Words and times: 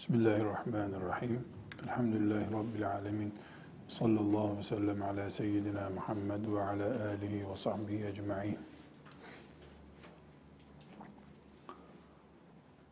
Bismillahirrahmanirrahim. 0.00 1.44
Elhamdülillahi 1.84 2.52
Rabbil 2.52 2.90
alemin. 2.90 3.34
Sallallahu 3.88 4.40
aleyhi 4.40 4.58
ve 4.58 4.62
sellem 4.62 5.02
ala 5.02 5.30
seyyidina 5.30 5.90
Muhammed 5.90 6.46
ve 6.46 6.62
ala 6.62 7.08
alihi 7.08 7.50
ve 7.50 7.56
sahbihi 7.56 8.06
ecma'in. 8.06 8.58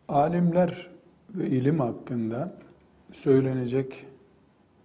Alimler 0.09 0.91
ve 1.31 1.47
ilim 1.47 1.81
hakkında 1.81 2.55
söylenecek 3.13 4.07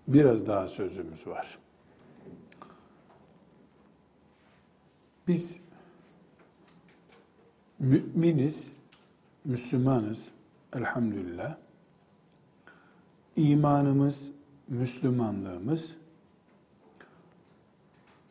biraz 0.08 0.48
daha 0.48 0.68
sözümüz 0.68 1.28
var. 1.28 1.60
Biz 5.28 5.58
müminiz, 7.80 8.72
Müslümanız 9.46 10.28
elhamdülillah. 10.76 11.63
İmanımız, 13.36 14.32
Müslümanlığımız 14.68 15.90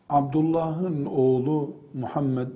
Abdullah'ın 0.09 1.05
oğlu 1.05 1.77
Muhammed 1.95 2.49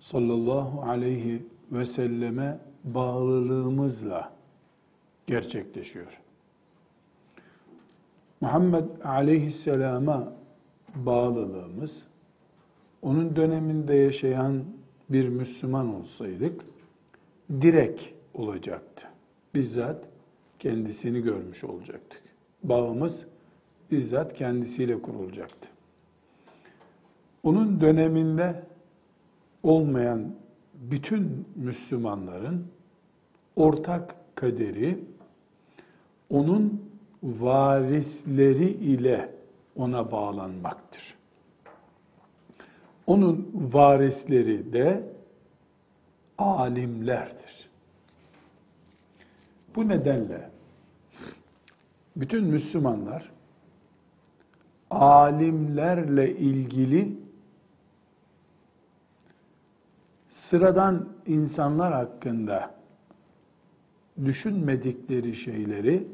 sallallahu 0.00 0.82
aleyhi 0.82 1.42
ve 1.72 1.86
selleme 1.86 2.58
bağlılığımızla 2.84 4.32
gerçekleşiyor. 5.26 6.20
Muhammed 8.40 8.84
aleyhisselama 9.04 10.32
bağlılığımız, 10.94 12.02
onun 13.02 13.36
döneminde 13.36 13.94
yaşayan 13.94 14.64
bir 15.08 15.28
Müslüman 15.28 15.94
olsaydık, 15.94 16.64
direkt 17.60 18.02
olacaktı. 18.34 19.06
Bizzat 19.54 20.04
kendisini 20.64 21.20
görmüş 21.20 21.64
olacaktık. 21.64 22.22
Bağımız 22.62 23.24
bizzat 23.90 24.34
kendisiyle 24.34 25.02
kurulacaktı. 25.02 25.68
Onun 27.42 27.80
döneminde 27.80 28.62
olmayan 29.62 30.34
bütün 30.74 31.46
Müslümanların 31.56 32.66
ortak 33.56 34.16
kaderi 34.34 34.98
onun 36.30 36.90
varisleri 37.22 38.70
ile 38.70 39.34
ona 39.76 40.10
bağlanmaktır. 40.10 41.14
Onun 43.06 43.50
varisleri 43.54 44.72
de 44.72 45.02
alimlerdir. 46.38 47.68
Bu 49.76 49.88
nedenle 49.88 50.53
bütün 52.16 52.44
Müslümanlar 52.44 53.32
alimlerle 54.90 56.36
ilgili 56.36 57.18
sıradan 60.28 61.08
insanlar 61.26 61.92
hakkında 61.92 62.74
düşünmedikleri 64.24 65.36
şeyleri 65.36 66.08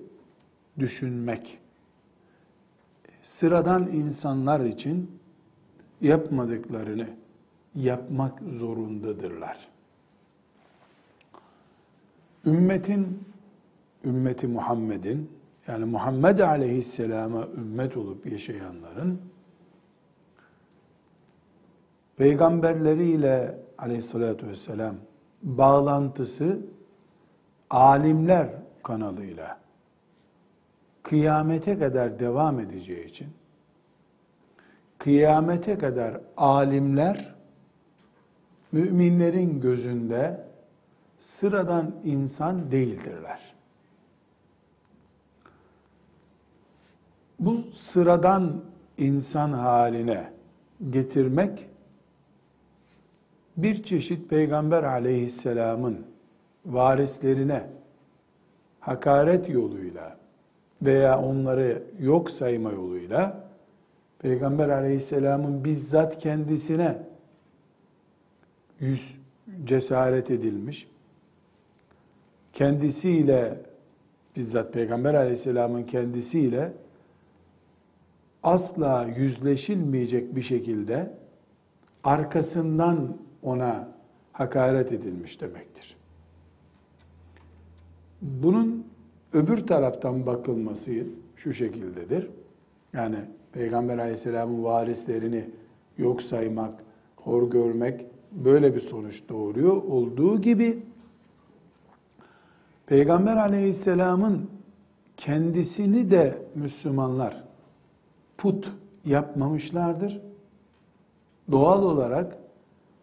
düşünmek, 0.79 1.59
sıradan 3.23 3.89
insanlar 3.89 4.61
için 4.61 5.21
yapmadıklarını 6.01 7.07
yapmak 7.75 8.41
zorundadırlar. 8.43 9.69
Ümmetin, 12.47 13.25
ümmeti 14.05 14.47
Muhammed'in 14.47 15.40
yani 15.69 15.85
Muhammed 15.85 16.39
Aleyhisselam'a 16.39 17.47
ümmet 17.47 17.97
olup 17.97 18.27
yaşayanların 18.27 19.21
peygamberleriyle 22.17 23.59
aleyhissalatü 23.79 24.47
vesselam 24.47 24.95
bağlantısı 25.43 26.59
alimler 27.71 28.49
kanalıyla 28.83 29.59
kıyamete 31.03 31.79
kadar 31.79 32.19
devam 32.19 32.61
edeceği 32.61 33.07
için 33.07 33.29
kıyamete 34.99 35.79
kadar 35.79 36.21
alimler 36.37 37.35
müminlerin 38.73 39.61
gözünde 39.61 40.47
sıradan 41.19 41.95
insan 42.05 42.71
değildirler. 42.71 43.55
Bu 47.41 47.63
sıradan 47.73 48.63
insan 48.99 49.53
haline 49.53 50.33
getirmek 50.91 51.69
bir 53.57 53.83
çeşit 53.83 54.31
Peygamber 54.31 54.83
aleyhisselamın 54.83 56.07
varislerine 56.67 57.67
hakaret 58.81 59.49
yoluyla 59.49 60.17
veya 60.83 61.23
onları 61.23 61.83
yok 62.01 62.31
sayma 62.31 62.73
yoluyla 62.73 63.51
Peygamber 64.19 64.69
aleyhisselamın 64.69 65.65
bizzat 65.65 66.19
kendisine 66.19 66.99
yüz 68.81 69.17
cesaret 69.65 70.31
edilmiş, 70.31 70.89
kendisiyle 72.53 73.61
bizzat 74.37 74.73
Peygamber 74.73 75.15
aleyhisselamın 75.15 75.83
kendisiyle 75.83 76.73
asla 78.43 79.09
yüzleşilmeyecek 79.17 80.37
bir 80.37 80.43
şekilde 80.43 81.15
arkasından 82.05 83.17
ona 83.43 83.89
hakaret 84.33 84.93
edilmiş 84.93 85.41
demektir. 85.41 85.97
Bunun 88.23 88.87
öbür 89.33 89.67
taraftan 89.67 90.27
bakılması 90.27 90.93
şu 91.37 91.53
şekildedir. 91.53 92.31
Yani 92.93 93.17
Peygamber 93.53 93.99
aleyhisselamın 93.99 94.65
varislerini 94.65 95.45
yok 95.99 96.23
saymak, 96.23 96.75
hor 97.17 97.51
görmek 97.51 98.07
böyle 98.33 98.75
bir 98.75 98.81
sonuç 98.81 99.23
doğuruyor. 99.29 99.77
Olduğu 99.77 100.41
gibi 100.41 100.83
Peygamber 102.87 103.37
aleyhisselamın 103.37 104.51
kendisini 105.17 106.11
de 106.11 106.39
Müslümanlar 106.55 107.50
put 108.41 108.73
yapmamışlardır. 109.05 110.21
Doğal 111.51 111.83
olarak 111.83 112.37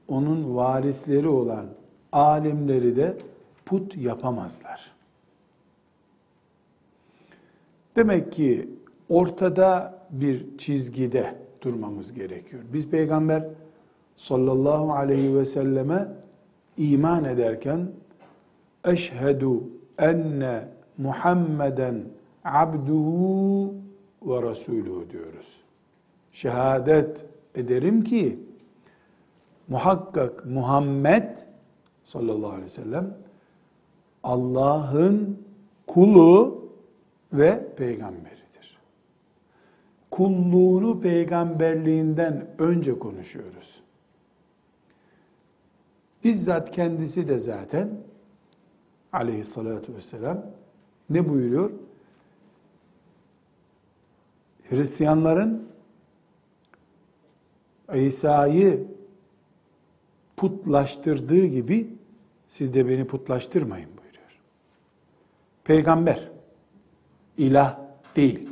onun 0.08 0.56
varisleri 0.56 1.28
olan 1.28 1.66
alimleri 2.12 2.96
de 2.96 3.18
put 3.66 3.98
yapamazlar. 3.98 4.92
Demek 7.96 8.32
ki 8.32 8.70
ortada 9.10 10.00
bir 10.12 10.58
çizgide 10.58 11.36
durmamız 11.62 12.14
gerekiyor. 12.14 12.64
Biz 12.74 12.90
peygamber 12.90 13.46
sallallahu 14.16 14.94
aleyhi 14.94 15.36
ve 15.36 15.46
selleme 15.46 16.08
iman 16.78 17.26
ederken 17.26 17.88
eşhedü 18.86 19.50
enne 20.00 20.68
Muhammeden 20.98 22.04
abduhu 22.44 23.74
ve 24.22 24.42
Resulü 24.42 25.10
diyoruz. 25.10 25.58
Şehadet 26.32 27.26
ederim 27.56 28.04
ki 28.04 28.40
muhakkak 29.68 30.46
Muhammed 30.46 31.38
sallallahu 32.04 32.52
aleyhi 32.52 32.66
ve 32.66 32.70
sellem 32.70 33.18
Allah'ın 34.24 35.44
kulu 35.88 36.68
ve 37.34 37.68
peygamberidir. 37.76 38.78
Kulluğunu 40.12 41.02
peygamberliğinden 41.02 42.48
önce 42.60 43.00
konuşuyoruz. 43.00 43.84
Bizzat 46.24 46.72
kendisi 46.72 47.28
de 47.28 47.40
zaten 47.40 47.90
aleyhissalatü 49.14 49.96
vesselam 49.96 50.46
ne 51.10 51.30
buyuruyor? 51.30 51.72
Hristiyanların 54.70 55.68
İsa'yı 57.96 58.88
putlaştırdığı 60.38 61.46
gibi 61.46 61.96
siz 62.48 62.74
de 62.74 62.88
beni 62.88 63.08
putlaştırmayın 63.08 63.90
buyuruyor. 63.90 64.40
Peygamber, 65.64 66.32
ilah 67.38 67.80
değil. 68.16 68.50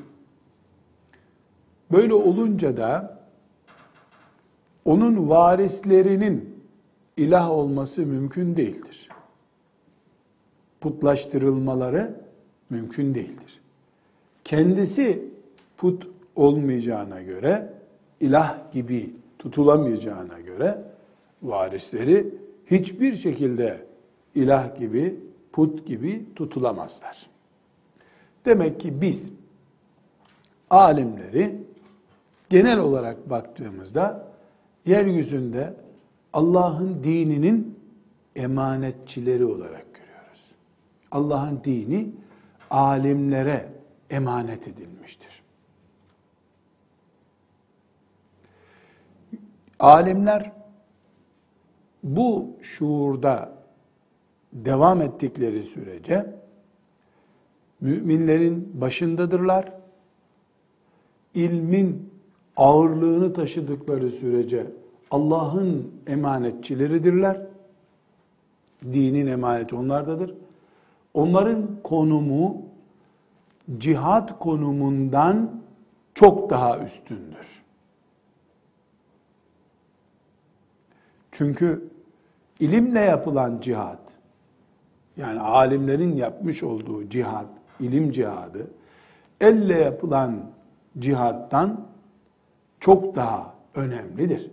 Böyle 1.91 2.13
olunca 2.13 2.77
da 2.77 3.19
onun 4.85 5.29
varislerinin 5.29 6.63
ilah 7.17 7.49
olması 7.49 8.01
mümkün 8.01 8.55
değildir. 8.55 9.09
Putlaştırılmaları 10.81 12.25
Mümkün 12.69 13.15
değildir. 13.15 13.61
Kendisi 14.43 15.29
put 15.77 16.07
olmayacağına 16.35 17.21
göre, 17.21 17.73
ilah 18.19 18.71
gibi 18.71 19.13
tutulamayacağına 19.39 20.39
göre 20.39 20.81
varisleri 21.43 22.33
hiçbir 22.71 23.15
şekilde 23.15 23.85
ilah 24.35 24.79
gibi, 24.79 25.19
put 25.51 25.87
gibi 25.87 26.25
tutulamazlar. 26.35 27.29
Demek 28.45 28.79
ki 28.79 29.01
biz 29.01 29.31
alimleri 30.69 31.57
genel 32.49 32.79
olarak 32.79 33.29
baktığımızda 33.29 34.27
yeryüzünde 34.85 35.73
Allah'ın 36.33 37.03
dininin 37.03 37.79
emanetçileri 38.35 39.45
olarak 39.45 39.85
görüyoruz. 39.93 40.41
Allah'ın 41.11 41.61
dini 41.63 42.09
alimlere 42.69 43.69
emanet 44.09 44.67
edilmiştir. 44.67 45.24
Alimler 49.85 50.51
bu 52.03 52.47
şuurda 52.61 53.53
devam 54.53 55.01
ettikleri 55.01 55.63
sürece 55.63 56.35
müminlerin 57.81 58.81
başındadırlar. 58.81 59.71
İlmin 61.33 62.09
ağırlığını 62.57 63.33
taşıdıkları 63.33 64.09
sürece 64.09 64.67
Allah'ın 65.11 65.91
emanetçileridirler. 66.07 67.41
Dinin 68.83 69.27
emaneti 69.27 69.75
onlardadır. 69.75 70.33
Onların 71.13 71.67
konumu 71.83 72.61
cihat 73.77 74.39
konumundan 74.39 75.61
çok 76.13 76.49
daha 76.49 76.79
üstündür. 76.79 77.64
Çünkü 81.37 81.83
ilimle 82.59 82.99
yapılan 82.99 83.57
cihat, 83.61 83.99
yani 85.17 85.39
alimlerin 85.39 86.15
yapmış 86.15 86.63
olduğu 86.63 87.09
cihat, 87.09 87.45
ilim 87.79 88.11
cihadı, 88.11 88.67
elle 89.41 89.79
yapılan 89.79 90.35
cihattan 90.99 91.81
çok 92.79 93.15
daha 93.15 93.53
önemlidir. 93.75 94.51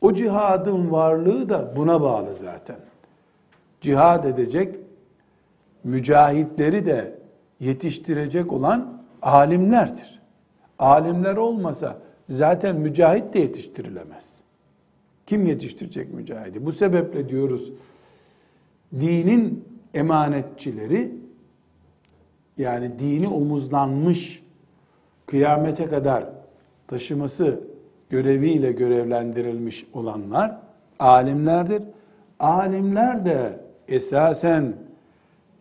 O 0.00 0.14
cihadın 0.14 0.90
varlığı 0.90 1.48
da 1.48 1.76
buna 1.76 2.02
bağlı 2.02 2.34
zaten. 2.34 2.76
Cihad 3.80 4.24
edecek, 4.24 4.76
mücahitleri 5.84 6.86
de 6.86 7.18
yetiştirecek 7.60 8.52
olan 8.52 9.02
alimlerdir. 9.22 10.20
Alimler 10.78 11.36
olmasa 11.36 11.96
zaten 12.28 12.76
mücahit 12.76 13.34
de 13.34 13.38
yetiştirilemez. 13.38 14.37
Kim 15.28 15.46
yetiştirecek 15.46 16.14
mücahidi? 16.14 16.66
Bu 16.66 16.72
sebeple 16.72 17.28
diyoruz 17.28 17.72
dinin 19.00 19.64
emanetçileri 19.94 21.12
yani 22.58 22.98
dini 22.98 23.28
omuzlanmış 23.28 24.42
kıyamete 25.26 25.86
kadar 25.86 26.24
taşıması 26.86 27.60
göreviyle 28.10 28.72
görevlendirilmiş 28.72 29.86
olanlar 29.92 30.58
alimlerdir. 30.98 31.82
Alimler 32.40 33.24
de 33.24 33.60
esasen 33.88 34.72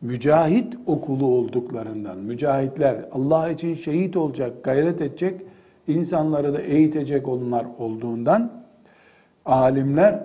mücahit 0.02 0.78
okulu 0.86 1.26
olduklarından, 1.26 2.18
mücahitler 2.18 3.06
Allah 3.12 3.50
için 3.50 3.74
şehit 3.74 4.18
olacak, 4.18 4.64
gayret 4.64 5.02
edecek, 5.02 5.42
insanları 5.88 6.54
da 6.54 6.62
eğitecek 6.62 7.28
onlar 7.28 7.66
olduğundan 7.80 8.67
alimler 9.48 10.24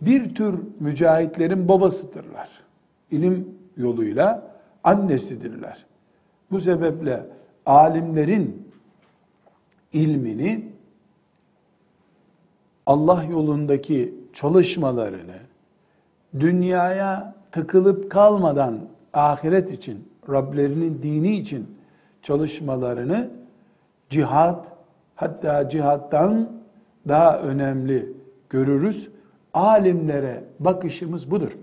bir 0.00 0.34
tür 0.34 0.60
mücahitlerin 0.80 1.68
babasıdırlar. 1.68 2.48
İlim 3.10 3.58
yoluyla 3.76 4.42
annesidirler. 4.84 5.86
Bu 6.50 6.60
sebeple 6.60 7.26
alimlerin 7.66 8.68
ilmini 9.92 10.64
Allah 12.86 13.24
yolundaki 13.24 14.14
çalışmalarını 14.32 15.36
dünyaya 16.40 17.34
tıkılıp 17.52 18.10
kalmadan 18.10 18.78
ahiret 19.12 19.72
için, 19.72 20.08
Rablerinin 20.28 21.02
dini 21.02 21.36
için 21.36 21.76
çalışmalarını 22.22 23.30
cihat 24.10 24.72
hatta 25.14 25.68
cihattan 25.68 26.50
daha 27.08 27.38
önemli 27.38 28.12
görürüz. 28.50 29.08
Alimlere 29.54 30.44
bakışımız 30.60 31.30
budur. 31.30 31.58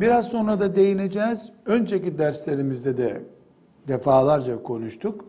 Biraz 0.00 0.28
sonra 0.28 0.60
da 0.60 0.76
değineceğiz. 0.76 1.52
Önceki 1.66 2.18
derslerimizde 2.18 2.96
de 2.96 3.22
defalarca 3.88 4.62
konuştuk. 4.62 5.24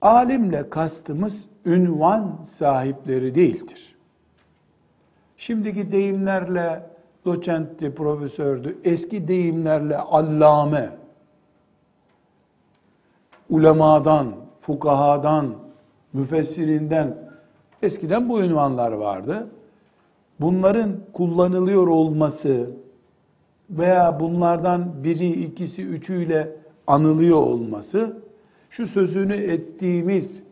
Alimle 0.00 0.70
kastımız 0.70 1.48
ünvan 1.66 2.38
sahipleri 2.44 3.34
değildir. 3.34 3.96
Şimdiki 5.36 5.92
deyimlerle 5.92 6.90
doçentti, 7.24 7.94
profesördü, 7.94 8.78
eski 8.84 9.28
deyimlerle 9.28 9.96
allame, 9.96 10.90
ulemadan, 13.50 14.34
fukahadan, 14.60 15.54
müfessirinden 16.12 17.21
eskiden 17.82 18.28
bu 18.28 18.40
ünvanlar 18.40 18.92
vardı. 18.92 19.46
Bunların 20.40 20.96
kullanılıyor 21.12 21.86
olması 21.86 22.70
veya 23.70 24.20
bunlardan 24.20 25.04
biri, 25.04 25.30
ikisi, 25.30 25.82
üçüyle 25.82 26.56
anılıyor 26.86 27.36
olması 27.36 28.16
şu 28.70 28.86
sözünü 28.86 29.34
ettiğimiz 29.34 30.42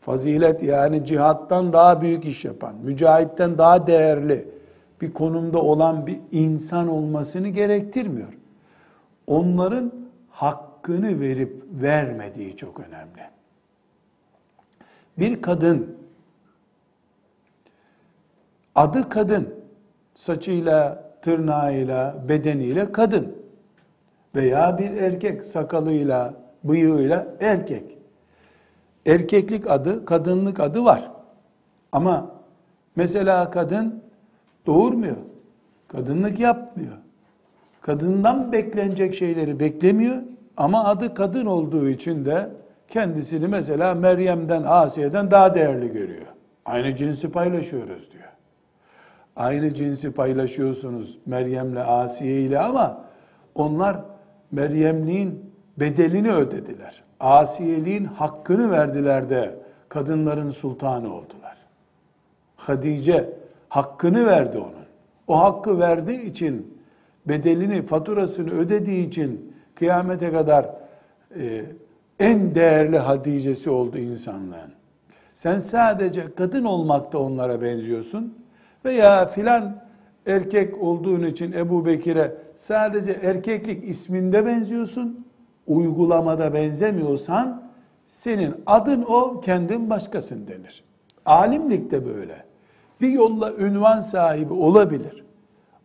fazilet 0.00 0.62
yani 0.62 1.04
cihattan 1.04 1.72
daha 1.72 2.02
büyük 2.02 2.24
iş 2.24 2.44
yapan, 2.44 2.74
mücahitten 2.82 3.58
daha 3.58 3.86
değerli 3.86 4.48
bir 5.00 5.12
konumda 5.12 5.62
olan 5.62 6.06
bir 6.06 6.18
insan 6.32 6.88
olmasını 6.88 7.48
gerektirmiyor. 7.48 8.32
Onların 9.26 9.92
hakkını 10.30 11.20
verip 11.20 11.62
vermediği 11.82 12.56
çok 12.56 12.80
önemli. 12.80 13.22
Bir 15.18 15.42
kadın 15.42 15.96
adı 18.76 19.08
kadın, 19.08 19.54
saçıyla, 20.14 21.04
tırnağıyla, 21.22 22.14
bedeniyle 22.28 22.92
kadın 22.92 23.36
veya 24.34 24.78
bir 24.78 24.90
erkek 24.90 25.44
sakalıyla, 25.44 26.34
bıyığıyla 26.64 27.26
erkek. 27.40 27.98
Erkeklik 29.06 29.70
adı, 29.70 30.04
kadınlık 30.04 30.60
adı 30.60 30.84
var. 30.84 31.10
Ama 31.92 32.30
mesela 32.96 33.50
kadın 33.50 34.02
doğurmuyor. 34.66 35.16
Kadınlık 35.88 36.38
yapmıyor. 36.38 36.92
Kadından 37.80 38.52
beklenecek 38.52 39.14
şeyleri 39.14 39.60
beklemiyor 39.60 40.16
ama 40.56 40.84
adı 40.84 41.14
kadın 41.14 41.46
olduğu 41.46 41.88
için 41.88 42.24
de 42.24 42.50
kendisini 42.88 43.48
mesela 43.48 43.94
Meryem'den, 43.94 44.62
Asiye'den 44.62 45.30
daha 45.30 45.54
değerli 45.54 45.92
görüyor. 45.92 46.26
Aynı 46.64 46.96
cinsi 46.96 47.30
paylaşıyoruz 47.30 48.12
diyor. 48.12 48.15
Aynı 49.36 49.74
cinsi 49.74 50.10
paylaşıyorsunuz 50.10 51.18
Meryem'le, 51.26 51.76
Asiye 51.76 52.40
ile 52.40 52.58
ama 52.58 53.04
onlar 53.54 53.96
Meryemliğin 54.52 55.52
bedelini 55.76 56.32
ödediler. 56.32 57.02
Asiyeliğin 57.20 58.04
hakkını 58.04 58.70
verdiler 58.70 59.30
de 59.30 59.54
kadınların 59.88 60.50
sultanı 60.50 61.14
oldular. 61.14 61.56
Hadice 62.56 63.32
hakkını 63.68 64.26
verdi 64.26 64.58
onun. 64.58 64.86
O 65.28 65.38
hakkı 65.38 65.80
verdiği 65.80 66.22
için 66.22 66.78
bedelini, 67.26 67.82
faturasını 67.82 68.50
ödediği 68.50 69.08
için 69.08 69.56
kıyamete 69.74 70.32
kadar 70.32 70.70
e, 71.40 71.64
en 72.20 72.54
değerli 72.54 72.98
Hadice'si 72.98 73.70
oldu 73.70 73.98
insanlığın. 73.98 74.72
Sen 75.36 75.58
sadece 75.58 76.34
kadın 76.34 76.64
olmakta 76.64 77.18
onlara 77.18 77.62
benziyorsun 77.62 78.45
veya 78.86 79.26
filan 79.26 79.82
erkek 80.26 80.82
olduğun 80.82 81.22
için 81.22 81.52
Ebu 81.52 81.86
Bekir'e 81.86 82.34
sadece 82.56 83.12
erkeklik 83.12 83.88
isminde 83.88 84.46
benziyorsun, 84.46 85.26
uygulamada 85.66 86.54
benzemiyorsan 86.54 87.62
senin 88.08 88.54
adın 88.66 89.02
o, 89.02 89.40
kendin 89.40 89.90
başkasın 89.90 90.46
denir. 90.46 90.84
Alimlik 91.26 91.90
de 91.90 92.06
böyle. 92.06 92.44
Bir 93.00 93.08
yolla 93.08 93.52
ünvan 93.52 94.00
sahibi 94.00 94.52
olabilir. 94.52 95.24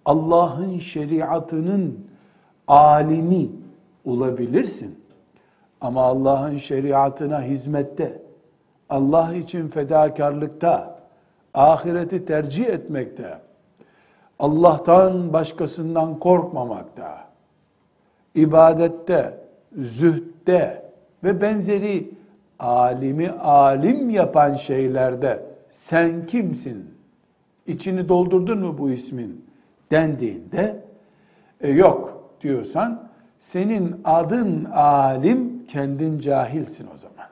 Allah'ın 0.05 0.79
şeriatının 0.79 1.99
alimi 2.67 3.49
olabilirsin. 4.05 4.99
Ama 5.81 6.01
Allah'ın 6.01 6.57
şeriatına 6.57 7.41
hizmette, 7.41 8.21
Allah 8.89 9.35
için 9.35 9.67
fedakarlıkta, 9.67 10.90
ahireti 11.53 12.25
tercih 12.25 12.65
etmekte, 12.65 13.39
Allah'tan 14.39 15.33
başkasından 15.33 16.19
korkmamakta, 16.19 17.27
ibadette, 18.35 19.37
zühtte 19.77 20.91
ve 21.23 21.41
benzeri 21.41 22.11
alimi 22.59 23.29
alim 23.29 24.09
yapan 24.09 24.55
şeylerde 24.55 25.43
sen 25.69 26.25
kimsin? 26.25 26.91
İçini 27.67 28.09
doldurdun 28.09 28.59
mu 28.59 28.77
bu 28.77 28.91
ismin 28.91 29.45
dendiğinde 29.91 30.83
e, 31.61 31.69
yok 31.69 32.31
diyorsan 32.41 33.09
senin 33.39 34.01
adın 34.03 34.65
alim 34.73 35.65
kendin 35.67 36.19
cahilsin 36.19 36.87
o 36.95 36.97
zaman. 36.97 37.27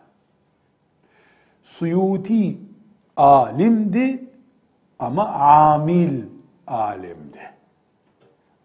Suyuti 1.63 2.57
alimdi 3.19 4.23
ama 4.99 5.27
amil 5.27 6.21
alemdi. 6.67 7.39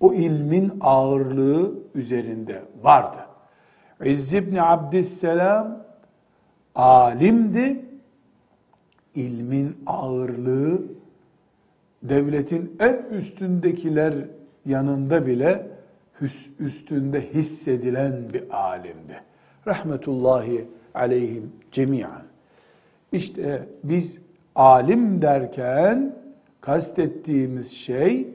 O 0.00 0.14
ilmin 0.14 0.72
ağırlığı 0.80 1.72
üzerinde 1.94 2.62
vardı. 2.82 3.18
İzz 4.04 4.34
ibn 4.34 4.56
Abdüsselam 4.56 5.84
alimdi. 6.74 7.84
İlmin 9.14 9.76
ağırlığı 9.86 10.82
devletin 12.02 12.76
en 12.80 12.94
üstündekiler 13.10 14.14
yanında 14.66 15.26
bile 15.26 15.66
üstünde 16.58 17.34
hissedilen 17.34 18.32
bir 18.32 18.56
alimdi. 18.56 19.20
Rahmetullahi 19.66 20.68
aleyhim 20.94 21.52
cemiyen. 21.72 22.22
İşte 23.12 23.68
biz 23.84 24.23
alim 24.54 25.22
derken 25.22 26.16
kastettiğimiz 26.60 27.72
şey 27.72 28.28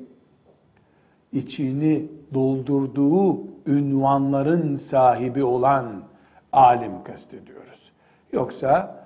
içini 1.33 2.07
doldurduğu 2.33 3.39
ünvanların 3.67 4.75
sahibi 4.75 5.43
olan 5.43 6.03
alim 6.51 7.03
kastediyoruz. 7.03 7.91
Yoksa 8.33 9.05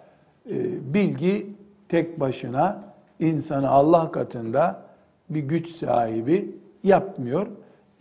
e, 0.49 0.93
bilgi 0.93 1.49
tek 1.89 2.19
başına 2.19 2.83
insanı 3.19 3.69
Allah 3.69 4.11
katında 4.11 4.81
bir 5.29 5.39
güç 5.39 5.69
sahibi 5.69 6.55
yapmıyor. 6.83 7.47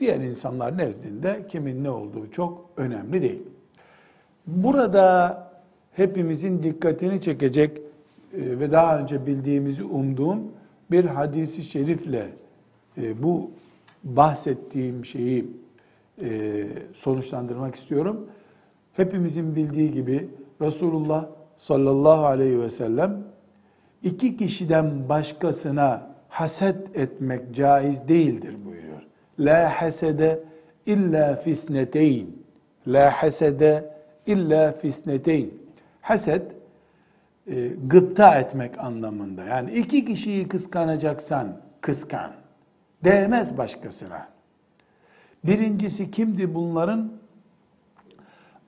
Diğer 0.01 0.21
insanlar 0.21 0.79
nezdinde 0.79 1.47
kimin 1.49 1.85
ne 1.85 1.91
olduğu 1.91 2.31
çok 2.31 2.71
önemli 2.77 3.23
değil. 3.23 3.43
Burada 4.47 5.39
hepimizin 5.93 6.63
dikkatini 6.63 7.21
çekecek 7.21 7.79
ve 8.33 8.73
daha 8.73 8.99
önce 8.99 9.27
bildiğimizi 9.27 9.85
umduğum 9.85 10.41
bir 10.91 11.05
hadisi 11.05 11.63
şerifle 11.65 12.29
e, 12.99 13.23
bu 13.23 13.51
bahsettiğim 14.05 15.05
şeyi 15.05 15.47
e, 16.23 16.67
sonuçlandırmak 16.95 17.75
istiyorum. 17.75 18.27
Hepimizin 18.93 19.57
bildiği 19.57 19.93
gibi 19.93 20.29
Resulullah 20.61 21.27
sallallahu 21.57 22.27
aleyhi 22.27 22.61
ve 22.61 22.69
sellem 22.69 23.25
iki 24.03 24.37
kişiden 24.37 25.09
başkasına 25.09 26.11
haset 26.29 26.97
etmek 26.97 27.55
caiz 27.55 28.09
değildir 28.09 28.57
buyuruyor. 28.65 29.03
La 29.39 29.83
hasede 29.83 30.45
illa 30.87 31.37
fisneteyn. 31.37 32.27
La 32.87 33.11
hasede 33.23 33.95
illa 34.27 34.73
fisneteyn. 34.73 35.51
Haset 36.01 36.62
e, 37.47 37.69
gıpta 37.69 38.35
etmek 38.35 38.79
anlamında. 38.79 39.45
Yani 39.45 39.73
iki 39.73 40.05
kişiyi 40.05 40.49
kıskanacaksan 40.49 41.57
kıskan. 41.81 42.33
Değmez 43.05 43.59
başkasına. 43.59 44.29
Birincisi 45.45 46.11
kimdi 46.11 46.55
bunların? 46.55 47.13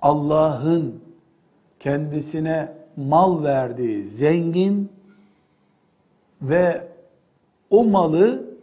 Allah'ın 0.02 1.00
kendisine 1.80 2.72
mal 2.96 3.44
verdiği 3.44 4.04
zengin 4.04 4.92
ve 6.42 6.88
o 7.70 7.84
malı 7.84 8.54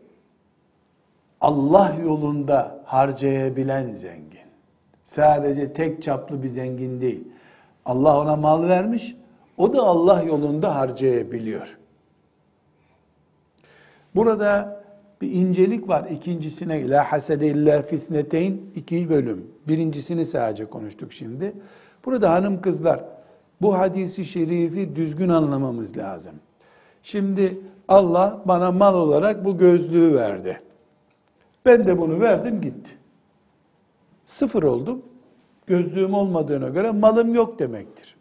Allah 1.42 1.96
yolunda 2.04 2.82
harcayabilen 2.86 3.94
zengin. 3.94 4.52
Sadece 5.04 5.74
tek 5.74 6.04
çaplı 6.04 6.44
bir 6.44 6.48
zengin 6.48 7.02
değil. 7.02 7.28
Allah 7.86 8.20
ona 8.22 8.36
mal 8.36 8.64
vermiş, 8.68 9.16
o 9.62 9.74
da 9.74 9.82
Allah 9.82 10.24
yolunda 10.24 10.76
harcayabiliyor. 10.76 11.78
Burada 14.16 14.84
bir 15.22 15.32
incelik 15.32 15.88
var 15.88 16.10
ikincisine. 16.10 16.90
La 16.90 17.12
hasede 17.12 17.48
illa 17.48 17.82
fitneteyn 17.82 18.62
iki 18.76 19.10
bölüm. 19.10 19.48
Birincisini 19.68 20.26
sadece 20.26 20.66
konuştuk 20.66 21.14
şimdi. 21.14 21.54
Burada 22.06 22.32
hanım 22.32 22.62
kızlar 22.62 23.04
bu 23.62 23.78
hadisi 23.78 24.26
şerifi 24.26 24.96
düzgün 24.96 25.30
anlamamız 25.30 25.98
lazım. 25.98 26.34
Şimdi 27.04 27.60
Allah 27.88 28.42
bana 28.46 28.72
mal 28.72 28.96
olarak 28.96 29.46
bu 29.46 29.58
gözlüğü 29.58 30.16
verdi. 30.16 30.62
Ben 31.66 31.88
de 31.88 31.98
bunu 31.98 32.20
verdim 32.20 32.62
gitti. 32.62 32.92
Sıfır 34.26 34.64
oldum. 34.64 35.02
Gözlüğüm 35.68 36.14
olmadığına 36.14 36.70
göre 36.70 36.92
malım 36.92 37.36
yok 37.36 37.60
demektir. 37.60 38.16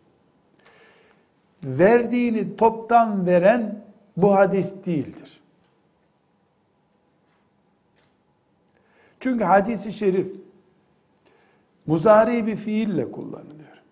Verdiğini 1.65 2.57
toptan 2.57 3.27
veren 3.27 3.83
bu 4.17 4.35
hadis 4.35 4.75
değildir. 4.87 5.41
Çünkü 9.21 9.45
hadisi 9.45 9.93
şerif 9.93 10.27
muzari 11.87 12.47
bir 12.47 12.57
fiille 12.57 13.11
kullanılıyor. 13.11 13.83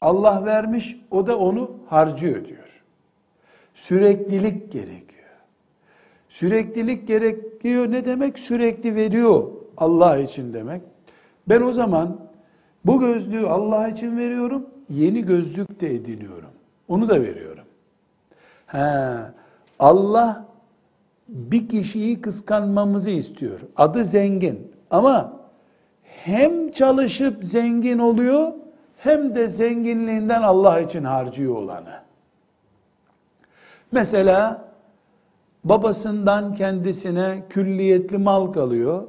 Allah 0.00 0.44
vermiş, 0.44 1.00
o 1.10 1.26
da 1.26 1.38
onu 1.38 1.70
harcıyor 1.88 2.44
diyor. 2.44 2.82
Süreklilik 3.74 4.72
gerekiyor. 4.72 5.24
Süreklilik 6.28 7.08
gerekiyor 7.08 7.90
ne 7.90 8.04
demek? 8.04 8.38
Sürekli 8.38 8.94
veriyor 8.94 9.50
Allah 9.76 10.18
için 10.18 10.54
demek. 10.54 10.82
Ben 11.48 11.60
o 11.60 11.72
zaman 11.72 12.20
bu 12.84 13.00
gözlüğü 13.00 13.46
Allah 13.46 13.88
için 13.88 14.18
veriyorum, 14.18 14.66
yeni 14.90 15.26
gözlük 15.26 15.80
de 15.80 15.94
ediniyorum. 15.94 16.53
Onu 16.87 17.09
da 17.09 17.21
veriyorum. 17.21 17.63
Ha, 18.65 19.33
Allah 19.79 20.45
bir 21.27 21.69
kişiyi 21.69 22.21
kıskanmamızı 22.21 23.09
istiyor. 23.09 23.59
Adı 23.75 24.05
zengin 24.05 24.71
ama 24.91 25.39
hem 26.03 26.71
çalışıp 26.71 27.43
zengin 27.43 27.99
oluyor 27.99 28.51
hem 28.97 29.35
de 29.35 29.49
zenginliğinden 29.49 30.41
Allah 30.41 30.79
için 30.79 31.03
harcıyor 31.03 31.55
olanı. 31.55 31.99
Mesela 33.91 34.65
babasından 35.63 36.53
kendisine 36.53 37.43
külliyetli 37.49 38.17
mal 38.17 38.53
kalıyor. 38.53 39.03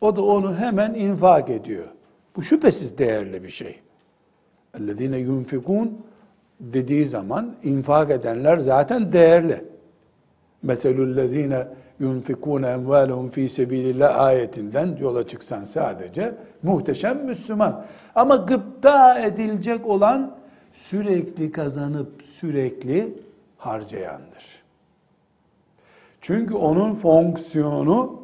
O 0.00 0.16
da 0.16 0.22
onu 0.22 0.56
hemen 0.56 0.94
infak 0.94 1.50
ediyor. 1.50 1.88
Bu 2.36 2.42
şüphesiz 2.42 2.98
değerli 2.98 3.44
bir 3.44 3.50
şey. 3.50 3.80
اَلَّذ۪ينَ 4.74 5.26
يُنْفِقُونَ 5.26 5.88
dediği 6.59 7.05
zaman 7.05 7.55
infak 7.63 8.11
edenler 8.11 8.57
zaten 8.57 9.11
değerli. 9.11 9.65
Meselüllezine 10.63 11.67
yunfikune 11.99 12.67
emvalehum 12.67 13.29
fi 13.29 13.49
sebilillah 13.49 14.19
ayetinden 14.19 14.97
yola 15.01 15.27
çıksan 15.27 15.63
sadece 15.63 16.35
muhteşem 16.63 17.25
Müslüman. 17.25 17.85
Ama 18.15 18.35
gıpta 18.35 19.19
edilecek 19.19 19.85
olan 19.85 20.35
sürekli 20.73 21.51
kazanıp 21.51 22.21
sürekli 22.23 23.13
harcayandır. 23.57 24.63
Çünkü 26.21 26.53
onun 26.53 26.95
fonksiyonu 26.95 28.21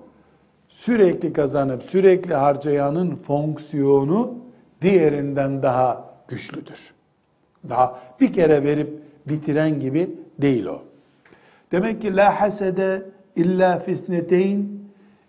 sürekli 0.68 1.34
kazanıp 1.34 1.84
sürekli 1.84 2.34
harcayanın 2.34 3.16
fonksiyonu 3.16 4.36
diğerinden 4.82 5.64
daha 5.64 6.14
güçlüdür. 6.28 6.93
Daha 7.70 8.00
bir 8.20 8.34
kere 8.34 8.64
verip 8.64 9.00
bitiren 9.28 9.80
gibi 9.80 10.10
değil 10.42 10.66
o. 10.66 10.82
Demek 11.72 12.02
ki 12.02 12.16
la 12.16 12.42
hasede 12.42 13.06
illa 13.36 13.80
fisneteyn 13.80 14.68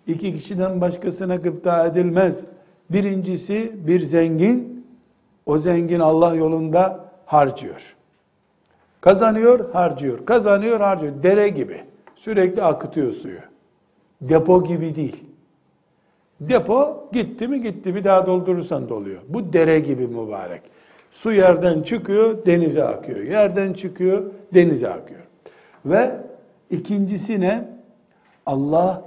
iki 0.06 0.34
kişiden 0.34 0.80
başkasına 0.80 1.36
gıpta 1.36 1.86
edilmez. 1.86 2.44
Birincisi 2.90 3.72
bir 3.86 4.00
zengin, 4.00 4.86
o 5.46 5.58
zengin 5.58 6.00
Allah 6.00 6.34
yolunda 6.34 7.10
harcıyor. 7.26 7.94
Kazanıyor, 9.00 9.72
harcıyor. 9.72 10.26
Kazanıyor, 10.26 10.80
harcıyor. 10.80 11.22
Dere 11.22 11.48
gibi. 11.48 11.80
Sürekli 12.16 12.62
akıtıyor 12.62 13.12
suyu. 13.12 13.40
Depo 14.20 14.64
gibi 14.64 14.96
değil. 14.96 15.24
Depo 16.40 17.08
gitti 17.12 17.48
mi 17.48 17.62
gitti 17.62 17.94
bir 17.94 18.04
daha 18.04 18.26
doldurursan 18.26 18.88
doluyor. 18.88 19.20
Bu 19.28 19.52
dere 19.52 19.80
gibi 19.80 20.06
mübarek. 20.06 20.62
Su 21.14 21.32
yerden 21.32 21.82
çıkıyor, 21.82 22.46
denize 22.46 22.84
akıyor. 22.84 23.18
Yerden 23.18 23.72
çıkıyor, 23.72 24.30
denize 24.54 24.88
akıyor. 24.88 25.20
Ve 25.86 26.16
ikincisi 26.70 27.40
ne? 27.40 27.68
Allah 28.46 29.02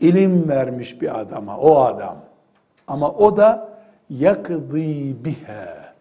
ilim 0.00 0.48
vermiş 0.48 1.02
bir 1.02 1.20
adama, 1.20 1.58
o 1.58 1.78
adam. 1.78 2.16
Ama 2.86 3.10
o 3.10 3.36
da 3.36 3.68
yakdı 4.10 4.74
biha. 5.24 5.94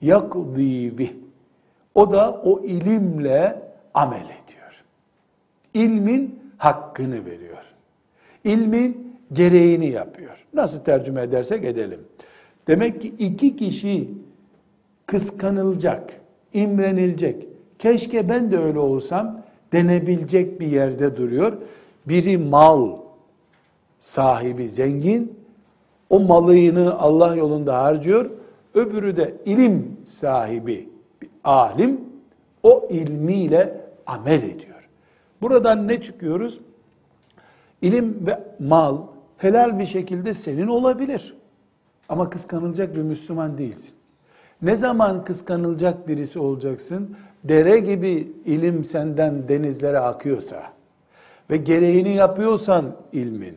Yakdı 0.00 0.58
bih. 0.98 1.12
O 1.94 2.12
da 2.12 2.40
o 2.44 2.60
ilimle 2.60 3.62
amel 3.94 4.24
ediyor. 4.24 4.84
İlmin 5.74 6.40
hakkını 6.58 7.26
veriyor. 7.26 7.62
İlmin 8.44 9.16
gereğini 9.32 9.86
yapıyor. 9.86 10.46
Nasıl 10.54 10.78
tercüme 10.78 11.22
edersek 11.22 11.64
edelim. 11.64 12.00
Demek 12.66 13.00
ki 13.02 13.14
iki 13.18 13.56
kişi 13.56 14.08
kıskanılacak, 15.12 16.20
imrenilecek. 16.52 17.48
Keşke 17.78 18.28
ben 18.28 18.52
de 18.52 18.58
öyle 18.58 18.78
olsam 18.78 19.42
denebilecek 19.72 20.60
bir 20.60 20.66
yerde 20.66 21.16
duruyor. 21.16 21.52
Biri 22.08 22.38
mal 22.38 22.96
sahibi 24.00 24.68
zengin, 24.68 25.38
o 26.10 26.20
malını 26.20 26.98
Allah 26.98 27.36
yolunda 27.36 27.82
harcıyor. 27.82 28.30
Öbürü 28.74 29.16
de 29.16 29.34
ilim 29.44 29.96
sahibi, 30.06 30.88
bir 31.22 31.28
alim, 31.44 32.00
o 32.62 32.86
ilmiyle 32.90 33.80
amel 34.06 34.42
ediyor. 34.42 34.88
Buradan 35.42 35.88
ne 35.88 36.02
çıkıyoruz? 36.02 36.60
İlim 37.82 38.26
ve 38.26 38.38
mal 38.58 38.98
helal 39.36 39.78
bir 39.78 39.86
şekilde 39.86 40.34
senin 40.34 40.66
olabilir. 40.66 41.34
Ama 42.08 42.30
kıskanılacak 42.30 42.96
bir 42.96 43.02
Müslüman 43.02 43.58
değilsin. 43.58 43.94
Ne 44.62 44.76
zaman 44.76 45.24
kıskanılacak 45.24 46.08
birisi 46.08 46.38
olacaksın? 46.38 47.16
Dere 47.44 47.78
gibi 47.78 48.32
ilim 48.44 48.84
senden 48.84 49.48
denizlere 49.48 49.98
akıyorsa 49.98 50.62
ve 51.50 51.56
gereğini 51.56 52.14
yapıyorsan 52.14 52.84
ilmin, 53.12 53.56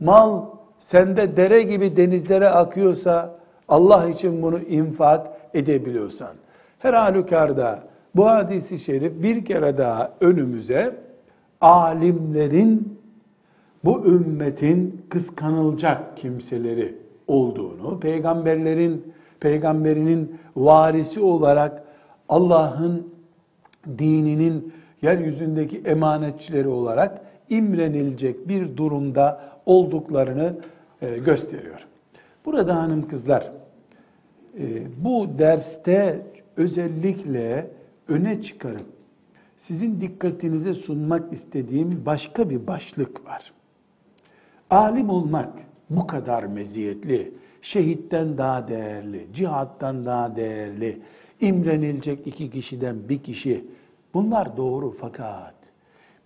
mal 0.00 0.46
sende 0.78 1.36
dere 1.36 1.62
gibi 1.62 1.96
denizlere 1.96 2.48
akıyorsa 2.48 3.34
Allah 3.68 4.08
için 4.08 4.42
bunu 4.42 4.58
infak 4.58 5.26
edebiliyorsan. 5.54 6.32
Her 6.78 6.94
halükarda 6.94 7.82
bu 8.16 8.26
hadisi 8.26 8.78
şerif 8.78 9.22
bir 9.22 9.44
kere 9.44 9.78
daha 9.78 10.12
önümüze 10.20 10.96
alimlerin 11.60 12.98
bu 13.84 14.06
ümmetin 14.06 15.02
kıskanılacak 15.08 16.16
kimseleri 16.16 16.94
olduğunu, 17.26 18.00
peygamberlerin 18.00 19.12
peygamberinin 19.40 20.38
varisi 20.56 21.20
olarak 21.20 21.84
Allah'ın 22.28 23.14
dininin 23.98 24.72
yeryüzündeki 25.02 25.78
emanetçileri 25.78 26.68
olarak 26.68 27.20
imrenilecek 27.48 28.48
bir 28.48 28.76
durumda 28.76 29.40
olduklarını 29.66 30.56
e, 31.02 31.18
gösteriyor. 31.18 31.86
Burada 32.44 32.76
hanım 32.76 33.08
kızlar 33.08 33.52
e, 34.58 34.82
bu 35.04 35.38
derste 35.38 36.26
özellikle 36.56 37.70
öne 38.08 38.42
çıkarıp 38.42 38.86
sizin 39.56 40.00
dikkatinize 40.00 40.74
sunmak 40.74 41.32
istediğim 41.32 42.06
başka 42.06 42.50
bir 42.50 42.66
başlık 42.66 43.26
var. 43.26 43.52
Alim 44.70 45.10
olmak 45.10 45.48
bu 45.90 46.06
kadar 46.06 46.44
meziyetli, 46.44 47.32
şehitten 47.62 48.38
daha 48.38 48.68
değerli, 48.68 49.26
cihattan 49.34 50.06
daha 50.06 50.36
değerli, 50.36 51.00
imrenilecek 51.40 52.26
iki 52.26 52.50
kişiden 52.50 53.08
bir 53.08 53.22
kişi. 53.22 53.64
Bunlar 54.14 54.56
doğru 54.56 54.96
fakat 55.00 55.54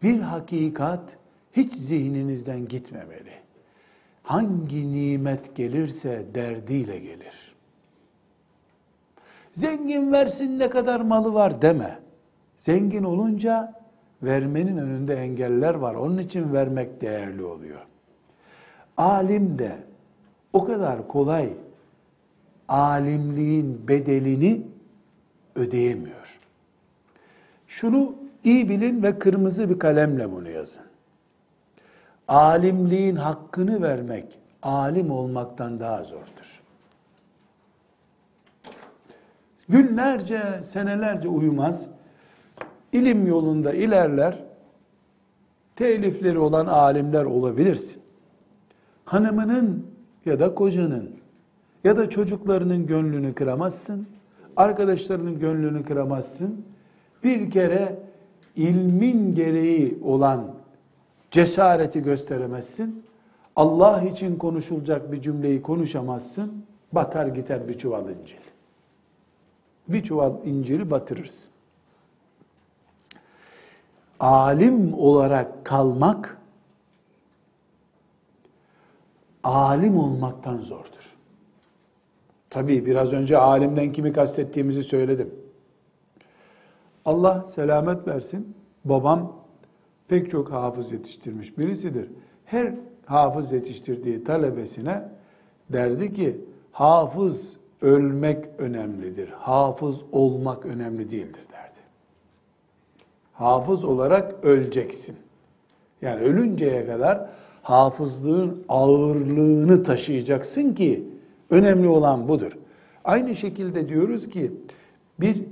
bir 0.03 0.20
hakikat 0.20 1.16
hiç 1.53 1.73
zihninizden 1.73 2.68
gitmemeli. 2.68 3.33
Hangi 4.23 4.92
nimet 4.92 5.57
gelirse 5.57 6.25
derdiyle 6.35 6.99
gelir. 6.99 7.55
Zengin 9.53 10.12
versin 10.12 10.59
ne 10.59 10.70
kadar 10.70 11.01
malı 11.01 11.35
var 11.35 11.62
deme. 11.62 11.99
Zengin 12.57 13.05
olunca 13.05 13.83
vermenin 14.23 14.79
önünde 14.79 15.14
engeller 15.14 15.75
var. 15.75 15.94
Onun 15.94 16.18
için 16.18 16.53
vermek 16.53 17.01
değerli 17.01 17.44
oluyor. 17.44 17.81
Alim 18.97 19.59
de 19.59 19.77
o 20.55 20.64
kadar 20.64 21.09
kolay 21.09 21.53
alimliğin 22.69 23.88
bedelini 23.88 24.62
ödeyemiyor. 25.55 26.40
Şunu 27.69 28.14
iyi 28.45 28.69
bilin 28.69 29.03
ve 29.03 29.19
kırmızı 29.19 29.71
bir 29.71 29.79
kalemle 29.79 30.33
bunu 30.33 30.51
yazın. 30.51 30.83
Alimliğin 32.29 33.17
hakkını 33.17 33.83
vermek 33.83 34.38
alim 34.62 35.11
olmaktan 35.11 35.81
daha 35.81 36.05
zordur. 36.05 36.62
Günlerce, 39.69 40.61
senelerce 40.64 41.29
uyumaz, 41.29 41.87
ilim 42.93 43.27
yolunda 43.27 43.73
ilerler, 43.73 44.38
telifleri 45.77 46.38
olan 46.38 46.67
alimler 46.67 47.25
olabilirsin. 47.25 48.03
Hanımının 49.05 49.84
ya 50.26 50.40
da 50.40 50.54
kocanın 50.54 51.10
ya 51.84 51.96
da 51.96 52.10
çocuklarının 52.10 52.87
gönlünü 52.87 53.34
kıramazsın, 53.34 54.06
arkadaşlarının 54.56 55.38
gönlünü 55.38 55.84
kıramazsın. 55.84 56.64
Bir 57.24 57.50
kere 57.50 57.98
ilmin 58.56 59.34
gereği 59.34 59.98
olan 60.04 60.44
cesareti 61.30 62.02
gösteremezsin. 62.02 63.04
Allah 63.56 64.02
için 64.02 64.37
konuşulacak 64.37 65.12
bir 65.12 65.20
cümleyi 65.22 65.62
konuşamazsın. 65.62 66.64
Batar 66.92 67.26
gider 67.26 67.68
bir 67.68 67.78
çuval 67.78 68.08
incil. 68.08 68.37
Bir 69.88 70.02
çuval 70.02 70.32
inciri 70.44 70.90
batırırsın. 70.90 71.50
Alim 74.20 74.94
olarak 74.94 75.64
kalmak 75.64 76.38
alim 79.44 79.98
olmaktan 79.98 80.59
zordur. 80.59 81.14
Tabii 82.50 82.87
biraz 82.87 83.12
önce 83.12 83.38
alimden 83.38 83.92
kimi 83.92 84.12
kastettiğimizi 84.12 84.83
söyledim. 84.83 85.35
Allah 87.04 87.44
selamet 87.54 88.09
versin. 88.09 88.57
Babam 88.85 89.33
pek 90.09 90.30
çok 90.30 90.52
hafız 90.52 90.92
yetiştirmiş 90.92 91.59
birisidir. 91.59 92.11
Her 92.44 92.74
hafız 93.07 93.52
yetiştirdiği 93.52 94.24
talebesine 94.24 95.09
derdi 95.68 96.12
ki 96.12 96.40
hafız 96.72 97.57
ölmek 97.83 98.46
önemlidir. 98.59 99.28
Hafız 99.28 100.02
olmak 100.12 100.66
önemli 100.66 101.11
değildir 101.11 101.44
derdi. 101.52 101.78
Hafız 103.33 103.85
olarak 103.85 104.44
öleceksin. 104.44 105.16
Yani 106.02 106.20
ölünceye 106.20 106.87
kadar 106.87 107.28
hafızlığın 107.64 108.64
ağırlığını 108.68 109.83
taşıyacaksın 109.83 110.74
ki 110.74 111.05
önemli 111.50 111.88
olan 111.88 112.29
budur. 112.29 112.53
Aynı 113.05 113.35
şekilde 113.35 113.88
diyoruz 113.88 114.29
ki 114.29 114.53
bir 115.20 115.42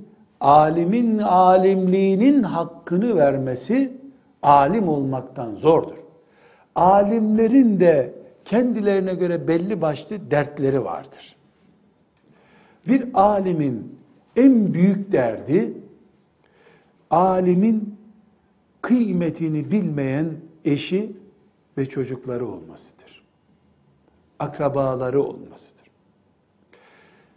alimin 0.41 1.19
alimliğinin 1.19 2.43
hakkını 2.43 3.17
vermesi 3.17 3.93
alim 4.43 4.89
olmaktan 4.89 5.55
zordur. 5.55 5.97
Alimlerin 6.75 7.81
de 7.81 8.15
kendilerine 8.45 9.15
göre 9.15 9.49
belli 9.49 9.81
başlı 9.81 10.31
dertleri 10.31 10.85
vardır. 10.85 11.37
Bir 12.89 13.07
alimin 13.15 13.99
en 14.37 14.75
büyük 14.75 15.13
derdi 15.13 15.73
alimin 17.11 17.97
kıymetini 18.83 19.71
bilmeyen 19.71 20.27
eşi 20.65 21.22
ve 21.79 21.87
çocukları 21.87 22.47
olmasıdır. 22.47 23.25
Akrabaları 24.39 25.23
olmasıdır. 25.23 25.83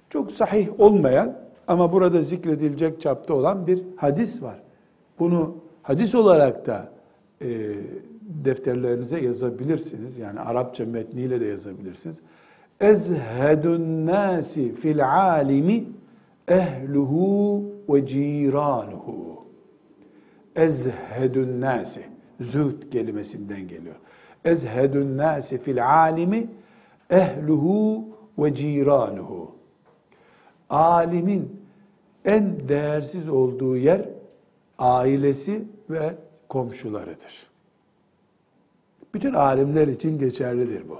Çok 0.09 0.31
sahih 0.31 0.79
olmayan 0.79 1.37
ama 1.67 1.91
burada 1.91 2.21
zikredilecek 2.21 3.01
çapta 3.01 3.33
olan 3.33 3.67
bir 3.67 3.83
hadis 3.95 4.41
var. 4.41 4.59
Bunu 5.19 5.55
hadis 5.81 6.15
olarak 6.15 6.65
da 6.65 6.91
e, 7.41 7.75
defterlerinize 8.21 9.19
yazabilirsiniz. 9.19 10.17
Yani 10.17 10.39
Arapça 10.39 10.85
metniyle 10.85 11.41
de 11.41 11.45
yazabilirsiniz. 11.45 12.19
Ezhedun 12.79 14.05
nasi 14.05 14.75
fil 14.75 15.11
alimi 15.11 15.83
ehluhu 16.47 17.63
ve 17.89 18.07
ciranuhu. 18.07 19.45
Ezhedun 20.55 21.61
nasi. 21.61 22.01
Zühd 22.39 22.91
kelimesinden 22.91 23.67
geliyor. 23.67 23.95
Ezhedun 24.45 25.17
nasi 25.17 25.58
fil 25.58 25.88
alimi 25.88 26.47
ehluhu 27.10 28.08
ve 28.38 28.55
ciranuhu. 28.55 29.51
Alimin 30.69 31.62
en 32.25 32.69
değersiz 32.69 33.29
olduğu 33.29 33.77
yer 33.77 34.01
ailesi 34.79 35.63
ve 35.89 36.15
komşularıdır. 36.49 37.47
Bütün 39.13 39.34
alimler 39.34 39.88
için 39.88 40.19
geçerlidir 40.19 40.89
bu. 40.89 40.97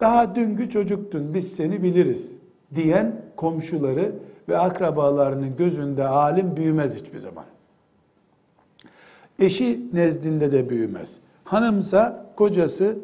Daha 0.00 0.34
dünkü 0.34 0.70
çocuktun 0.70 1.34
biz 1.34 1.52
seni 1.52 1.82
biliriz 1.82 2.36
diyen 2.74 3.22
komşuları 3.36 4.12
ve 4.48 4.58
akrabalarının 4.58 5.56
gözünde 5.56 6.06
alim 6.06 6.56
büyümez 6.56 7.02
hiçbir 7.02 7.18
zaman. 7.18 7.44
Eşi 9.38 9.80
nezdinde 9.92 10.52
de 10.52 10.68
büyümez. 10.68 11.18
Hanımsa 11.54 12.26
kocası 12.36 12.96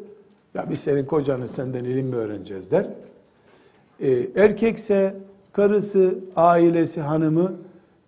ya 0.53 0.65
biz 0.69 0.79
senin 0.79 1.05
kocanı 1.05 1.47
senden 1.47 1.83
ilim 1.83 2.07
mi 2.07 2.15
öğreneceğiz 2.15 2.71
der. 2.71 2.87
Ee, 3.99 4.27
erkekse 4.35 5.15
karısı, 5.53 6.15
ailesi, 6.35 7.01
hanımı 7.01 7.53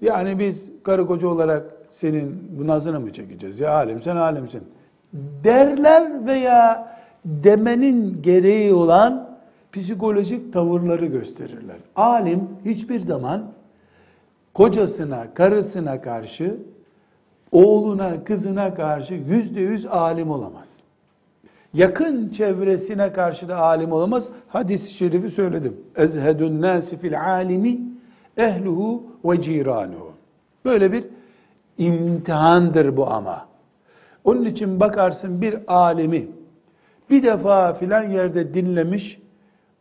yani 0.01 0.39
biz 0.39 0.69
karı 0.83 1.07
koca 1.07 1.27
olarak 1.27 1.63
senin 1.89 2.49
bu 2.59 2.67
nazını 2.67 2.99
mı 2.99 3.13
çekeceğiz? 3.13 3.59
Ya 3.59 3.73
alim 3.73 4.01
sen 4.01 4.15
alimsin. 4.15 4.63
Derler 5.43 6.25
veya 6.25 6.87
demenin 7.25 8.21
gereği 8.21 8.73
olan 8.73 9.29
psikolojik 9.71 10.53
tavırları 10.53 11.05
gösterirler. 11.05 11.77
Alim 11.95 12.49
hiçbir 12.65 12.99
zaman 12.99 13.43
kocasına, 14.53 15.33
karısına 15.33 16.01
karşı, 16.01 16.57
oğluna, 17.53 18.23
kızına 18.23 18.73
karşı 18.73 19.13
yüzde 19.13 19.61
yüz 19.61 19.85
alim 19.85 20.31
olamaz. 20.31 20.77
Yakın 21.73 22.29
çevresine 22.29 23.13
karşı 23.13 23.49
da 23.49 23.57
alim 23.57 23.91
olamaz. 23.91 24.29
Hadis-i 24.47 24.93
şerifi 24.93 25.29
söyledim. 25.29 25.77
Ezhedun 25.95 26.61
nasi 26.61 26.97
fil 26.97 27.21
alimi 27.21 27.79
ehluhu 28.37 29.03
ve 29.25 29.41
ciranuhu. 29.41 30.11
Böyle 30.65 30.91
bir 30.91 31.05
imtihandır 31.77 32.97
bu 32.97 33.07
ama. 33.07 33.45
Onun 34.23 34.45
için 34.45 34.79
bakarsın 34.79 35.41
bir 35.41 35.57
alimi 35.67 36.27
bir 37.09 37.23
defa 37.23 37.73
filan 37.73 38.03
yerde 38.03 38.53
dinlemiş, 38.53 39.21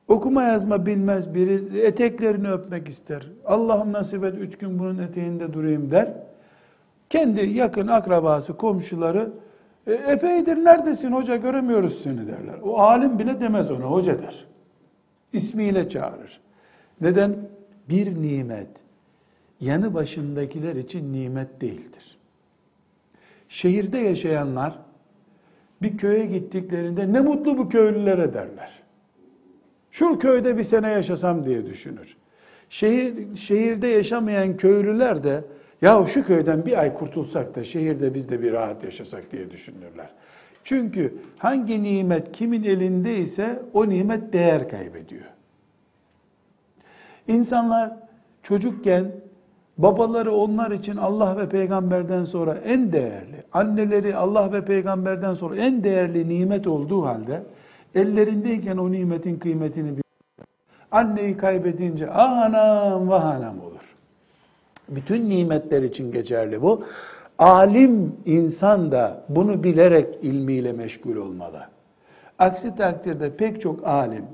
okuma 0.09 0.43
yazma 0.43 0.87
bilmez 0.87 1.35
biri 1.35 1.81
eteklerini 1.81 2.51
öpmek 2.51 2.89
ister. 2.89 3.27
Allah'ım 3.47 3.93
nasip 3.93 4.25
et 4.25 4.35
üç 4.39 4.59
gün 4.59 4.79
bunun 4.79 4.99
eteğinde 4.99 5.53
durayım 5.53 5.91
der. 5.91 6.15
Kendi 7.13 7.41
yakın 7.41 7.87
akrabası, 7.87 8.57
komşuları 8.57 9.33
e, 9.87 9.93
epeydir 9.93 10.57
neredesin 10.57 11.13
hoca 11.13 11.37
göremiyoruz 11.37 12.03
seni 12.03 12.27
derler. 12.27 12.59
O 12.63 12.79
alim 12.79 13.19
bile 13.19 13.41
demez 13.41 13.71
ona 13.71 13.85
hoca 13.85 14.23
der. 14.23 14.47
İsmiyle 15.33 15.89
çağırır. 15.89 16.41
Neden? 17.01 17.37
Bir 17.89 18.23
nimet 18.23 18.69
yanı 19.61 19.95
başındakiler 19.95 20.77
için 20.77 21.13
nimet 21.13 21.61
değildir. 21.61 22.19
Şehirde 23.49 23.99
yaşayanlar 23.99 24.79
bir 25.83 25.97
köye 25.97 26.27
gittiklerinde 26.27 27.13
ne 27.13 27.21
mutlu 27.21 27.59
bu 27.59 27.69
köylülere 27.69 28.35
derler. 28.35 28.83
Şu 29.91 30.19
köyde 30.19 30.59
bir 30.59 30.65
sene 30.65 30.91
yaşasam 30.91 31.45
diye 31.45 31.67
düşünür. 31.67 32.17
Şehir, 32.69 33.37
şehirde 33.37 33.87
yaşamayan 33.87 34.57
köylüler 34.57 35.25
de 35.25 35.45
ya 35.83 36.07
şu 36.07 36.25
köyden 36.25 36.67
bir 36.67 36.79
ay 36.79 36.95
kurtulsak 36.95 37.55
da 37.55 37.65
şehirde 37.65 38.15
biz 38.15 38.31
de 38.31 38.43
bir 38.43 38.53
rahat 38.53 38.85
yaşasak 38.85 39.33
diye 39.33 39.51
düşünürler. 39.51 40.09
Çünkü 40.65 41.15
hangi 41.39 41.83
nimet 41.83 42.33
kimin 42.33 42.65
elindeyse 42.65 43.63
o 43.73 43.89
nimet 43.89 44.33
değer 44.33 44.69
kaybediyor. 44.69 45.25
İnsanlar 47.29 47.93
çocukken 48.43 49.13
babaları 49.79 50.33
onlar 50.33 50.71
için 50.71 50.97
Allah 50.97 51.37
ve 51.37 51.49
peygamberden 51.49 52.25
sonra 52.25 52.55
en 52.55 52.93
değerli, 52.93 53.45
anneleri 53.53 54.17
Allah 54.17 54.53
ve 54.53 54.65
peygamberden 54.65 55.35
sonra 55.35 55.57
en 55.57 55.85
değerli 55.85 56.29
nimet 56.29 56.67
olduğu 56.67 57.05
halde 57.05 57.43
ellerindeyken 57.95 58.77
o 58.77 58.93
nimetin 58.93 59.39
kıymetini 59.39 59.97
bir 59.97 60.03
Anneyi 60.91 61.37
kaybedince 61.37 62.11
ah 62.11 62.37
anam 62.37 63.09
vah 63.09 63.25
anam 63.25 63.61
olur. 63.61 63.82
Bütün 64.95 65.31
nimetler 65.31 65.83
için 65.83 66.13
geçerli 66.13 66.63
bu. 66.63 66.85
Alim 67.39 68.17
insan 68.27 68.93
da 68.93 69.25
bunu 69.29 69.63
bilerek 69.63 70.19
ilmiyle 70.23 70.73
meşgul 70.73 71.17
olmalı. 71.17 71.61
Aksi 72.39 72.77
takdirde 72.77 73.37
pek 73.37 73.61
çok 73.61 73.87
alim, 73.87 74.25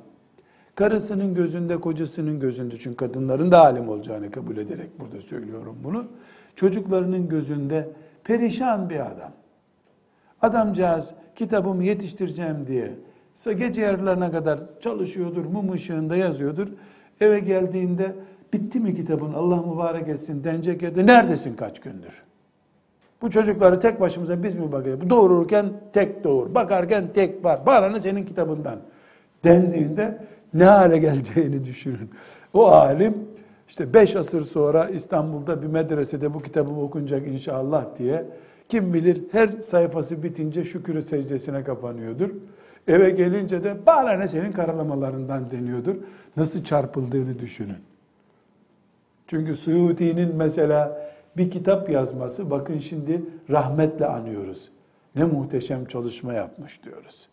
karısının 0.75 1.35
gözünde, 1.35 1.77
kocasının 1.77 2.41
gözünde, 2.41 2.79
çünkü 2.79 2.97
kadınların 2.97 3.51
da 3.51 3.61
alim 3.61 3.89
olacağını 3.89 4.31
kabul 4.31 4.57
ederek 4.57 5.01
burada 5.01 5.23
söylüyorum 5.23 5.77
bunu. 5.85 6.05
Çocuklarının 6.57 7.29
gözünde 7.29 7.89
perişan 8.25 8.91
bir 8.91 9.07
adam. 9.07 9.33
Adamcağız 10.43 11.11
kitabımı 11.37 11.85
yetiştireceğim 11.85 12.67
diye 12.67 12.93
gece 13.59 13.81
yarılarına 13.81 14.31
kadar 14.31 14.61
çalışıyordur, 14.81 15.45
mum 15.45 15.73
ışığında 15.73 16.17
yazıyordur. 16.17 16.69
Eve 17.21 17.41
geldiğinde 17.41 18.15
bitti 18.53 18.81
mi 18.81 18.95
kitabın 18.97 19.33
Allah 19.33 19.63
mübarek 19.63 20.09
etsin 20.09 20.45
denecek 20.45 20.97
da 20.97 21.03
neredesin 21.03 21.57
kaç 21.57 21.81
gündür? 21.81 22.23
Bu 23.23 23.31
çocukları 23.31 23.81
tek 23.81 24.01
başımıza 24.01 24.43
biz 24.43 24.55
mi 24.55 24.73
bakıyoruz? 24.73 25.11
Doğururken 25.11 25.67
tek 25.93 26.25
doğur, 26.25 26.55
bakarken 26.55 27.13
tek 27.13 27.45
var. 27.45 27.61
Bana 27.67 27.89
ne 27.89 28.01
senin 28.01 28.25
kitabından 28.25 28.79
dendiğinde 29.45 30.19
ne 30.55 30.65
hale 30.65 30.99
geleceğini 30.99 31.65
düşünün. 31.65 32.11
O 32.55 32.67
alim 32.67 33.15
işte 33.69 33.95
beş 33.95 34.17
asır 34.17 34.43
sonra 34.43 34.89
İstanbul'da 34.89 35.63
bir 35.63 35.67
medresede 35.67 36.35
bu 36.35 36.39
kitabı 36.39 36.71
okunacak 36.71 37.27
inşallah 37.27 37.85
diye 37.99 38.25
kim 38.69 38.95
bilir 38.95 39.23
her 39.33 39.49
sayfası 39.49 40.23
bitince 40.23 40.65
şükür 40.65 41.03
secdesine 41.03 41.65
kapanıyordur. 41.65 42.31
Eve 42.89 43.11
gelince 43.11 43.65
de 43.65 43.77
bana 43.87 44.13
ne 44.13 44.29
senin 44.29 44.53
karalamalarından 44.53 45.51
deniyordur. 45.51 45.97
Nasıl 46.37 46.65
çarpıldığını 46.65 47.39
düşünün. 47.39 47.77
Çünkü 49.29 49.57
Suyuti'nin 49.57 50.37
mesela 50.37 51.11
bir 51.37 51.51
kitap 51.51 51.91
yazması, 51.91 52.51
bakın 52.51 52.79
şimdi 52.79 53.23
rahmetle 53.51 54.07
anıyoruz. 54.07 54.69
Ne 55.17 55.25
muhteşem 55.25 55.85
çalışma 55.85 56.33
yapmış 56.33 56.85
diyoruz. 56.85 57.29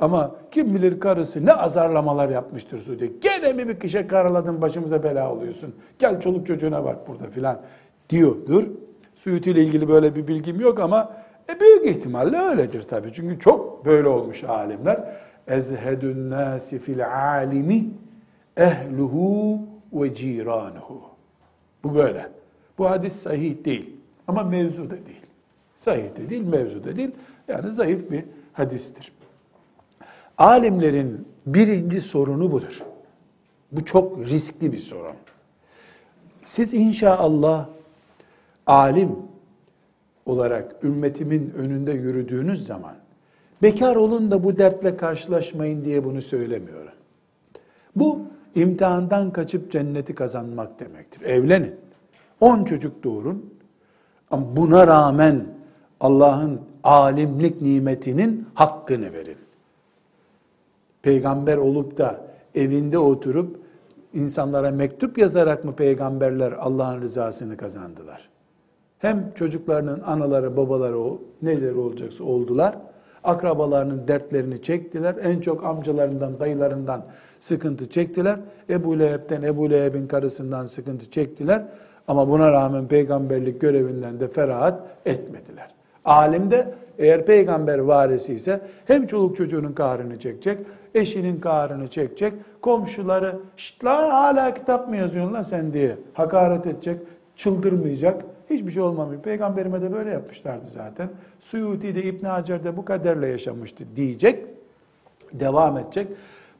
Ama 0.00 0.34
kim 0.50 0.74
bilir 0.74 1.00
karısı 1.00 1.46
ne 1.46 1.52
azarlamalar 1.52 2.28
yapmıştır 2.28 2.78
Suudi. 2.78 3.12
Gene 3.20 3.52
mi 3.52 3.68
bir 3.68 3.80
kişe 3.80 4.06
karaladın 4.06 4.62
başımıza 4.62 5.02
bela 5.02 5.32
oluyorsun. 5.32 5.74
Gel 5.98 6.20
çoluk 6.20 6.46
çocuğuna 6.46 6.84
bak 6.84 7.08
burada 7.08 7.30
filan 7.30 7.60
diyordur. 8.10 8.64
Suyuti 9.16 9.50
ile 9.50 9.62
ilgili 9.62 9.88
böyle 9.88 10.16
bir 10.16 10.28
bilgim 10.28 10.60
yok 10.60 10.80
ama 10.80 11.12
e 11.50 11.60
büyük 11.60 11.86
ihtimalle 11.96 12.38
öyledir 12.38 12.82
tabii. 12.82 13.12
Çünkü 13.12 13.38
çok 13.38 13.84
böyle 13.84 14.08
olmuş 14.08 14.44
alimler. 14.44 15.00
Ezhedun 15.48 16.30
nasi 16.30 16.78
fil 16.78 17.08
alimi 17.08 17.84
ehluhu 18.56 19.58
ve 19.92 20.14
ciranuhu. 20.14 21.07
Bu 21.84 21.94
böyle. 21.94 22.28
Bu 22.78 22.90
hadis 22.90 23.12
sahih 23.12 23.64
değil. 23.64 23.96
Ama 24.26 24.42
mevzu 24.42 24.90
da 24.90 25.06
değil. 25.06 25.22
Sahih 25.74 26.16
de 26.16 26.30
değil, 26.30 26.42
mevzu 26.42 26.84
da 26.84 26.96
değil. 26.96 27.10
Yani 27.48 27.72
zayıf 27.72 28.10
bir 28.10 28.24
hadistir. 28.52 29.12
Alimlerin 30.38 31.28
birinci 31.46 32.00
sorunu 32.00 32.52
budur. 32.52 32.82
Bu 33.72 33.84
çok 33.84 34.18
riskli 34.18 34.72
bir 34.72 34.78
sorun. 34.78 35.16
Siz 36.44 36.74
inşallah 36.74 37.68
alim 38.66 39.16
olarak 40.26 40.84
ümmetimin 40.84 41.52
önünde 41.56 41.92
yürüdüğünüz 41.92 42.66
zaman 42.66 42.94
bekar 43.62 43.96
olun 43.96 44.30
da 44.30 44.44
bu 44.44 44.58
dertle 44.58 44.96
karşılaşmayın 44.96 45.84
diye 45.84 46.04
bunu 46.04 46.22
söylemiyorum. 46.22 46.92
Bu 47.96 48.20
imtihandan 48.60 49.30
kaçıp 49.30 49.72
cenneti 49.72 50.14
kazanmak 50.14 50.80
demektir. 50.80 51.22
Evlenin. 51.22 51.74
On 52.40 52.64
çocuk 52.64 53.04
doğurun. 53.04 53.54
Ama 54.30 54.56
buna 54.56 54.86
rağmen 54.86 55.46
Allah'ın 56.00 56.60
alimlik 56.84 57.62
nimetinin 57.62 58.46
hakkını 58.54 59.12
verin. 59.12 59.36
Peygamber 61.02 61.56
olup 61.56 61.98
da 61.98 62.20
evinde 62.54 62.98
oturup 62.98 63.56
insanlara 64.14 64.70
mektup 64.70 65.18
yazarak 65.18 65.64
mı 65.64 65.72
peygamberler 65.76 66.52
Allah'ın 66.52 67.00
rızasını 67.00 67.56
kazandılar? 67.56 68.28
Hem 68.98 69.32
çocuklarının 69.34 70.00
anaları, 70.00 70.56
babaları 70.56 70.98
o 70.98 71.20
neler 71.42 71.72
olacaksa 71.72 72.24
oldular. 72.24 72.78
Akrabalarının 73.24 74.08
dertlerini 74.08 74.62
çektiler. 74.62 75.14
En 75.22 75.40
çok 75.40 75.64
amcalarından, 75.64 76.40
dayılarından 76.40 77.04
sıkıntı 77.40 77.90
çektiler. 77.90 78.36
Ebu 78.70 78.98
Leheb'den, 78.98 79.42
Ebu 79.42 79.70
Leheb'in 79.70 80.06
karısından 80.06 80.66
sıkıntı 80.66 81.10
çektiler. 81.10 81.62
Ama 82.08 82.28
buna 82.28 82.52
rağmen 82.52 82.88
peygamberlik 82.88 83.60
görevinden 83.60 84.20
de 84.20 84.28
ferahat 84.28 84.80
etmediler. 85.06 85.68
Alim 86.04 86.50
de 86.50 86.74
eğer 86.98 87.26
peygamber 87.26 87.78
varisi 87.78 88.34
ise 88.34 88.60
hem 88.84 89.06
çoluk 89.06 89.36
çocuğunun 89.36 89.72
kahrını 89.72 90.18
çekecek, 90.18 90.58
eşinin 90.94 91.40
kahrını 91.40 91.88
çekecek, 91.88 92.32
komşuları 92.62 93.36
lan 93.84 94.10
hala 94.10 94.54
kitap 94.54 94.88
mı 94.88 94.96
yazıyorsun 94.96 95.34
lan 95.34 95.42
sen 95.42 95.72
diye 95.72 95.96
hakaret 96.14 96.66
edecek, 96.66 97.00
çıldırmayacak. 97.36 98.24
Hiçbir 98.50 98.70
şey 98.70 98.82
olmamış. 98.82 99.18
Peygamberime 99.18 99.82
de 99.82 99.92
böyle 99.92 100.10
yapmışlardı 100.10 100.66
zaten. 100.66 101.08
Suyuti 101.40 101.94
de 101.94 102.02
İbn 102.02 102.26
Hacer 102.26 102.64
de 102.64 102.76
bu 102.76 102.84
kaderle 102.84 103.26
yaşamıştı 103.26 103.84
diyecek. 103.96 104.46
Devam 105.32 105.78
edecek. 105.78 106.08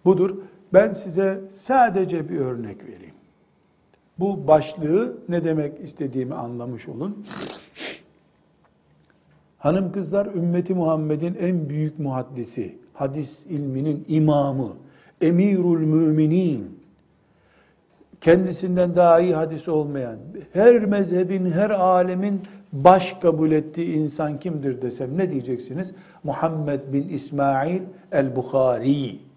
Budur. 0.05 0.37
Ben 0.72 0.92
size 0.92 1.40
sadece 1.50 2.28
bir 2.28 2.40
örnek 2.40 2.85
vereyim. 2.85 3.14
Bu 4.18 4.46
başlığı 4.46 5.16
ne 5.28 5.44
demek 5.44 5.81
istediğimi 5.81 6.35
anlamış 6.35 6.88
olun. 6.88 7.26
Hanım 9.59 9.92
kızlar 9.92 10.26
ümmeti 10.26 10.74
Muhammed'in 10.74 11.35
en 11.40 11.68
büyük 11.68 11.98
muhaddisi, 11.98 12.78
hadis 12.94 13.40
ilminin 13.48 14.04
imamı, 14.09 14.72
emirul 15.20 15.78
müminin, 15.78 16.78
kendisinden 18.20 18.96
daha 18.96 19.20
iyi 19.20 19.35
hadis 19.35 19.68
olmayan, 19.68 20.16
her 20.52 20.85
mezhebin, 20.85 21.50
her 21.50 21.70
alemin 21.70 22.40
baş 22.72 23.12
kabul 23.12 23.52
ettiği 23.52 23.94
insan 23.94 24.40
kimdir 24.40 24.83
desem 24.83 25.18
ne 25.18 25.31
diyeceksiniz? 25.31 25.92
Muhammed 26.24 26.81
bin 26.92 27.09
İsmail 27.09 27.83
el-Bukhari. 28.12 29.28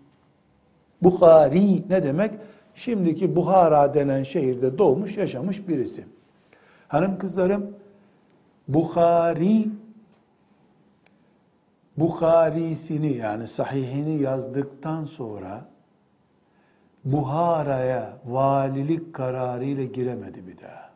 Bukhari 1.02 1.90
ne 1.90 2.04
demek? 2.04 2.32
Şimdiki 2.76 3.36
Buhara 3.36 3.94
denen 3.94 4.24
şehirde 4.24 4.78
doğmuş, 4.78 5.18
yaşamış 5.18 5.68
birisi. 5.68 6.06
Hanım 6.88 7.20
kızlarım, 7.20 7.74
Bukhari 8.68 9.68
Buharisini 11.98 13.18
yani 13.18 13.48
sahihini 13.48 14.22
yazdıktan 14.22 15.06
sonra 15.06 15.66
Buhara'ya 17.06 18.18
valilik 18.26 19.14
kararıyla 19.14 19.84
giremedi 19.84 20.48
bir 20.48 20.62
daha. 20.62 20.92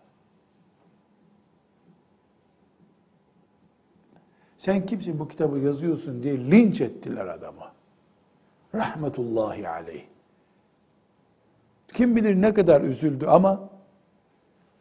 Sen 4.57 4.85
kimsin 4.85 5.19
bu 5.19 5.27
kitabı 5.27 5.59
yazıyorsun 5.59 6.23
diye 6.23 6.37
linç 6.37 6.81
ettiler 6.81 7.27
adamı. 7.27 7.74
Rahmetullahi 8.75 9.69
aleyh. 9.69 10.03
Kim 11.93 12.15
bilir 12.15 12.41
ne 12.41 12.53
kadar 12.53 12.81
üzüldü 12.81 13.25
ama 13.27 13.69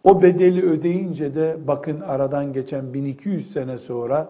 o 0.05 0.23
bedeli 0.23 0.71
ödeyince 0.71 1.35
de 1.35 1.57
bakın 1.67 2.01
aradan 2.01 2.53
geçen 2.53 2.95
1200 2.95 3.53
sene 3.53 3.79
sonra 3.79 4.29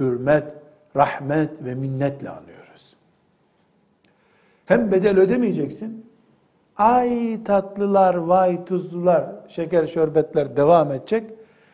hürmet, 0.00 0.54
rahmet 0.96 1.64
ve 1.64 1.74
minnetle 1.74 2.28
anıyoruz. 2.30 2.96
Hem 4.66 4.92
bedel 4.92 5.18
ödemeyeceksin, 5.18 6.06
ay 6.76 7.40
tatlılar, 7.44 8.14
vay 8.14 8.64
tuzlular, 8.64 9.26
şeker 9.48 9.86
şörbetler 9.86 10.56
devam 10.56 10.92
edecek, 10.92 11.30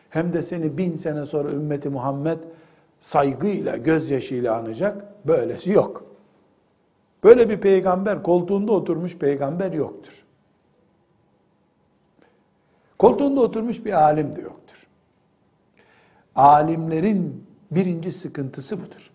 hem 0.09 0.33
de 0.33 0.41
seni 0.41 0.77
bin 0.77 0.95
sene 0.95 1.25
sonra 1.25 1.49
ümmeti 1.51 1.89
Muhammed 1.89 2.37
saygıyla, 2.99 3.77
gözyaşıyla 3.77 4.55
anacak, 4.55 5.05
böylesi 5.27 5.71
yok. 5.71 6.06
Böyle 7.23 7.49
bir 7.49 7.57
peygamber, 7.57 8.23
koltuğunda 8.23 8.71
oturmuş 8.71 9.17
peygamber 9.17 9.71
yoktur. 9.71 10.23
Koltuğunda 12.99 13.41
oturmuş 13.41 13.85
bir 13.85 13.93
alim 13.93 14.35
de 14.35 14.41
yoktur. 14.41 14.87
Alimlerin 16.35 17.43
birinci 17.71 18.11
sıkıntısı 18.11 18.77
budur. 18.77 19.11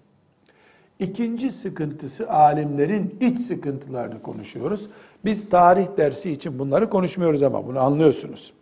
İkinci 0.99 1.53
sıkıntısı 1.53 2.31
alimlerin 2.31 3.17
iç 3.21 3.39
sıkıntılarını 3.39 4.23
konuşuyoruz. 4.23 4.89
Biz 5.25 5.49
tarih 5.49 5.87
dersi 5.97 6.31
için 6.31 6.59
bunları 6.59 6.91
konuşmuyoruz 6.91 7.43
ama 7.43 7.67
bunu 7.67 7.81
anlıyorsunuz. 7.81 8.53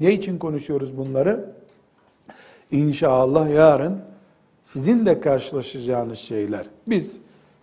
Ne 0.00 0.12
için 0.12 0.38
konuşuyoruz 0.38 0.96
bunları? 0.96 1.50
İnşallah 2.70 3.50
yarın 3.50 3.98
sizin 4.62 5.06
de 5.06 5.20
karşılaşacağınız 5.20 6.18
şeyler. 6.18 6.66
Biz 6.86 7.18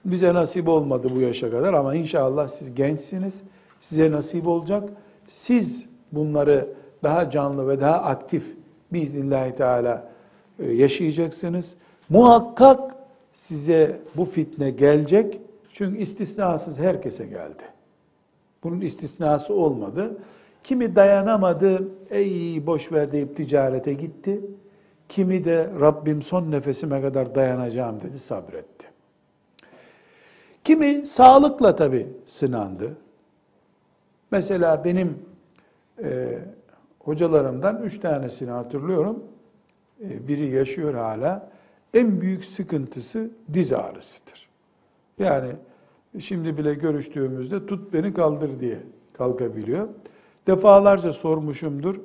bize 0.06 0.34
nasip 0.34 0.68
olmadı 0.68 1.08
bu 1.16 1.22
yaşa 1.22 1.52
kadar 1.52 1.74
ama 1.74 1.96
inşallah 1.96 2.48
siz 2.48 2.76
gençsiniz. 2.76 3.42
Size 3.82 4.12
nasip 4.12 4.48
olacak. 4.48 4.90
Siz 5.28 5.86
bunları 6.12 6.68
daha 7.04 7.30
canlı 7.30 7.68
ve 7.68 7.82
daha 7.82 8.02
aktif 8.02 8.56
biiznillahü 8.94 9.56
teala 9.56 10.10
e, 10.60 10.72
yaşayacaksınız. 10.72 11.76
Muhakkak 12.10 12.96
size 13.34 14.00
bu 14.16 14.26
fitne 14.26 14.72
gelecek. 14.72 15.40
Çünkü 15.74 15.98
istisnasız 15.98 16.80
herkese 16.80 17.26
geldi. 17.26 17.64
Bunun 18.64 18.82
istisnası 18.82 19.54
olmadı. 19.54 20.18
Kimi 20.64 20.96
dayanamadı, 20.96 21.88
ey 22.10 22.68
boş 22.68 22.92
ver 22.92 23.12
deyip 23.12 23.36
ticarete 23.36 23.94
gitti. 23.94 24.42
Kimi 25.10 25.44
de 25.44 25.70
Rabbim 25.80 26.22
son 26.22 26.52
nefesime 26.52 27.02
kadar 27.02 27.36
dayanacağım 27.36 28.02
dedi, 28.02 28.20
sabretti. 28.20 28.85
Kimi 30.66 31.08
sağlıkla 31.08 31.76
tabi 31.76 32.08
sınandı. 32.26 32.98
Mesela 34.32 34.86
benim 34.86 35.20
e, 36.04 36.40
hocalarımdan 37.00 37.84
üç 37.84 38.00
tanesini 38.00 38.52
hatırlıyorum. 38.52 39.24
E, 40.04 40.28
biri 40.28 40.50
yaşıyor 40.50 40.94
hala. 40.94 41.50
En 41.94 42.22
büyük 42.22 42.46
sıkıntısı 42.46 43.30
diz 43.54 43.74
ağrısıdır. 43.74 44.50
Yani 45.20 45.52
şimdi 46.20 46.58
bile 46.58 46.74
görüştüğümüzde 46.74 47.66
tut 47.66 47.94
beni 47.94 48.14
kaldır 48.14 48.60
diye 48.60 48.80
kalkabiliyor. 49.14 49.88
Defalarca 50.48 51.14
sormuşumdur. 51.14 51.96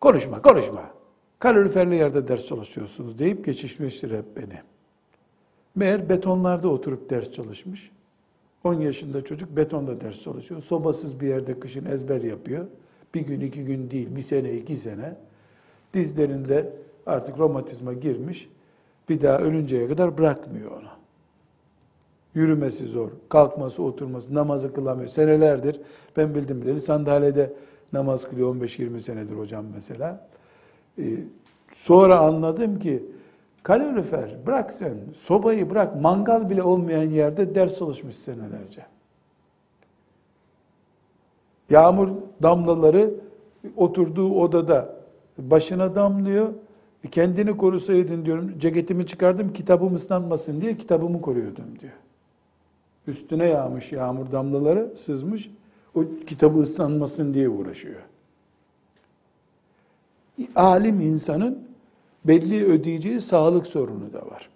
Konuşma, 0.00 0.42
konuşma. 0.42 0.82
Kaloriferli 1.38 1.94
yerde 1.94 2.28
ders 2.28 2.46
çalışıyorsunuz 2.46 3.18
deyip 3.18 3.44
geçişmiştir 3.44 4.10
hep 4.10 4.36
beni. 4.36 4.60
Meğer 5.78 6.08
betonlarda 6.08 6.68
oturup 6.68 7.10
ders 7.10 7.32
çalışmış. 7.32 7.90
10 8.64 8.74
yaşında 8.74 9.24
çocuk 9.24 9.56
betonda 9.56 10.00
ders 10.00 10.20
çalışıyor. 10.20 10.62
Sobasız 10.62 11.20
bir 11.20 11.26
yerde 11.26 11.60
kışın 11.60 11.84
ezber 11.84 12.22
yapıyor. 12.22 12.66
Bir 13.14 13.20
gün, 13.20 13.40
iki 13.40 13.64
gün 13.64 13.90
değil, 13.90 14.16
bir 14.16 14.22
sene, 14.22 14.52
iki 14.52 14.76
sene. 14.76 15.16
Dizlerinde 15.94 16.72
artık 17.06 17.38
romatizma 17.38 17.92
girmiş. 17.92 18.48
Bir 19.08 19.20
daha 19.20 19.38
ölünceye 19.38 19.88
kadar 19.88 20.18
bırakmıyor 20.18 20.70
onu. 20.70 20.88
Yürümesi 22.34 22.86
zor, 22.86 23.10
kalkması, 23.28 23.82
oturması, 23.82 24.34
namazı 24.34 24.74
kılamıyor. 24.74 25.08
Senelerdir 25.08 25.80
ben 26.16 26.34
bildim 26.34 26.62
bileli 26.62 26.80
sandalyede 26.80 27.52
namaz 27.92 28.28
kılıyor 28.28 28.56
15-20 28.56 29.00
senedir 29.00 29.34
hocam 29.34 29.64
mesela. 29.74 30.28
Ee, 30.98 31.04
sonra 31.74 32.18
anladım 32.18 32.78
ki 32.78 33.02
kalorifer 33.62 34.30
bırak 34.46 34.70
sen, 34.70 34.94
sobayı 35.16 35.70
bırak, 35.70 36.00
mangal 36.00 36.50
bile 36.50 36.62
olmayan 36.62 37.10
yerde 37.10 37.54
ders 37.54 37.78
çalışmış 37.78 38.16
senelerce. 38.16 38.86
Yağmur 41.70 42.08
damlaları 42.42 43.14
oturduğu 43.76 44.34
odada 44.40 44.94
başına 45.38 45.94
damlıyor. 45.94 46.48
Kendini 47.10 47.56
korusaydın 47.56 48.24
diyorum, 48.24 48.58
ceketimi 48.58 49.06
çıkardım 49.06 49.52
kitabım 49.52 49.94
ıslanmasın 49.94 50.60
diye 50.60 50.76
kitabımı 50.76 51.20
koruyordum 51.20 51.78
diyor. 51.80 51.92
Üstüne 53.06 53.46
yağmış 53.46 53.92
yağmur 53.92 54.32
damlaları 54.32 54.96
sızmış, 54.96 55.50
o 55.94 56.04
kitabı 56.26 56.60
ıslanmasın 56.60 57.34
diye 57.34 57.48
uğraşıyor. 57.48 58.00
Alim 60.56 61.00
insanın 61.00 61.67
belli 62.24 62.64
ödeyeceği 62.64 63.20
sağlık 63.20 63.66
sorunu 63.66 64.12
da 64.12 64.26
var. 64.26 64.48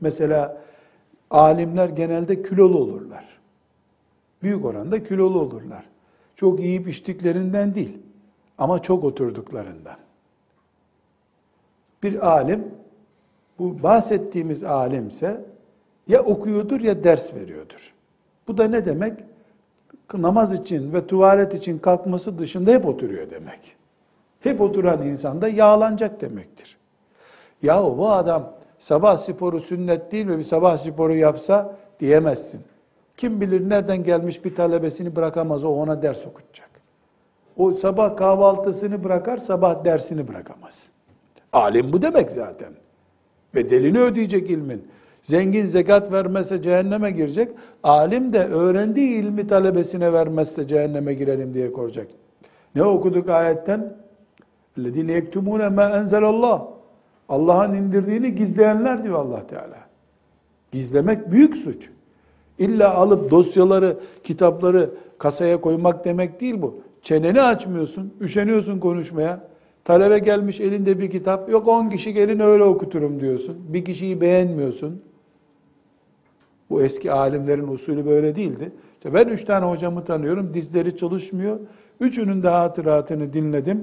Mesela 0.00 0.62
alimler 1.30 1.88
genelde 1.88 2.42
kilolu 2.42 2.78
olurlar. 2.78 3.24
Büyük 4.42 4.64
oranda 4.64 5.04
kilolu 5.04 5.40
olurlar. 5.40 5.84
Çok 6.36 6.60
yiyip 6.60 6.88
içtiklerinden 6.88 7.74
değil 7.74 7.98
ama 8.58 8.82
çok 8.82 9.04
oturduklarından. 9.04 9.96
Bir 12.02 12.28
alim, 12.28 12.74
bu 13.58 13.82
bahsettiğimiz 13.82 14.64
alimse 14.64 15.44
ya 16.08 16.24
okuyordur 16.24 16.80
ya 16.80 17.04
ders 17.04 17.34
veriyordur. 17.34 17.94
Bu 18.48 18.58
da 18.58 18.68
ne 18.68 18.84
demek? 18.84 19.24
Namaz 20.14 20.52
için 20.52 20.92
ve 20.92 21.06
tuvalet 21.06 21.54
için 21.54 21.78
kalkması 21.78 22.38
dışında 22.38 22.70
hep 22.70 22.86
oturuyor 22.86 23.30
demek. 23.30 23.76
Hep 24.40 24.60
oturan 24.60 25.02
insan 25.02 25.42
da 25.42 25.48
yağlanacak 25.48 26.20
demektir. 26.20 26.78
Yahu 27.62 27.98
bu 27.98 28.10
adam 28.10 28.52
sabah 28.78 29.16
sporu 29.16 29.60
sünnet 29.60 30.12
değil 30.12 30.26
mi 30.26 30.38
bir 30.38 30.44
sabah 30.44 30.76
sporu 30.76 31.14
yapsa 31.14 31.76
diyemezsin. 32.00 32.60
Kim 33.16 33.40
bilir 33.40 33.68
nereden 33.68 34.04
gelmiş 34.04 34.44
bir 34.44 34.54
talebesini 34.54 35.16
bırakamaz 35.16 35.64
o 35.64 35.68
ona 35.68 36.02
ders 36.02 36.26
okutacak. 36.26 36.68
O 37.56 37.72
sabah 37.72 38.16
kahvaltısını 38.16 39.04
bırakar 39.04 39.36
sabah 39.36 39.84
dersini 39.84 40.28
bırakamaz. 40.28 40.88
Alim 41.52 41.92
bu 41.92 42.02
demek 42.02 42.30
zaten. 42.30 42.72
Bedelini 43.54 44.00
ödeyecek 44.00 44.50
ilmin. 44.50 44.88
Zengin 45.22 45.66
zekat 45.66 46.12
vermezse 46.12 46.62
cehenneme 46.62 47.10
girecek. 47.10 47.52
Alim 47.82 48.32
de 48.32 48.46
öğrendiği 48.46 49.08
ilmi 49.08 49.46
talebesine 49.46 50.12
vermezse 50.12 50.66
cehenneme 50.66 51.14
girelim 51.14 51.54
diye 51.54 51.72
korkacak. 51.72 52.08
Ne 52.74 52.82
okuduk 52.82 53.28
ayetten? 53.28 53.96
اَلَّذ۪ينَ 54.77 55.09
يَكْتُمُونَ 55.19 55.61
مَا 55.77 55.85
اَنْزَلَ 55.99 56.23
اللّٰهِ 56.23 56.61
Allah'ın 57.29 57.73
indirdiğini 57.73 58.35
gizleyenler 58.35 59.03
diyor 59.03 59.19
allah 59.19 59.47
Teala. 59.47 59.77
Gizlemek 60.71 61.31
büyük 61.31 61.57
suç. 61.57 61.89
İlla 62.59 62.95
alıp 62.95 63.31
dosyaları, 63.31 63.97
kitapları 64.23 64.89
kasaya 65.17 65.61
koymak 65.61 66.05
demek 66.05 66.41
değil 66.41 66.61
bu. 66.61 66.79
Çeneni 67.01 67.41
açmıyorsun, 67.41 68.13
üşeniyorsun 68.21 68.79
konuşmaya. 68.79 69.47
Talebe 69.83 70.19
gelmiş 70.19 70.59
elinde 70.59 70.99
bir 70.99 71.11
kitap, 71.11 71.49
yok 71.49 71.67
on 71.67 71.89
kişi 71.89 72.13
gelin 72.13 72.39
öyle 72.39 72.63
okuturum 72.63 73.19
diyorsun. 73.19 73.57
Bir 73.67 73.85
kişiyi 73.85 74.21
beğenmiyorsun. 74.21 75.01
Bu 76.69 76.81
eski 76.81 77.11
alimlerin 77.11 77.67
usulü 77.67 78.05
böyle 78.05 78.35
değildi. 78.35 78.71
İşte 78.97 79.13
ben 79.13 79.27
üç 79.27 79.43
tane 79.43 79.65
hocamı 79.65 80.03
tanıyorum, 80.03 80.53
dizleri 80.53 80.97
çalışmıyor. 80.97 81.59
Üçünün 81.99 82.43
de 82.43 82.49
hatıratını 82.49 83.33
dinledim. 83.33 83.81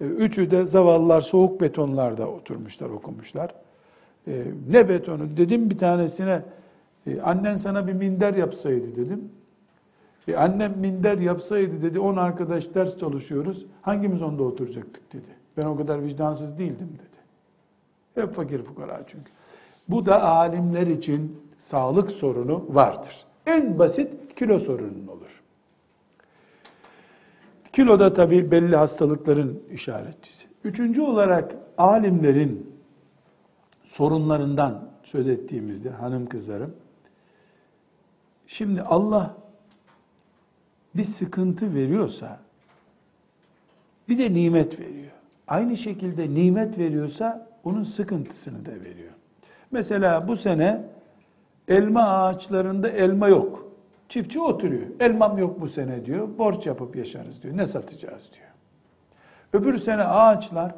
E, 0.00 0.04
üçü 0.04 0.50
de 0.50 0.66
zavallılar 0.66 1.20
soğuk 1.20 1.60
betonlarda 1.60 2.28
oturmuşlar, 2.28 2.90
okumuşlar. 2.90 3.54
E, 4.28 4.44
ne 4.70 4.88
betonu? 4.88 5.36
Dedim 5.36 5.70
bir 5.70 5.78
tanesine, 5.78 6.42
e, 7.06 7.20
annen 7.20 7.56
sana 7.56 7.86
bir 7.86 7.92
minder 7.92 8.34
yapsaydı 8.34 8.96
dedim. 8.96 9.28
E, 10.28 10.36
annem 10.36 10.78
minder 10.78 11.18
yapsaydı 11.18 11.82
dedi, 11.82 12.00
on 12.00 12.16
arkadaş 12.16 12.74
ders 12.74 12.98
çalışıyoruz, 12.98 13.66
hangimiz 13.82 14.22
onda 14.22 14.42
oturacaktık 14.42 15.12
dedi. 15.12 15.42
Ben 15.56 15.66
o 15.66 15.76
kadar 15.76 16.04
vicdansız 16.04 16.58
değildim 16.58 16.88
dedi. 16.98 17.22
Hep 18.14 18.34
fakir 18.34 18.62
fukara 18.62 19.02
çünkü. 19.06 19.30
Bu 19.88 20.06
da 20.06 20.22
alimler 20.22 20.86
için 20.86 21.42
sağlık 21.58 22.10
sorunu 22.10 22.64
vardır. 22.68 23.24
En 23.46 23.78
basit 23.78 24.34
kilo 24.36 24.58
sorunun 24.58 25.06
olur. 25.08 25.41
Kilo 27.72 27.98
da 27.98 28.12
tabi 28.12 28.50
belli 28.50 28.76
hastalıkların 28.76 29.62
işaretçisi. 29.70 30.46
Üçüncü 30.64 31.00
olarak 31.00 31.56
alimlerin 31.78 32.72
sorunlarından 33.84 34.88
söz 35.04 35.28
ettiğimizde 35.28 35.90
hanım 35.90 36.26
kızlarım, 36.26 36.74
şimdi 38.46 38.82
Allah 38.82 39.36
bir 40.94 41.04
sıkıntı 41.04 41.74
veriyorsa 41.74 42.38
bir 44.08 44.18
de 44.18 44.34
nimet 44.34 44.80
veriyor. 44.80 45.12
Aynı 45.48 45.76
şekilde 45.76 46.34
nimet 46.34 46.78
veriyorsa 46.78 47.48
onun 47.64 47.84
sıkıntısını 47.84 48.66
da 48.66 48.70
veriyor. 48.70 49.12
Mesela 49.70 50.28
bu 50.28 50.36
sene 50.36 50.84
elma 51.68 52.02
ağaçlarında 52.02 52.88
elma 52.88 53.28
yok. 53.28 53.71
Çiftçi 54.12 54.40
oturuyor. 54.40 54.86
Elmam 55.00 55.38
yok 55.38 55.60
bu 55.60 55.68
sene 55.68 56.04
diyor. 56.04 56.28
Borç 56.38 56.66
yapıp 56.66 56.96
yaşarız 56.96 57.42
diyor. 57.42 57.56
Ne 57.56 57.66
satacağız 57.66 58.30
diyor. 58.32 58.48
Öbür 59.52 59.78
sene 59.78 60.02
ağaçlar 60.02 60.74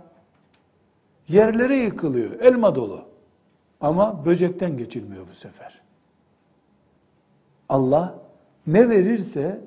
yerlere 1.28 1.76
yıkılıyor. 1.76 2.40
Elma 2.40 2.74
dolu. 2.74 3.04
Ama 3.80 4.24
böcekten 4.24 4.76
geçilmiyor 4.76 5.24
bu 5.30 5.34
sefer. 5.34 5.80
Allah 7.68 8.14
ne 8.66 8.88
verirse 8.88 9.60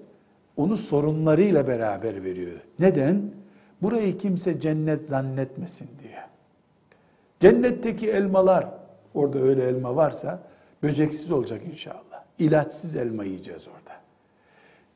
onu 0.58 0.78
sorunlarıyla 0.78 1.68
beraber 1.68 2.24
veriyor. 2.24 2.60
Neden? 2.80 3.22
Burayı 3.82 4.18
kimse 4.18 4.60
cennet 4.60 5.08
zannetmesin 5.08 5.90
diye. 6.04 6.24
Cennetteki 7.40 8.12
elmalar, 8.12 8.68
orada 9.14 9.40
öyle 9.40 9.64
elma 9.64 9.96
varsa 9.96 10.40
böceksiz 10.84 11.32
olacak 11.32 11.62
inşallah. 11.72 12.07
İlaçsız 12.40 12.96
elma 12.96 13.24
yiyeceğiz 13.24 13.68
orada. 13.68 13.98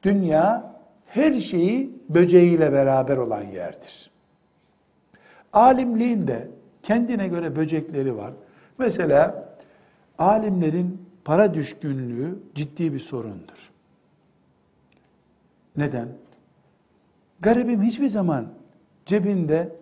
Dünya 0.03 0.75
her 1.05 1.33
şeyi 1.33 1.95
böceğiyle 2.09 2.71
beraber 2.71 3.17
olan 3.17 3.43
yerdir. 3.43 4.11
Alimliğin 5.53 6.27
de 6.27 6.47
kendine 6.83 7.27
göre 7.27 7.55
böcekleri 7.55 8.17
var. 8.17 8.33
Mesela 8.77 9.49
alimlerin 10.17 11.07
para 11.25 11.53
düşkünlüğü 11.53 12.39
ciddi 12.55 12.93
bir 12.93 12.99
sorundur. 12.99 13.71
Neden? 15.77 16.07
Garibim 17.39 17.81
hiçbir 17.81 18.07
zaman 18.07 18.47
cebinde 19.05 19.75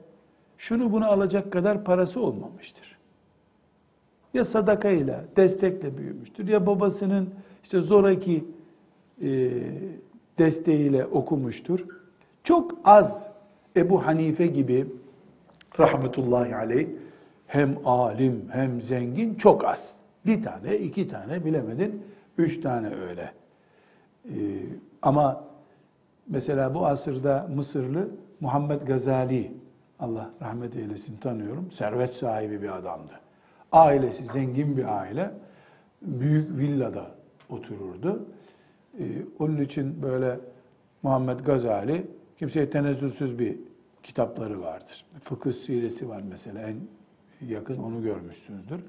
şunu 0.58 0.92
bunu 0.92 1.06
alacak 1.06 1.52
kadar 1.52 1.84
parası 1.84 2.22
olmamıştır. 2.22 2.89
Ya 4.34 4.46
sadakayla, 4.46 5.24
destekle 5.38 5.98
büyümüştür 5.98 6.48
ya 6.48 6.66
babasının 6.66 7.30
işte 7.64 7.82
zoraki 7.82 8.46
e, 9.22 9.52
desteğiyle 10.40 11.06
okumuştur. 11.06 11.86
Çok 12.44 12.72
az 12.84 13.30
Ebu 13.76 14.06
Hanife 14.06 14.48
gibi 14.48 14.88
rahmetullahi 15.80 16.56
aleyh 16.56 16.88
hem 17.48 17.78
alim 17.86 18.50
hem 18.52 18.82
zengin 18.82 19.36
çok 19.36 19.66
az. 19.66 19.96
Bir 20.26 20.44
tane, 20.44 20.78
iki 20.78 21.08
tane 21.08 21.46
bilemedin, 21.46 22.04
üç 22.38 22.62
tane 22.62 22.90
öyle. 23.10 23.32
Ee, 24.26 24.32
ama 25.02 25.44
mesela 26.28 26.76
bu 26.76 26.86
asırda 26.86 27.50
Mısırlı 27.56 28.10
Muhammed 28.40 28.82
Gazali, 28.82 29.52
Allah 30.00 30.30
rahmet 30.42 30.76
eylesin 30.76 31.18
tanıyorum, 31.18 31.72
servet 31.72 32.14
sahibi 32.14 32.62
bir 32.62 32.78
adamdı. 32.78 33.12
Ailesi 33.72 34.26
zengin 34.26 34.78
bir 34.78 35.00
aile, 35.00 35.32
büyük 36.02 36.58
villada 36.58 37.12
otururdu. 37.50 38.26
Ee, 39.00 39.04
onun 39.40 39.58
için 39.58 40.02
böyle 40.02 40.40
Muhammed 41.04 41.40
Gazali 41.40 42.08
kimseye 42.38 42.70
tenezzülsüz 42.70 43.40
bir 43.40 43.56
kitapları 44.04 44.62
vardır. 44.62 45.06
Fıkıh 45.24 45.54
siresi 45.54 46.10
var 46.10 46.24
mesela 46.30 46.62
en 46.62 46.76
yakın 47.48 47.78
onu 47.78 48.04
görmüşsünüzdür. 48.04 48.80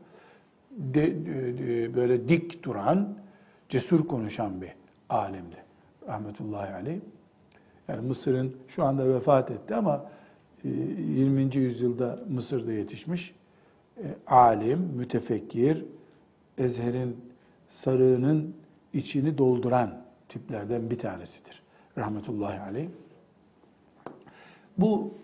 De, 0.70 1.26
de, 1.26 1.58
de, 1.58 1.94
böyle 1.94 2.28
dik 2.28 2.62
duran, 2.62 3.18
cesur 3.68 4.08
konuşan 4.08 4.60
bir 4.60 4.70
alimdi. 5.08 5.56
Rahmetullahi 6.06 6.74
aleyh. 6.74 7.00
Yani 7.88 8.06
Mısır'ın 8.06 8.56
şu 8.68 8.84
anda 8.84 9.14
vefat 9.14 9.50
etti 9.50 9.74
ama 9.74 10.06
20. 10.64 11.42
E, 11.42 11.58
yüzyılda 11.58 12.18
Mısır'da 12.28 12.72
yetişmiş 12.72 13.34
alim, 14.26 14.78
mütefekkir, 14.78 15.84
Ezher'in 16.58 17.16
sarığının 17.68 18.54
içini 18.92 19.38
dolduran 19.38 20.02
tiplerden 20.28 20.90
bir 20.90 20.98
tanesidir. 20.98 21.62
Rahmetullahi 21.98 22.60
aleyh. 22.60 22.88
Bu 24.78 25.14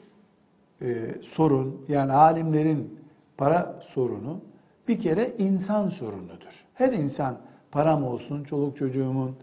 e, 0.83 1.15
sorun 1.23 1.85
yani 1.89 2.13
alimlerin 2.13 2.99
para 3.37 3.81
sorunu 3.83 4.41
bir 4.89 5.01
kere 5.01 5.33
insan 5.39 5.89
sorunudur. 5.89 6.65
Her 6.75 6.93
insan 6.93 7.39
param 7.71 8.05
olsun, 8.05 8.45
çoluk 8.45 8.77
çocuğumun 8.77 9.37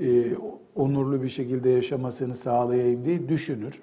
e, 0.00 0.36
onurlu 0.74 1.22
bir 1.22 1.28
şekilde 1.28 1.70
yaşamasını 1.70 2.34
sağlayayım 2.34 3.04
diye 3.04 3.28
düşünür. 3.28 3.82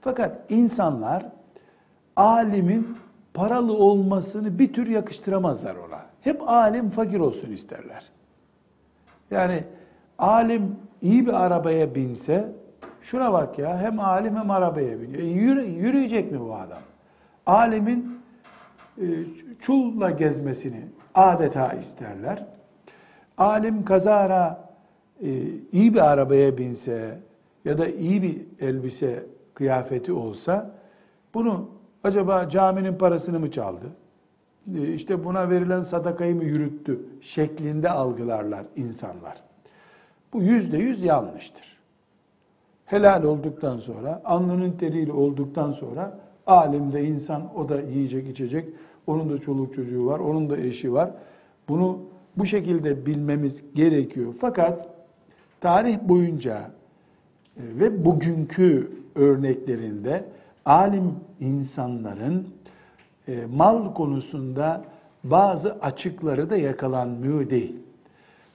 Fakat 0.00 0.50
insanlar 0.50 1.32
alimin 2.16 2.96
paralı 3.34 3.76
olmasını 3.76 4.58
bir 4.58 4.72
tür 4.72 4.86
yakıştıramazlar 4.86 5.76
ona. 5.76 6.00
Hep 6.20 6.48
alim 6.48 6.90
fakir 6.90 7.20
olsun 7.20 7.52
isterler. 7.52 8.10
Yani 9.30 9.64
alim 10.18 10.76
iyi 11.02 11.26
bir 11.26 11.44
arabaya 11.44 11.94
binse, 11.94 12.52
şuna 13.02 13.32
bak 13.32 13.58
ya 13.58 13.78
hem 13.78 14.00
alim 14.00 14.36
hem 14.36 14.50
arabaya 14.50 15.00
biniyor. 15.00 15.22
E, 15.22 15.24
yürü, 15.24 15.62
yürüyecek 15.62 16.32
mi 16.32 16.40
bu 16.40 16.54
adam? 16.54 16.82
Alimin 17.46 18.20
e, 18.98 19.06
çulla 19.60 20.10
gezmesini 20.10 20.84
adeta 21.14 21.72
isterler. 21.72 22.46
Alim 23.38 23.84
kazara 23.84 24.68
e, 25.22 25.28
iyi 25.72 25.94
bir 25.94 26.12
arabaya 26.12 26.58
binse 26.58 27.18
ya 27.64 27.78
da 27.78 27.88
iyi 27.88 28.22
bir 28.22 28.66
elbise 28.66 29.26
kıyafeti 29.54 30.12
olsa 30.12 30.70
bunu 31.34 31.68
acaba 32.04 32.48
caminin 32.48 32.94
parasını 32.94 33.40
mı 33.40 33.50
çaldı? 33.50 33.86
E, 34.74 34.92
işte 34.92 35.24
buna 35.24 35.50
verilen 35.50 35.82
sadakayı 35.82 36.34
mı 36.34 36.44
yürüttü 36.44 37.00
şeklinde 37.20 37.90
algılarlar 37.90 38.64
insanlar. 38.76 39.42
Bu 40.32 40.42
yüzde 40.42 40.76
yüz 40.76 41.02
yanlıştır. 41.02 41.78
Helal 42.84 43.22
olduktan 43.22 43.78
sonra, 43.78 44.22
alnının 44.24 44.72
teriyle 44.72 45.12
olduktan 45.12 45.72
sonra 45.72 46.18
alimde 46.46 47.04
insan 47.04 47.56
o 47.56 47.68
da 47.68 47.80
yiyecek 47.80 48.28
içecek 48.28 48.68
onun 49.06 49.30
da 49.30 49.38
çoluk 49.38 49.74
çocuğu 49.74 50.06
var, 50.06 50.18
onun 50.18 50.50
da 50.50 50.56
eşi 50.56 50.92
var. 50.92 51.10
Bunu 51.68 51.98
bu 52.36 52.46
şekilde 52.46 53.06
bilmemiz 53.06 53.62
gerekiyor. 53.74 54.34
Fakat 54.40 54.88
tarih 55.60 55.98
boyunca 56.00 56.70
e, 57.56 57.62
ve 57.80 58.04
bugünkü 58.04 58.92
örneklerinde 59.14 60.24
alim 60.66 61.14
insanların 61.40 62.48
e, 63.28 63.46
mal 63.46 63.94
konusunda 63.94 64.84
bazı 65.24 65.72
açıkları 65.72 66.50
da 66.50 66.56
yakalanmıyor 66.56 67.50
değil. 67.50 67.76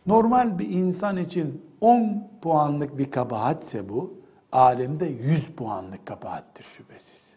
Normal 0.08 0.60
bir 0.60 0.70
insan 0.70 1.18
için 1.18 1.62
10 1.82 2.28
puanlık 2.42 2.98
bir 2.98 3.12
kabahatse 3.12 3.90
bu, 3.90 4.14
alimde 4.52 5.06
100 5.06 5.48
puanlık 5.48 6.06
kabahattir 6.06 6.64
şüphesiz. 6.64 7.34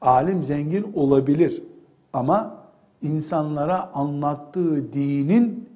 Alim 0.00 0.42
zengin 0.42 0.92
olabilir 0.94 1.62
ama 2.12 2.56
insanlara 3.02 3.90
anlattığı 3.94 4.92
dinin 4.92 5.68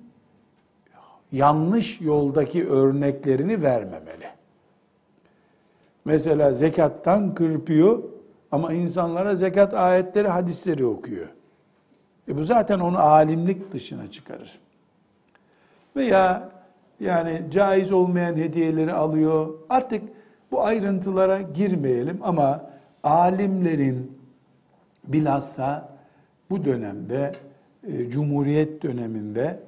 yanlış 1.33 2.01
yoldaki 2.01 2.69
örneklerini 2.69 3.63
vermemeli. 3.63 4.32
Mesela 6.05 6.55
zekattan 6.55 7.35
kırpıyor 7.35 8.03
ama 8.53 8.73
insanlara 8.73 9.37
zekat 9.37 9.75
ayetleri, 9.75 10.29
hadisleri 10.29 10.87
okuyor. 10.87 11.29
E 12.29 12.37
bu 12.37 12.45
zaten 12.45 12.81
onu 12.81 12.99
alimlik 12.99 13.73
dışına 13.73 14.11
çıkarır. 14.11 14.59
Veya 15.97 16.49
yani 17.01 17.43
caiz 17.51 17.93
olmayan 17.93 18.37
hediyeleri 18.37 18.93
alıyor. 18.93 19.55
Artık 19.69 20.03
bu 20.51 20.65
ayrıntılara 20.65 21.41
girmeyelim 21.41 22.19
ama 22.23 22.71
alimlerin 23.03 24.19
bilhassa 25.05 25.89
bu 26.51 26.65
dönemde, 26.65 27.33
e, 27.87 28.11
Cumhuriyet 28.11 28.83
döneminde 28.83 29.61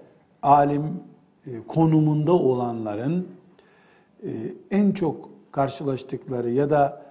alim 0.43 0.82
e, 1.47 1.51
konumunda 1.68 2.32
olanların 2.32 3.28
e, 4.22 4.30
en 4.70 4.93
çok 4.93 5.34
karşılaştıkları 5.55 6.51
ya 6.51 6.71
da 6.71 7.03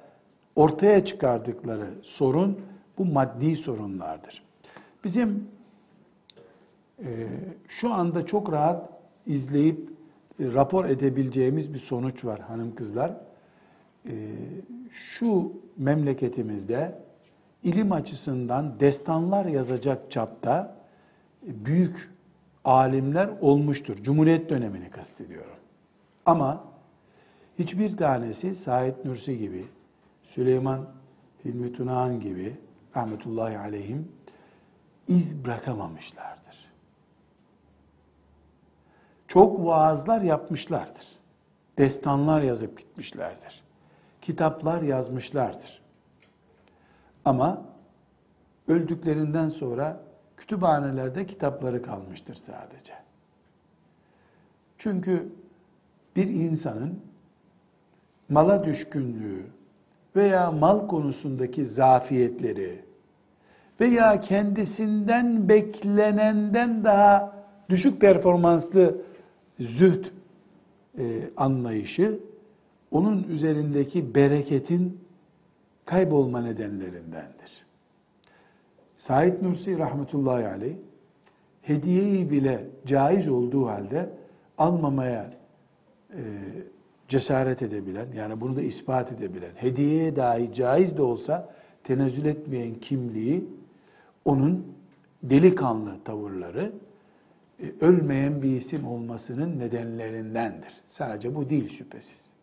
ortaya 0.56 1.06
çıkardıkları 1.06 1.88
sorun 2.02 2.60
bu 2.98 3.06
maddi 3.06 3.58
sorunlardır. 3.58 4.44
Bizim 5.04 5.48
e, 7.00 7.28
şu 7.68 7.94
anda 7.94 8.26
çok 8.26 8.52
rahat 8.52 8.90
izleyip 9.26 9.90
e, 10.40 10.54
rapor 10.54 10.86
edebileceğimiz 10.86 11.74
bir 11.74 11.80
sonuç 11.80 12.26
var 12.26 12.40
hanım 12.40 12.76
kızlar. 12.76 13.14
E, 14.06 14.14
şu 14.92 15.54
memleketimizde 15.78 17.00
ilim 17.64 17.92
açısından 17.92 18.80
destanlar 18.80 19.46
yazacak 19.46 20.12
çapta 20.12 20.76
e, 21.48 21.66
büyük 21.66 22.12
alimler 22.66 23.30
olmuştur. 23.42 23.96
Cumhuriyet 24.04 24.50
dönemini 24.50 24.90
kastediyorum. 24.90 25.58
Ama 26.26 26.73
hiçbir 27.60 27.98
tanesi 27.98 28.56
Said 28.56 29.06
Nursi 29.06 29.38
gibi, 29.38 29.68
Süleyman 30.24 30.86
Hilmi 31.46 31.74
Tunahan 31.74 32.20
gibi 32.20 32.58
rahmetullahi 32.96 33.58
aleyhim 33.58 34.12
iz 35.08 35.46
bırakamamışlardır. 35.46 36.74
Çok 39.28 39.66
vaazlar 39.66 40.22
yapmışlardır. 40.22 41.08
Destanlar 41.78 42.42
yazıp 42.42 42.80
gitmişlerdir. 42.80 43.64
Kitaplar 44.22 44.82
yazmışlardır. 44.82 45.82
Ama 47.26 47.66
öldüklerinden 48.68 49.50
sonra 49.50 50.04
kütüphanelerde 50.38 51.26
kitapları 51.26 51.82
kalmıştır 51.82 52.36
sadece. 52.36 52.94
Çünkü 54.78 55.30
bir 56.16 56.28
insanın 56.28 57.13
mala 58.34 58.64
düşkünlüğü 58.64 59.44
veya 60.16 60.52
mal 60.52 60.88
konusundaki 60.88 61.66
zafiyetleri 61.66 62.80
veya 63.80 64.22
kendisinden 64.22 65.50
beklenenden 65.50 66.84
daha 66.84 67.36
düşük 67.70 68.02
performanslı 68.02 68.98
zühd 69.60 70.06
e, 70.98 71.30
anlayışı 71.38 72.20
onun 72.92 73.24
üzerindeki 73.24 74.16
bereketin 74.16 75.00
kaybolma 75.86 76.42
nedenlerindendir. 76.42 77.66
Said 78.98 79.44
Nursi 79.44 79.78
rahmetullahi 79.78 80.48
aleyh 80.48 80.76
hediyeyi 81.62 82.32
bile 82.32 82.66
caiz 82.86 83.28
olduğu 83.28 83.68
halde 83.68 84.10
almamaya 84.58 85.32
e, 86.14 86.22
cesaret 87.14 87.62
edebilen, 87.62 88.08
yani 88.16 88.42
bunu 88.42 88.56
da 88.56 88.62
ispat 88.62 89.12
edebilen, 89.12 89.52
hediyeye 89.56 90.16
dahi 90.16 90.54
caiz 90.54 90.98
de 90.98 91.02
olsa 91.02 91.54
tenezzül 91.84 92.26
etmeyen 92.26 92.76
kimliği, 92.76 93.46
onun 94.26 94.68
delikanlı 95.24 96.04
tavırları, 96.06 96.72
e, 97.60 97.66
ölmeyen 97.82 98.42
bir 98.42 98.56
isim 98.56 98.88
olmasının 98.88 99.60
nedenlerindendir. 99.60 100.74
Sadece 100.88 101.36
bu 101.36 101.50
değil 101.50 101.70
şüphesiz. 101.70 102.34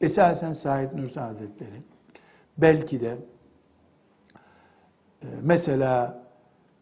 Esasen 0.00 0.52
Said 0.52 0.92
Nursi 0.92 1.20
Hazretleri 1.20 1.82
belki 2.58 3.00
de 3.00 3.16
e, 5.22 5.26
mesela 5.42 6.22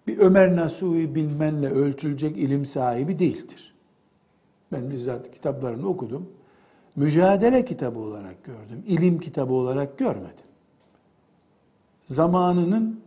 bir 0.06 0.18
Ömer 0.18 0.56
Nasuhi 0.56 1.14
bilmenle 1.14 1.70
ölçülecek 1.70 2.36
ilim 2.36 2.66
sahibi 2.66 3.18
değildir. 3.18 3.74
Ben 4.72 4.90
bizzat 4.90 5.30
kitaplarını 5.30 5.88
okudum. 5.88 6.28
Mücadele 6.96 7.64
kitabı 7.64 7.98
olarak 7.98 8.44
gördüm. 8.44 8.84
İlim 8.86 9.20
kitabı 9.20 9.52
olarak 9.52 9.98
görmedim. 9.98 10.44
Zamanının 12.06 13.00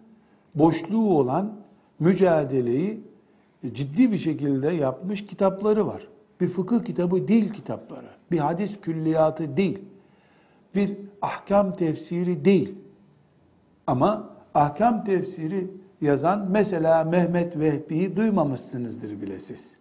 boşluğu 0.56 1.18
olan 1.18 1.54
mücadeleyi 2.00 3.02
ciddi 3.74 4.12
bir 4.12 4.18
şekilde 4.18 4.68
yapmış 4.68 5.26
kitapları 5.26 5.88
var. 5.88 6.08
Bir 6.42 6.48
fıkıh 6.48 6.86
kitabı 6.86 7.28
değil 7.28 7.54
kitapları. 7.54 8.08
Bir 8.32 8.38
hadis 8.38 8.82
külliyatı 8.82 9.58
değil. 9.58 9.80
Bir 10.76 10.98
ahkam 11.22 11.76
tefsiri 11.76 12.46
değil. 12.46 12.76
Ama 13.88 14.30
ahkam 14.54 15.04
tefsiri 15.04 15.68
yazan 16.02 16.48
mesela 16.52 17.04
Mehmet 17.04 17.60
Vehbi'yi 17.60 18.16
duymamışsınızdır 18.16 19.22
bile 19.22 19.40
siz. 19.40 19.78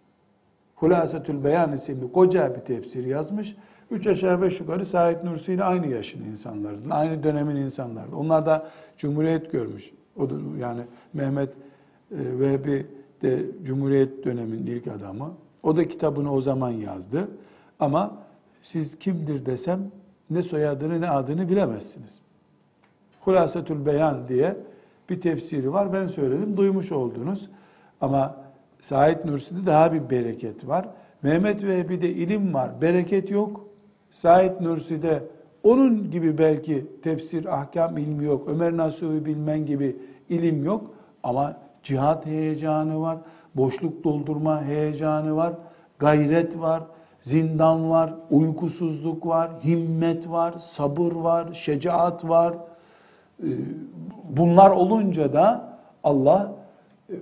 Hulasetül 0.75 1.43
Beyan 1.43 1.73
isimli 1.73 2.11
koca 2.11 2.55
bir 2.55 2.59
tefsir 2.59 3.05
yazmış. 3.05 3.55
Üç 3.91 4.07
aşağı 4.07 4.41
beş 4.41 4.59
yukarı 4.59 4.85
Said 4.85 5.25
Nursi 5.25 5.53
ile 5.53 5.63
aynı 5.63 5.87
yaşın 5.87 6.25
insanlardı. 6.25 6.89
Aynı 6.89 7.23
dönemin 7.23 7.55
insanlardı. 7.55 8.15
Onlar 8.15 8.45
da 8.45 8.69
Cumhuriyet 8.97 9.51
görmüş. 9.51 9.91
O 10.17 10.29
da 10.29 10.33
yani 10.59 10.81
Mehmet 11.13 11.49
e, 11.49 11.55
Vehbi 12.11 12.87
de 13.21 13.45
Cumhuriyet 13.63 14.25
döneminin 14.25 14.65
ilk 14.65 14.87
adamı. 14.87 15.31
O 15.63 15.77
da 15.77 15.87
kitabını 15.87 16.33
o 16.33 16.41
zaman 16.41 16.69
yazdı. 16.69 17.27
Ama 17.79 18.17
siz 18.63 18.99
kimdir 18.99 19.45
desem 19.45 19.79
ne 20.29 20.43
soyadını 20.43 21.01
ne 21.01 21.09
adını 21.09 21.49
bilemezsiniz. 21.49 22.19
Hulasetül 23.21 23.85
Beyan 23.85 24.27
diye 24.27 24.57
bir 25.09 25.21
tefsiri 25.21 25.73
var. 25.73 25.93
Ben 25.93 26.07
söyledim, 26.07 26.57
duymuş 26.57 26.91
oldunuz. 26.91 27.49
Ama 28.01 28.35
Said 28.81 29.25
Nursi'de 29.25 29.65
daha 29.65 29.93
bir 29.93 30.09
bereket 30.09 30.67
var. 30.67 30.89
Mehmet 31.21 31.63
Vehbi'de 31.63 32.09
ilim 32.09 32.53
var, 32.53 32.81
bereket 32.81 33.31
yok. 33.31 33.66
Said 34.11 34.61
Nursi'de 34.61 35.23
onun 35.63 36.11
gibi 36.11 36.37
belki 36.37 36.85
tefsir, 37.03 37.45
ahkam 37.45 37.97
ilmi 37.97 38.25
yok. 38.25 38.47
Ömer 38.47 38.77
Nasuhi 38.77 39.25
bilmen 39.25 39.65
gibi 39.65 39.95
ilim 40.29 40.65
yok. 40.65 40.91
Ama 41.23 41.57
cihat 41.83 42.25
heyecanı 42.25 43.01
var, 43.01 43.17
boşluk 43.55 44.03
doldurma 44.03 44.63
heyecanı 44.63 45.35
var, 45.35 45.53
gayret 45.99 46.59
var, 46.59 46.83
zindan 47.21 47.89
var, 47.89 48.13
uykusuzluk 48.31 49.25
var, 49.27 49.51
himmet 49.63 50.29
var, 50.29 50.53
sabır 50.59 51.11
var, 51.11 51.53
şecaat 51.53 52.29
var. 52.29 52.53
Ee, 53.43 53.47
bunlar 54.29 54.71
olunca 54.71 55.33
da 55.33 55.77
Allah 56.03 56.51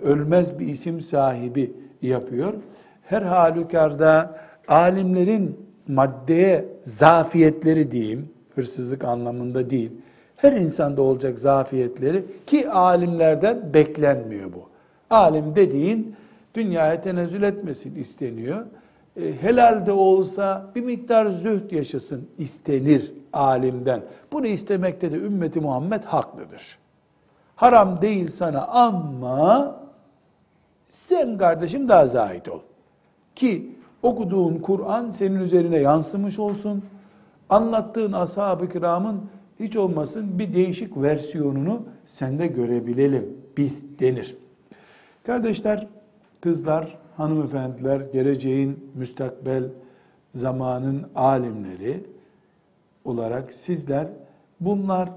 ölmez 0.04 0.60
bir 0.60 0.68
isim 0.68 1.02
sahibi 1.02 1.74
yapıyor. 2.02 2.54
Her 3.02 3.22
halükarda 3.22 4.38
alimlerin 4.68 5.60
maddeye 5.88 6.74
zafiyetleri 6.86 7.92
diyeyim, 7.92 8.30
hırsızlık 8.56 9.04
anlamında 9.04 9.70
değil, 9.70 9.92
her 10.36 10.52
insanda 10.54 11.02
olacak 11.02 11.40
zafiyetleri 11.40 12.26
ki 12.48 12.70
alimlerden 12.70 13.74
beklenmiyor 13.74 14.54
bu. 14.54 14.70
Alim 15.10 15.56
dediğin 15.56 16.16
dünyaya 16.54 17.02
tenezzül 17.02 17.44
etmesin 17.44 17.96
isteniyor. 17.96 18.66
E, 19.18 19.42
helal 19.42 19.86
de 19.86 19.92
olsa 19.92 20.72
bir 20.76 20.82
miktar 20.82 21.26
zühd 21.26 21.72
yaşasın 21.72 22.30
istenir 22.38 23.14
alimden. 23.34 24.02
Bunu 24.32 24.48
istemekte 24.48 25.12
de 25.12 25.16
ümmeti 25.16 25.60
Muhammed 25.60 26.04
haklıdır. 26.04 26.78
Haram 27.56 28.02
değil 28.02 28.28
sana 28.28 28.68
ama 28.68 29.76
sen 30.92 31.38
kardeşim 31.38 31.90
daha 31.90 32.08
zahid 32.08 32.46
ol. 32.46 32.60
Ki 33.36 33.74
okuduğun 34.06 34.58
Kur'an 34.58 35.12
senin 35.12 35.39
üzerine 35.39 35.78
yansımış 35.78 36.39
olsun. 36.39 36.84
Anlattığın 37.49 38.12
ashab-ı 38.12 38.70
kiramın 38.70 39.22
hiç 39.60 39.76
olmasın 39.76 40.39
bir 40.39 40.53
değişik 40.53 40.97
versiyonunu 40.97 41.84
sende 42.06 42.47
görebilelim 42.47 43.38
biz 43.58 43.99
denir. 43.99 44.38
Kardeşler, 45.24 45.88
kızlar, 46.41 46.97
hanımefendiler, 47.18 48.01
geleceğin 48.14 48.91
müstakbel 48.95 49.64
zamanın 50.36 51.06
alimleri 51.16 52.03
olarak 53.06 53.53
sizler 53.53 54.08
bunlar 54.60 55.10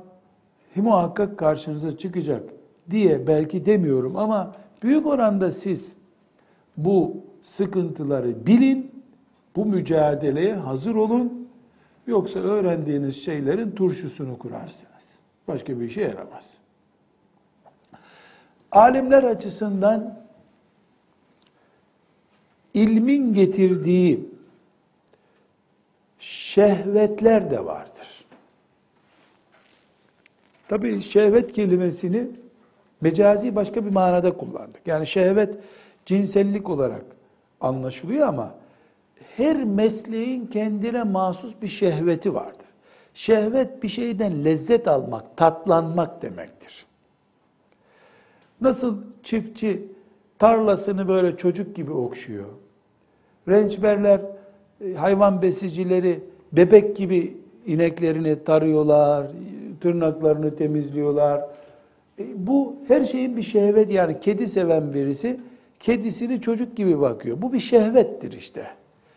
muhakkak 0.76 1.38
karşınıza 1.38 1.96
çıkacak 1.96 2.42
diye 2.90 3.26
belki 3.26 3.66
demiyorum 3.66 4.16
ama 4.16 4.54
büyük 4.82 5.06
oranda 5.06 5.52
siz 5.52 5.92
bu 6.76 7.16
sıkıntıları 7.42 8.46
bilin, 8.46 9.02
bu 9.56 9.66
mücadeleye 9.66 10.54
hazır 10.54 10.94
olun. 10.94 11.48
Yoksa 12.06 12.40
öğrendiğiniz 12.40 13.24
şeylerin 13.24 13.70
turşusunu 13.70 14.38
kurarsınız. 14.38 15.04
Başka 15.48 15.80
bir 15.80 15.86
işe 15.86 16.00
yaramaz. 16.00 16.58
Alimler 18.72 19.22
açısından 19.22 20.18
ilmin 22.74 23.34
getirdiği 23.34 24.28
şehvetler 26.18 27.50
de 27.50 27.64
vardır. 27.64 28.24
Tabi 30.68 31.02
şehvet 31.02 31.52
kelimesini 31.52 32.26
mecazi 33.00 33.56
başka 33.56 33.84
bir 33.84 33.90
manada 33.90 34.36
kullandık. 34.36 34.86
Yani 34.86 35.06
şehvet 35.06 35.56
cinsellik 36.06 36.70
olarak 36.70 37.04
anlaşılıyor 37.60 38.28
ama 38.28 38.54
her 39.36 39.64
mesleğin 39.64 40.46
kendine 40.46 41.02
mahsus 41.02 41.54
bir 41.62 41.68
şehveti 41.68 42.34
vardır. 42.34 42.66
Şehvet 43.14 43.82
bir 43.82 43.88
şeyden 43.88 44.44
lezzet 44.44 44.88
almak, 44.88 45.36
tatlanmak 45.36 46.22
demektir. 46.22 46.86
Nasıl 48.60 48.96
çiftçi 49.22 49.88
tarlasını 50.38 51.08
böyle 51.08 51.36
çocuk 51.36 51.76
gibi 51.76 51.92
okşuyor. 51.92 52.48
Rençberler, 53.48 54.20
e, 54.84 54.94
hayvan 54.94 55.42
besicileri 55.42 56.20
bebek 56.52 56.96
gibi 56.96 57.36
ineklerini 57.66 58.44
tarıyorlar, 58.44 59.26
tırnaklarını 59.80 60.56
temizliyorlar. 60.56 61.40
E, 62.18 62.46
bu 62.46 62.76
her 62.88 63.04
şeyin 63.04 63.36
bir 63.36 63.42
şehvet 63.42 63.90
yani 63.90 64.20
kedi 64.20 64.48
seven 64.48 64.94
birisi 64.94 65.40
kedisini 65.80 66.40
çocuk 66.40 66.76
gibi 66.76 67.00
bakıyor. 67.00 67.42
Bu 67.42 67.52
bir 67.52 67.60
şehvettir 67.60 68.32
işte. 68.32 68.66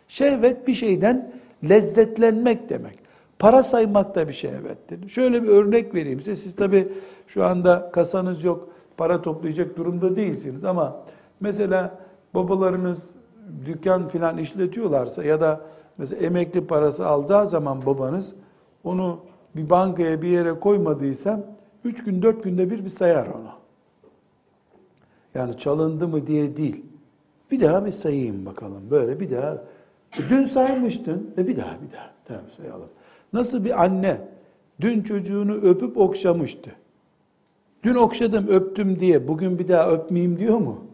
Şehvet 0.08 0.68
bir 0.68 0.74
şeyden 0.74 1.32
lezzetlenmek 1.68 2.68
demek. 2.68 2.98
Para 3.38 3.62
saymak 3.62 4.14
da 4.14 4.28
bir 4.28 4.32
şehvettir. 4.32 5.08
Şöyle 5.08 5.42
bir 5.42 5.48
örnek 5.48 5.94
vereyim 5.94 6.20
size. 6.20 6.36
Siz 6.36 6.56
tabi 6.56 6.88
şu 7.26 7.44
anda 7.44 7.90
kasanız 7.92 8.44
yok, 8.44 8.68
para 8.96 9.22
toplayacak 9.22 9.76
durumda 9.76 10.16
değilsiniz 10.16 10.64
ama 10.64 11.02
mesela 11.40 11.98
babalarınız 12.34 13.10
dükkan 13.66 14.08
filan 14.08 14.38
işletiyorlarsa 14.38 15.24
ya 15.24 15.40
da 15.40 15.60
mesela 15.98 16.26
emekli 16.26 16.66
parası 16.66 17.06
aldığı 17.06 17.46
zaman 17.48 17.86
babanız 17.86 18.32
onu 18.84 19.20
bir 19.56 19.70
bankaya 19.70 20.22
bir 20.22 20.28
yere 20.28 20.60
koymadıysa 20.60 21.40
üç 21.84 22.04
gün 22.04 22.22
dört 22.22 22.44
günde 22.44 22.70
bir 22.70 22.84
bir 22.84 22.90
sayar 22.90 23.26
onu. 23.26 23.61
Yani 25.34 25.58
çalındı 25.58 26.08
mı 26.08 26.26
diye 26.26 26.56
değil. 26.56 26.84
Bir 27.50 27.60
daha 27.60 27.86
bir 27.86 27.90
sayayım 27.90 28.46
bakalım. 28.46 28.90
Böyle 28.90 29.20
bir 29.20 29.30
daha. 29.30 29.52
E, 30.18 30.20
dün 30.30 30.44
saymıştın. 30.44 31.30
E 31.38 31.46
bir 31.46 31.56
daha 31.56 31.76
bir 31.86 31.96
daha. 31.96 32.10
Tamam 32.24 32.44
sayalım. 32.56 32.88
Nasıl 33.32 33.64
bir 33.64 33.82
anne 33.82 34.20
dün 34.80 35.02
çocuğunu 35.02 35.52
öpüp 35.52 35.96
okşamıştı. 35.96 36.70
Dün 37.82 37.94
okşadım, 37.94 38.48
öptüm 38.48 39.00
diye 39.00 39.28
bugün 39.28 39.58
bir 39.58 39.68
daha 39.68 39.90
öpmeyeyim 39.90 40.38
diyor 40.38 40.58
mu? 40.58 40.84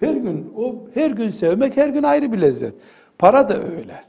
Her 0.00 0.14
gün 0.14 0.52
o 0.56 0.76
her 0.94 1.10
gün 1.10 1.30
sevmek 1.30 1.76
her 1.76 1.88
gün 1.88 2.02
ayrı 2.02 2.32
bir 2.32 2.40
lezzet. 2.40 2.74
Para 3.18 3.48
da 3.48 3.54
öyle. 3.54 4.00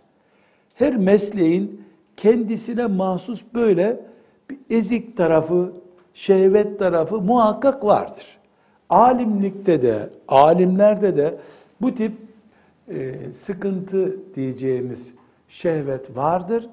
Her 0.74 0.96
mesleğin 0.96 1.82
kendisine 2.18 2.86
mahsus 2.86 3.44
böyle 3.54 4.00
bir 4.50 4.58
ezik 4.70 5.18
tarafı, 5.18 5.72
şehvet 6.14 6.80
tarafı 6.80 7.22
muhakkak 7.22 7.86
vardır. 7.86 8.39
Alimlikte 8.90 9.82
de, 9.82 10.10
alimlerde 10.28 11.18
de 11.18 11.38
bu 11.82 11.96
tip 11.96 12.14
e, 12.88 13.16
sıkıntı 13.34 14.16
diyeceğimiz 14.36 15.14
şehvet 15.50 16.18
vardır. 16.18 16.70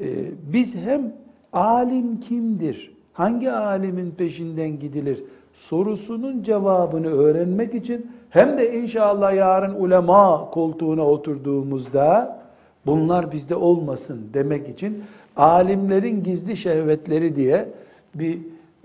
E, 0.00 0.06
biz 0.52 0.74
hem 0.74 1.12
alim 1.52 2.20
kimdir, 2.20 2.92
hangi 3.12 3.50
alimin 3.50 4.10
peşinden 4.10 4.78
gidilir 4.78 5.24
sorusunun 5.58 6.42
cevabını 6.42 7.08
öğrenmek 7.08 7.74
için 7.74 8.06
hem 8.30 8.58
de 8.58 8.80
inşallah 8.80 9.34
yarın 9.34 9.74
ulema 9.74 10.50
koltuğuna 10.50 11.06
oturduğumuzda 11.06 12.38
bunlar 12.86 13.32
bizde 13.32 13.54
olmasın 13.54 14.20
demek 14.34 14.68
için 14.68 15.04
alimlerin 15.36 16.22
gizli 16.22 16.56
şehvetleri 16.56 17.36
diye 17.36 17.68
bir 18.14 18.38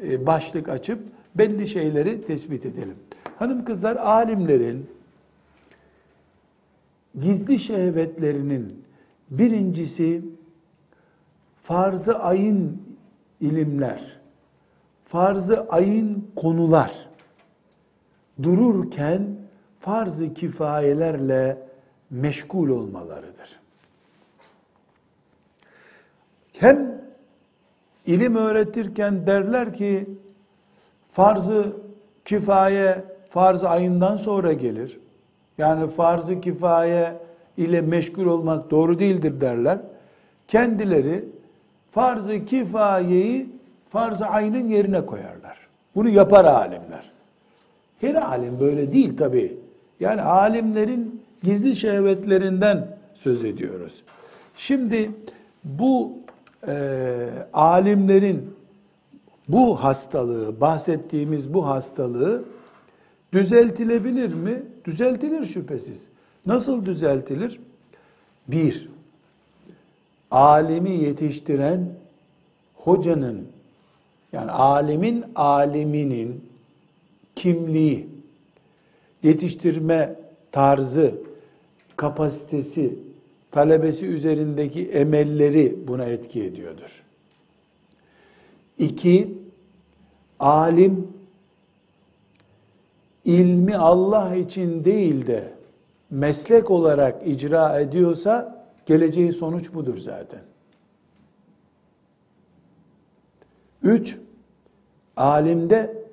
e, 0.03 0.25
başlık 0.25 0.69
açıp 0.69 0.99
belli 1.35 1.67
şeyleri 1.67 2.25
tespit 2.25 2.65
edelim. 2.65 2.95
Hanım 3.39 3.65
kızlar 3.65 3.95
alimlerin 3.95 4.89
gizli 7.21 7.59
şehvetlerinin 7.59 8.83
birincisi 9.31 10.21
farzı 11.63 12.19
ayın 12.19 12.81
ilimler, 13.41 14.19
farzı 15.05 15.67
ayın 15.69 16.27
konular 16.35 17.09
dururken 18.43 19.27
farz-ı 19.79 20.33
kifayelerle 20.33 21.57
meşgul 22.09 22.69
olmalarıdır. 22.69 23.59
Hem 26.53 27.01
ilim 28.05 28.35
öğretirken 28.35 29.27
derler 29.27 29.73
ki 29.73 30.09
Farzı 31.13 31.73
kifaye 32.25 33.03
farz 33.29 33.63
ayından 33.63 34.17
sonra 34.17 34.53
gelir. 34.53 34.99
Yani 35.57 35.89
farzı 35.89 36.41
kifaye 36.41 37.13
ile 37.57 37.81
meşgul 37.81 38.25
olmak 38.25 38.71
doğru 38.71 38.99
değildir 38.99 39.41
derler. 39.41 39.77
Kendileri 40.47 41.25
farzı 41.91 42.45
kifayeyi 42.45 43.49
farz-ı 43.89 44.25
yerine 44.67 45.05
koyarlar. 45.05 45.57
Bunu 45.95 46.09
yapar 46.09 46.45
alimler. 46.45 47.11
Her 48.01 48.15
alim 48.15 48.59
böyle 48.59 48.93
değil 48.93 49.17
tabi. 49.17 49.57
Yani 49.99 50.21
alimlerin 50.21 51.21
gizli 51.43 51.75
şehvetlerinden 51.75 52.87
söz 53.13 53.45
ediyoruz. 53.45 54.03
Şimdi 54.57 55.11
bu 55.63 56.13
e, 56.67 57.29
alimlerin 57.53 58.55
bu 59.53 59.83
hastalığı, 59.83 60.61
bahsettiğimiz 60.61 61.53
bu 61.53 61.67
hastalığı 61.67 62.43
düzeltilebilir 63.33 64.33
mi? 64.33 64.63
Düzeltilir 64.85 65.45
şüphesiz. 65.45 66.07
Nasıl 66.45 66.85
düzeltilir? 66.85 67.59
Bir, 68.47 68.89
alimi 70.31 70.91
yetiştiren 70.91 71.89
hocanın, 72.75 73.47
yani 74.33 74.51
alimin 74.51 75.25
aliminin 75.35 76.45
kimliği, 77.35 78.07
yetiştirme 79.23 80.15
tarzı, 80.51 81.15
kapasitesi, 81.97 82.99
talebesi 83.51 84.05
üzerindeki 84.05 84.85
emelleri 84.85 85.75
buna 85.87 86.05
etki 86.05 86.43
ediyordur. 86.43 87.03
İki, 88.77 89.42
alim 90.43 91.07
ilmi 93.25 93.77
Allah 93.77 94.35
için 94.35 94.85
değil 94.85 95.27
de 95.27 95.53
meslek 96.09 96.71
olarak 96.71 97.27
icra 97.27 97.79
ediyorsa 97.79 98.65
geleceği 98.85 99.31
sonuç 99.31 99.73
budur 99.73 99.97
zaten. 99.97 100.41
Üç, 103.83 104.17
alimde 105.17 106.03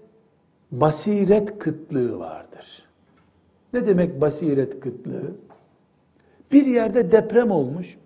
basiret 0.73 1.59
kıtlığı 1.59 2.19
vardır. 2.19 2.83
Ne 3.73 3.87
demek 3.87 4.21
basiret 4.21 4.81
kıtlığı? 4.81 5.33
Bir 6.53 6.67
yerde 6.67 7.13
deprem 7.13 7.51
olmuş. 7.51 7.99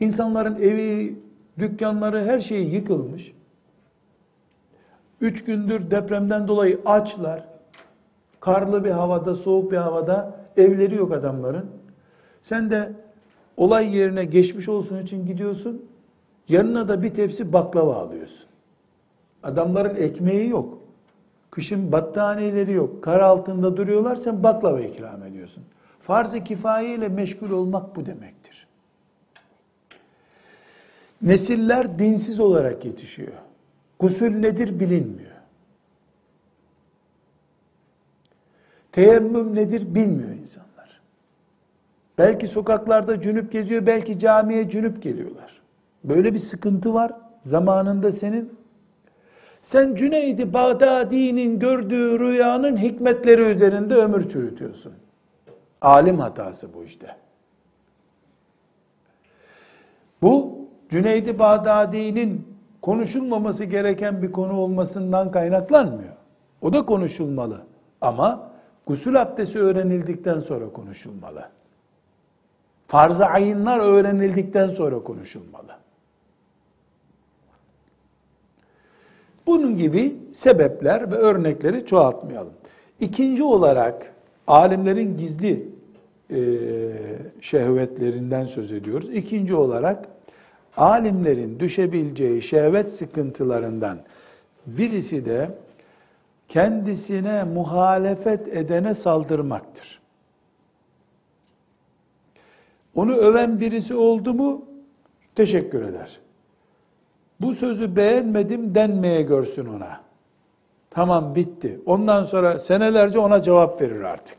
İnsanların 0.00 0.56
evi, 0.56 1.16
Dükkanları 1.58 2.24
her 2.24 2.40
şeyi 2.40 2.74
yıkılmış. 2.74 3.32
Üç 5.20 5.44
gündür 5.44 5.90
depremden 5.90 6.48
dolayı 6.48 6.80
açlar. 6.86 7.44
Karlı 8.40 8.84
bir 8.84 8.90
havada, 8.90 9.34
soğuk 9.34 9.72
bir 9.72 9.76
havada 9.76 10.36
evleri 10.56 10.94
yok 10.94 11.12
adamların. 11.12 11.66
Sen 12.42 12.70
de 12.70 12.92
olay 13.56 13.96
yerine 13.96 14.24
geçmiş 14.24 14.68
olsun 14.68 15.02
için 15.02 15.26
gidiyorsun. 15.26 15.84
Yanına 16.48 16.88
da 16.88 17.02
bir 17.02 17.14
tepsi 17.14 17.52
baklava 17.52 17.96
alıyorsun. 17.96 18.46
Adamların 19.42 19.96
ekmeği 19.96 20.48
yok. 20.48 20.78
Kışın 21.50 21.92
battaniyeleri 21.92 22.72
yok. 22.72 23.02
Kar 23.02 23.20
altında 23.20 23.76
duruyorlar. 23.76 24.16
Sen 24.16 24.42
baklava 24.42 24.80
ikram 24.80 25.22
ediyorsun. 25.22 25.62
Farz-ı 26.02 26.44
kifaye 26.44 26.94
ile 26.94 27.08
meşgul 27.08 27.50
olmak 27.50 27.96
bu 27.96 28.06
demektir. 28.06 28.66
Nesiller 31.22 31.98
dinsiz 31.98 32.40
olarak 32.40 32.84
yetişiyor. 32.84 33.32
Gusül 34.00 34.40
nedir 34.40 34.80
bilinmiyor. 34.80 35.30
Teyemmüm 38.92 39.54
nedir 39.54 39.94
bilmiyor 39.94 40.30
insanlar. 40.30 41.00
Belki 42.18 42.48
sokaklarda 42.48 43.20
cünüp 43.20 43.52
geziyor, 43.52 43.86
belki 43.86 44.18
camiye 44.18 44.68
cünüp 44.68 45.02
geliyorlar. 45.02 45.60
Böyle 46.04 46.34
bir 46.34 46.38
sıkıntı 46.38 46.94
var 46.94 47.12
zamanında 47.42 48.12
senin. 48.12 48.60
Sen 49.62 49.94
Cüneydi 49.94 50.52
Bağdadi'nin 50.52 51.58
gördüğü 51.58 52.18
rüyanın 52.18 52.76
hikmetleri 52.76 53.42
üzerinde 53.42 53.94
ömür 53.94 54.28
çürütüyorsun. 54.28 54.92
Alim 55.80 56.18
hatası 56.18 56.74
bu 56.74 56.84
işte. 56.84 57.16
Bu 60.22 60.58
Cüneydi 60.88 61.38
Bağdadi'nin 61.38 62.49
konuşulmaması 62.82 63.64
gereken 63.64 64.22
bir 64.22 64.32
konu 64.32 64.52
olmasından 64.52 65.30
kaynaklanmıyor. 65.30 66.12
O 66.62 66.72
da 66.72 66.86
konuşulmalı. 66.86 67.60
Ama 68.00 68.50
gusül 68.86 69.22
abdesti 69.22 69.58
öğrenildikten 69.58 70.40
sonra 70.40 70.72
konuşulmalı. 70.72 71.48
Farz-ı 72.86 73.26
ayınlar 73.26 73.78
öğrenildikten 73.78 74.70
sonra 74.70 75.02
konuşulmalı. 75.02 75.72
Bunun 79.46 79.76
gibi 79.76 80.16
sebepler 80.32 81.10
ve 81.10 81.14
örnekleri 81.14 81.86
çoğaltmayalım. 81.86 82.52
İkinci 83.00 83.42
olarak 83.42 84.12
alimlerin 84.46 85.16
gizli 85.16 85.68
e, 86.30 86.38
şehvetlerinden 87.40 88.46
söz 88.46 88.72
ediyoruz. 88.72 89.10
İkinci 89.12 89.54
olarak 89.54 90.08
alimlerin 90.76 91.60
düşebileceği 91.60 92.42
şehvet 92.42 92.92
sıkıntılarından 92.92 93.98
birisi 94.66 95.26
de 95.26 95.50
kendisine 96.48 97.44
muhalefet 97.44 98.48
edene 98.48 98.94
saldırmaktır. 98.94 100.00
Onu 102.94 103.16
öven 103.16 103.60
birisi 103.60 103.94
oldu 103.94 104.34
mu 104.34 104.64
teşekkür 105.34 105.82
eder. 105.82 106.20
Bu 107.40 107.54
sözü 107.54 107.96
beğenmedim 107.96 108.74
denmeye 108.74 109.22
görsün 109.22 109.66
ona. 109.66 110.00
Tamam 110.90 111.34
bitti. 111.34 111.80
Ondan 111.86 112.24
sonra 112.24 112.58
senelerce 112.58 113.18
ona 113.18 113.42
cevap 113.42 113.80
verir 113.80 114.00
artık. 114.00 114.38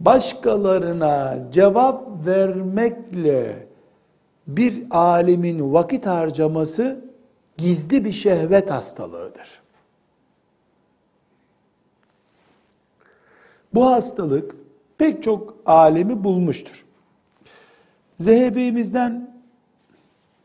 Başkalarına 0.00 1.38
cevap 1.52 2.26
vermekle 2.26 3.66
bir 4.46 4.86
alimin 4.90 5.72
vakit 5.72 6.06
harcaması 6.06 7.04
gizli 7.56 8.04
bir 8.04 8.12
şehvet 8.12 8.70
hastalığıdır. 8.70 9.62
Bu 13.74 13.86
hastalık 13.86 14.54
pek 14.98 15.22
çok 15.22 15.56
alemi 15.66 16.24
bulmuştur. 16.24 16.84
Zehebi'mizden 18.18 19.34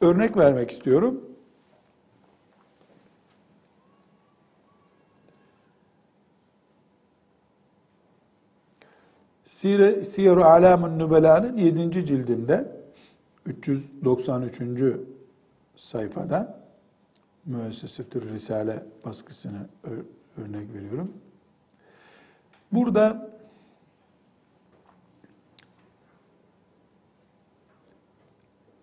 örnek 0.01 0.37
vermek 0.37 0.71
istiyorum. 0.71 1.25
Siyer-i 9.45 10.43
Alam'ın 10.43 10.99
Nübela'nın 10.99 11.57
7. 11.57 12.05
cildinde 12.05 12.78
393. 13.45 14.83
sayfada 15.75 16.59
Müessesetür 17.45 18.29
Risale 18.29 18.83
baskısını 19.05 19.67
örnek 20.37 20.73
veriyorum. 20.73 21.13
Burada 22.71 23.29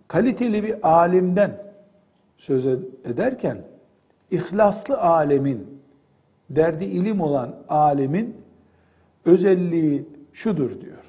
kaliteli 0.09 0.63
bir 0.63 0.89
alimden 0.89 1.63
söz 2.39 2.67
ederken 3.05 3.59
ihlaslı 4.31 4.99
alemin, 4.99 5.81
derdi 6.51 6.85
ilim 6.85 7.21
olan 7.21 7.57
alemin 7.69 8.37
özelliği 9.25 10.09
şudur 10.33 10.81
diyor. 10.81 11.05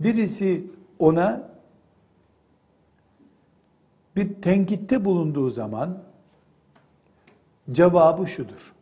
Birisi 0.00 0.66
ona 0.98 1.55
bir 4.16 4.42
tenkitte 4.42 5.04
bulunduğu 5.04 5.50
zaman 5.50 5.98
cevabı 7.70 8.26
şudur. 8.26 8.74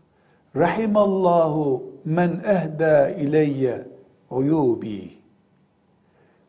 Rahimallahu 0.57 1.93
men 2.05 2.43
ehda 2.47 3.11
ileyye 3.11 3.89
uyubi. 4.31 5.13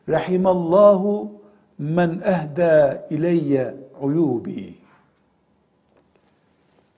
Rahimallahu 0.10 1.32
men 1.78 2.22
ehda 2.26 3.08
ileyye 3.10 3.76
uyubi. 4.02 4.76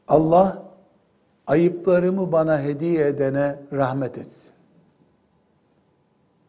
Allah 0.08 0.64
ayıplarımı 1.48 2.32
bana 2.32 2.62
hediye 2.62 3.08
edene 3.08 3.60
rahmet 3.74 4.18
etsin. 4.18 4.52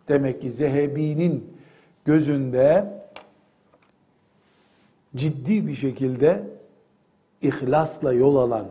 Demek 0.09 0.43
ki 0.43 0.51
Zehebi'nin 0.51 1.55
gözünde 2.05 2.98
ciddi 5.19 5.67
bir 5.67 5.75
şekilde 5.75 6.43
ihlasla 7.43 8.13
yol 8.13 8.37
alan 8.37 8.67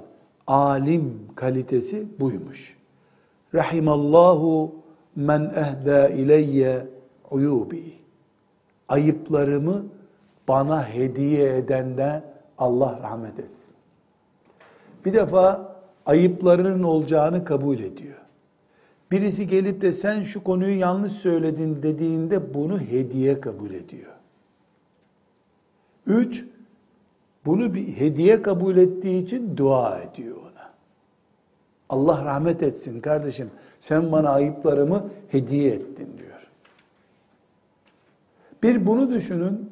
alim 0.48 1.20
kalitesi 1.36 2.06
buymuş. 2.20 2.78
Rahimallahu 3.56 4.76
men 5.16 5.54
ehda 5.56 6.10
ileyye 6.10 6.88
uyubi. 7.32 7.94
Ayıplarımı 8.90 9.86
bana 10.48 10.88
hediye 10.90 11.58
edende 11.58 12.24
Allah 12.58 13.00
rahmet 13.04 13.40
etsin. 13.40 13.76
Bir 15.06 15.14
defa 15.14 15.76
ayıplarının 16.06 16.84
olacağını 16.84 17.46
kabul 17.46 17.80
ediyor. 17.80 18.18
Birisi 19.12 19.48
gelip 19.48 19.82
de 19.82 19.92
sen 19.92 20.24
şu 20.24 20.44
konuyu 20.44 20.80
yanlış 20.80 21.14
söyledin 21.14 21.84
dediğinde 21.84 22.54
bunu 22.54 22.80
hediye 22.80 23.42
kabul 23.42 23.72
ediyor. 23.72 24.17
Üç, 26.08 26.46
bunu 27.46 27.74
bir 27.74 27.88
hediye 27.88 28.42
kabul 28.42 28.78
ettiği 28.78 29.24
için 29.24 29.58
dua 29.58 30.00
ediyor 30.00 30.38
ona. 30.38 30.72
Allah 31.90 32.26
rahmet 32.26 32.64
etsin 32.64 33.02
kardeşim. 33.02 33.50
Sen 33.80 34.12
bana 34.12 34.30
ayıplarımı 34.30 35.10
hediye 35.28 35.74
ettin 35.74 36.08
diyor. 36.18 36.48
Bir 38.64 38.86
bunu 38.86 39.12
düşünün. 39.12 39.70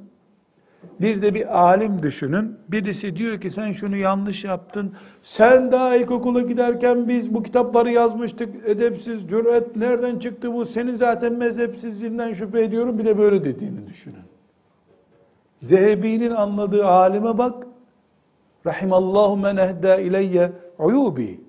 Bir 1.02 1.22
de 1.22 1.34
bir 1.34 1.60
alim 1.60 2.02
düşünün. 2.04 2.56
Birisi 2.70 3.16
diyor 3.16 3.42
ki 3.42 3.50
sen 3.50 3.72
şunu 3.72 3.98
yanlış 3.98 4.44
yaptın. 4.44 4.94
Sen 5.24 5.72
daha 5.72 5.96
ilkokula 5.96 6.42
giderken 6.42 7.08
biz 7.08 7.34
bu 7.34 7.44
kitapları 7.44 7.92
yazmıştık. 7.92 8.70
Edepsiz, 8.70 9.30
cüret 9.30 9.76
nereden 9.76 10.20
çıktı 10.20 10.54
bu? 10.54 10.66
Senin 10.66 10.96
zaten 10.96 11.34
mezhepsizliğinden 11.34 12.34
şüphe 12.34 12.64
ediyorum. 12.64 13.00
Bir 13.00 13.06
de 13.06 13.18
böyle 13.18 13.44
dediğini 13.44 13.88
düşünün. 13.88 14.35
Zehebi'nin 15.60 16.32
anladığı 16.32 16.88
alime 16.88 17.38
bak. 17.38 17.68
Rahimallahu 18.66 19.38
men 19.38 19.58
ehda 19.58 19.98
ileyye 19.98 20.52
uyubi. 20.80 21.40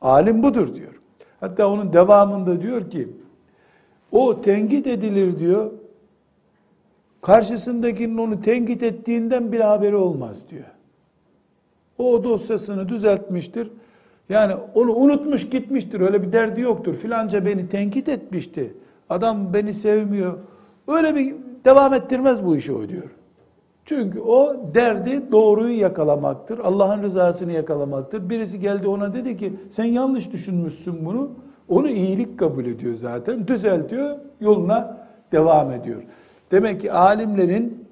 Alim 0.00 0.42
budur 0.42 0.74
diyor. 0.74 1.00
Hatta 1.40 1.68
onun 1.68 1.92
devamında 1.92 2.62
diyor 2.62 2.90
ki 2.90 3.08
o 4.12 4.40
tenkit 4.40 4.86
edilir 4.86 5.38
diyor. 5.38 5.70
Karşısındakinin 7.22 8.18
onu 8.18 8.42
tenkit 8.42 8.82
ettiğinden 8.82 9.52
bir 9.52 9.60
haberi 9.60 9.96
olmaz 9.96 10.36
diyor. 10.50 10.64
O 11.98 12.24
dosyasını 12.24 12.88
düzeltmiştir. 12.88 13.70
Yani 14.28 14.54
onu 14.74 14.94
unutmuş 14.94 15.50
gitmiştir. 15.50 16.00
Öyle 16.00 16.22
bir 16.22 16.32
derdi 16.32 16.60
yoktur. 16.60 16.94
Filanca 16.94 17.46
beni 17.46 17.68
tenkit 17.68 18.08
etmişti. 18.08 18.74
Adam 19.10 19.54
beni 19.54 19.74
sevmiyor. 19.74 20.38
Öyle 20.88 21.14
bir 21.14 21.34
devam 21.64 21.94
ettirmez 21.94 22.44
bu 22.44 22.56
işi 22.56 22.72
o 22.72 22.88
diyor. 22.88 23.10
Çünkü 23.84 24.20
o 24.20 24.56
derdi 24.74 25.32
doğruyu 25.32 25.78
yakalamaktır. 25.78 26.58
Allah'ın 26.58 27.02
rızasını 27.02 27.52
yakalamaktır. 27.52 28.30
Birisi 28.30 28.60
geldi 28.60 28.88
ona 28.88 29.14
dedi 29.14 29.36
ki 29.36 29.52
sen 29.70 29.84
yanlış 29.84 30.32
düşünmüşsün 30.32 31.06
bunu. 31.06 31.30
Onu 31.68 31.88
iyilik 31.88 32.38
kabul 32.38 32.66
ediyor 32.66 32.94
zaten. 32.94 33.48
Düzeltiyor, 33.48 34.16
yoluna 34.40 34.96
devam 35.32 35.72
ediyor. 35.72 36.02
Demek 36.50 36.80
ki 36.80 36.92
alimlerin 36.92 37.88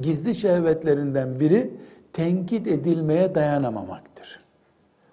gizli 0.00 0.34
şehvetlerinden 0.34 1.40
biri 1.40 1.70
tenkit 2.12 2.66
edilmeye 2.66 3.34
dayanamamaktır. 3.34 4.40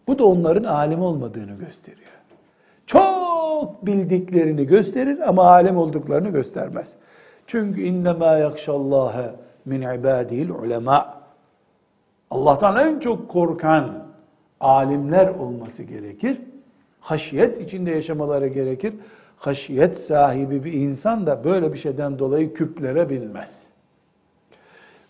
Bu 0.07 0.19
da 0.19 0.25
onların 0.25 0.63
alim 0.63 1.01
olmadığını 1.01 1.57
gösteriyor. 1.65 2.11
Çok 2.85 3.85
bildiklerini 3.85 4.67
gösterir 4.67 5.29
ama 5.29 5.43
alim 5.43 5.77
olduklarını 5.77 6.29
göstermez. 6.29 6.93
Çünkü 7.47 7.81
innema 7.81 8.31
yakşallâhe 8.31 9.35
min 9.65 9.81
ibadihil 9.81 10.49
ulema. 10.49 11.21
Allah'tan 12.31 12.87
en 12.87 12.99
çok 12.99 13.29
korkan 13.29 14.05
alimler 14.59 15.27
olması 15.27 15.83
gerekir. 15.83 16.41
Haşiyet 16.99 17.61
içinde 17.61 17.91
yaşamaları 17.91 18.47
gerekir. 18.47 18.93
Haşiyet 19.37 19.99
sahibi 19.99 20.63
bir 20.63 20.73
insan 20.73 21.25
da 21.25 21.43
böyle 21.43 21.73
bir 21.73 21.77
şeyden 21.77 22.19
dolayı 22.19 22.53
küplere 22.53 23.09
binmez. 23.09 23.63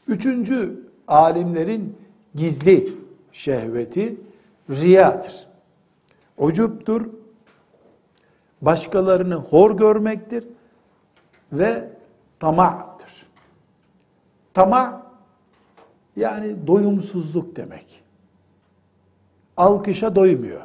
Üçüncü 0.08 0.80
alimlerin 1.08 1.98
gizli 2.36 2.94
şehveti 3.32 4.16
riyadır. 4.70 5.48
Ucuptur, 6.38 7.06
başkalarını 8.62 9.36
hor 9.36 9.78
görmektir 9.78 10.48
ve 11.54 11.95
tamattır. 12.46 13.26
Tama 14.54 15.02
yani 16.16 16.68
doyumsuzluk 16.68 17.56
demek. 17.56 18.04
Alkışa 19.58 20.16
doymuyor. 20.16 20.62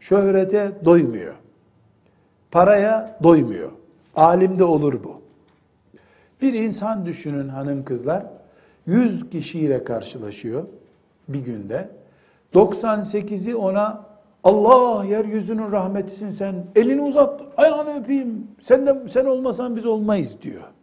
Şöhrete 0.00 0.72
doymuyor. 0.84 1.34
Paraya 2.50 3.18
doymuyor. 3.22 3.72
Alimde 4.16 4.64
olur 4.64 5.04
bu. 5.04 5.20
Bir 6.42 6.52
insan 6.52 7.06
düşünün 7.06 7.48
hanım 7.48 7.84
kızlar. 7.84 8.26
100 8.86 9.30
kişiyle 9.30 9.84
karşılaşıyor 9.84 10.64
bir 11.28 11.44
günde. 11.44 11.88
98'i 12.54 13.54
ona 13.54 14.04
Allah 14.44 15.04
yeryüzünün 15.04 15.72
rahmetisin 15.72 16.30
sen. 16.30 16.54
Elini 16.76 17.02
uzat, 17.02 17.40
ayağını 17.56 18.00
öpeyim. 18.00 18.48
Sen 18.62 18.86
de 18.86 19.08
sen 19.08 19.24
olmasan 19.24 19.76
biz 19.76 19.86
olmayız 19.86 20.36
diyor. 20.42 20.73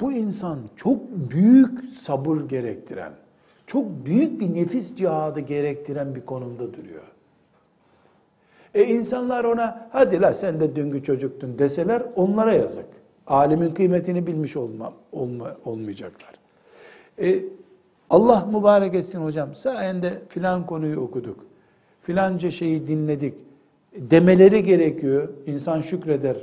Bu 0.00 0.12
insan 0.12 0.58
çok 0.76 1.00
büyük 1.10 1.94
sabır 1.94 2.40
gerektiren, 2.40 3.12
çok 3.66 3.84
büyük 4.06 4.40
bir 4.40 4.54
nefis 4.54 4.96
cihadı 4.96 5.40
gerektiren 5.40 6.14
bir 6.14 6.20
konumda 6.20 6.72
duruyor. 6.72 7.02
E 8.74 8.84
insanlar 8.84 9.44
ona 9.44 9.88
hadi 9.92 10.20
la 10.20 10.34
sen 10.34 10.60
de 10.60 10.76
dünkü 10.76 11.02
çocuktun 11.02 11.58
deseler 11.58 12.02
onlara 12.16 12.52
yazık. 12.52 12.86
Alimin 13.26 13.70
kıymetini 13.70 14.26
bilmiş 14.26 14.56
olma, 14.56 14.92
olma, 15.12 15.56
olmayacaklar. 15.64 16.34
E, 17.18 17.38
Allah 18.10 18.48
mübarek 18.52 18.94
etsin 18.94 19.20
hocam 19.20 19.54
sayende 19.54 20.22
filan 20.28 20.66
konuyu 20.66 21.00
okuduk. 21.00 21.36
Filanca 22.02 22.50
şeyi 22.50 22.86
dinledik 22.86 23.34
demeleri 23.96 24.64
gerekiyor. 24.64 25.28
İnsan 25.46 25.80
şükreder 25.80 26.36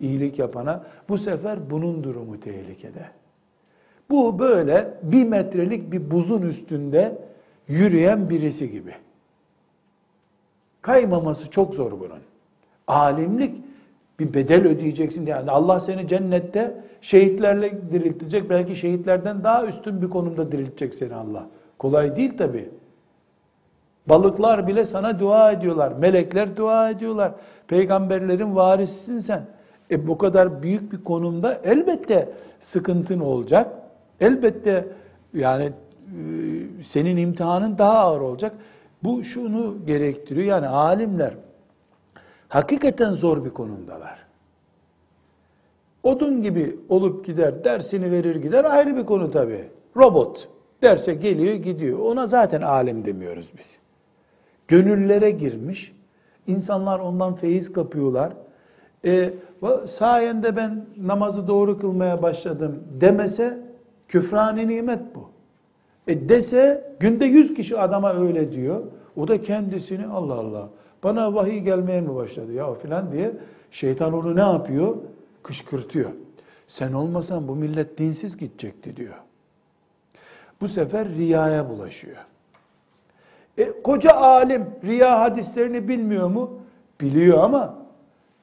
iyilik 0.00 0.38
yapana. 0.38 0.84
Bu 1.08 1.18
sefer 1.18 1.70
bunun 1.70 2.04
durumu 2.04 2.40
tehlikede. 2.40 3.06
Bu 4.10 4.38
böyle 4.38 4.94
bir 5.02 5.24
metrelik 5.24 5.92
bir 5.92 6.10
buzun 6.10 6.42
üstünde 6.42 7.18
yürüyen 7.68 8.30
birisi 8.30 8.70
gibi. 8.70 8.94
Kaymaması 10.82 11.50
çok 11.50 11.74
zor 11.74 11.92
bunun. 11.92 12.20
Alimlik 12.86 13.64
bir 14.20 14.34
bedel 14.34 14.66
ödeyeceksin. 14.66 15.26
Yani 15.26 15.50
Allah 15.50 15.80
seni 15.80 16.08
cennette 16.08 16.84
şehitlerle 17.00 17.92
diriltecek. 17.92 18.50
Belki 18.50 18.76
şehitlerden 18.76 19.44
daha 19.44 19.66
üstün 19.66 20.02
bir 20.02 20.10
konumda 20.10 20.52
diriltecek 20.52 20.94
seni 20.94 21.14
Allah. 21.14 21.46
Kolay 21.78 22.16
değil 22.16 22.36
tabi. 22.38 22.70
Balıklar 24.06 24.66
bile 24.66 24.84
sana 24.84 25.20
dua 25.20 25.52
ediyorlar. 25.52 25.92
Melekler 25.92 26.56
dua 26.56 26.90
ediyorlar. 26.90 27.32
Peygamberlerin 27.68 28.56
varisisin 28.56 29.18
sen. 29.18 29.46
E 29.90 30.06
bu 30.06 30.18
kadar 30.18 30.62
büyük 30.62 30.92
bir 30.92 31.04
konumda 31.04 31.60
elbette 31.64 32.28
sıkıntın 32.60 33.20
olacak. 33.20 33.72
Elbette 34.20 34.88
yani 35.34 35.64
e, 35.64 35.72
senin 36.82 37.16
imtihanın 37.16 37.78
daha 37.78 37.98
ağır 37.98 38.20
olacak. 38.20 38.52
Bu 39.04 39.24
şunu 39.24 39.76
gerektiriyor. 39.86 40.46
Yani 40.46 40.68
alimler 40.68 41.34
hakikaten 42.48 43.12
zor 43.12 43.44
bir 43.44 43.50
konumdalar. 43.50 44.24
Odun 46.02 46.42
gibi 46.42 46.76
olup 46.88 47.24
gider, 47.24 47.64
dersini 47.64 48.10
verir 48.10 48.36
gider 48.36 48.64
ayrı 48.64 48.96
bir 48.96 49.06
konu 49.06 49.30
tabii. 49.30 49.64
Robot 49.96 50.48
derse 50.82 51.14
geliyor 51.14 51.54
gidiyor. 51.54 51.98
Ona 51.98 52.26
zaten 52.26 52.62
alim 52.62 53.04
demiyoruz 53.04 53.50
biz. 53.58 53.78
Gönüllere 54.68 55.30
girmiş. 55.30 55.92
İnsanlar 56.46 56.98
ondan 56.98 57.34
feyiz 57.34 57.72
kapıyorlar. 57.72 58.32
E, 59.04 59.34
sayende 59.86 60.56
ben 60.56 60.86
namazı 60.96 61.48
doğru 61.48 61.78
kılmaya 61.78 62.22
başladım 62.22 62.82
demese 63.00 63.58
küfrani 64.08 64.68
nimet 64.68 65.00
bu. 65.14 65.28
E 66.08 66.28
dese 66.28 66.94
günde 67.00 67.24
yüz 67.24 67.54
kişi 67.54 67.78
adama 67.78 68.14
öyle 68.14 68.52
diyor. 68.52 68.82
O 69.16 69.28
da 69.28 69.42
kendisini 69.42 70.06
Allah 70.06 70.34
Allah 70.34 70.68
bana 71.04 71.34
vahiy 71.34 71.58
gelmeye 71.58 72.00
mi 72.00 72.14
başladı 72.14 72.52
ya 72.52 72.74
filan 72.74 73.12
diye 73.12 73.32
şeytan 73.70 74.12
onu 74.12 74.36
ne 74.36 74.40
yapıyor? 74.40 74.96
Kışkırtıyor. 75.42 76.10
Sen 76.68 76.92
olmasan 76.92 77.48
bu 77.48 77.56
millet 77.56 77.98
dinsiz 77.98 78.36
gidecekti 78.36 78.96
diyor. 78.96 79.14
Bu 80.60 80.68
sefer 80.68 81.08
riyaya 81.08 81.68
bulaşıyor. 81.68 82.16
E, 83.58 83.82
koca 83.82 84.12
alim 84.12 84.66
riya 84.84 85.20
hadislerini 85.20 85.88
bilmiyor 85.88 86.28
mu? 86.28 86.50
Biliyor 87.00 87.38
ama 87.38 87.83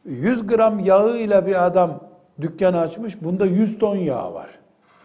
100 0.05 0.47
gram 0.47 0.79
yağıyla 0.79 1.47
bir 1.47 1.65
adam 1.65 1.99
dükkan 2.41 2.73
açmış. 2.73 3.21
Bunda 3.23 3.45
100 3.45 3.79
ton 3.79 3.95
yağ 3.95 4.33
var. 4.33 4.49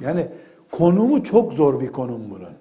Yani 0.01 0.29
konumu 0.71 1.25
çok 1.25 1.53
zor 1.53 1.81
bir 1.81 1.93
konum 1.93 2.31
bunun. 2.31 2.53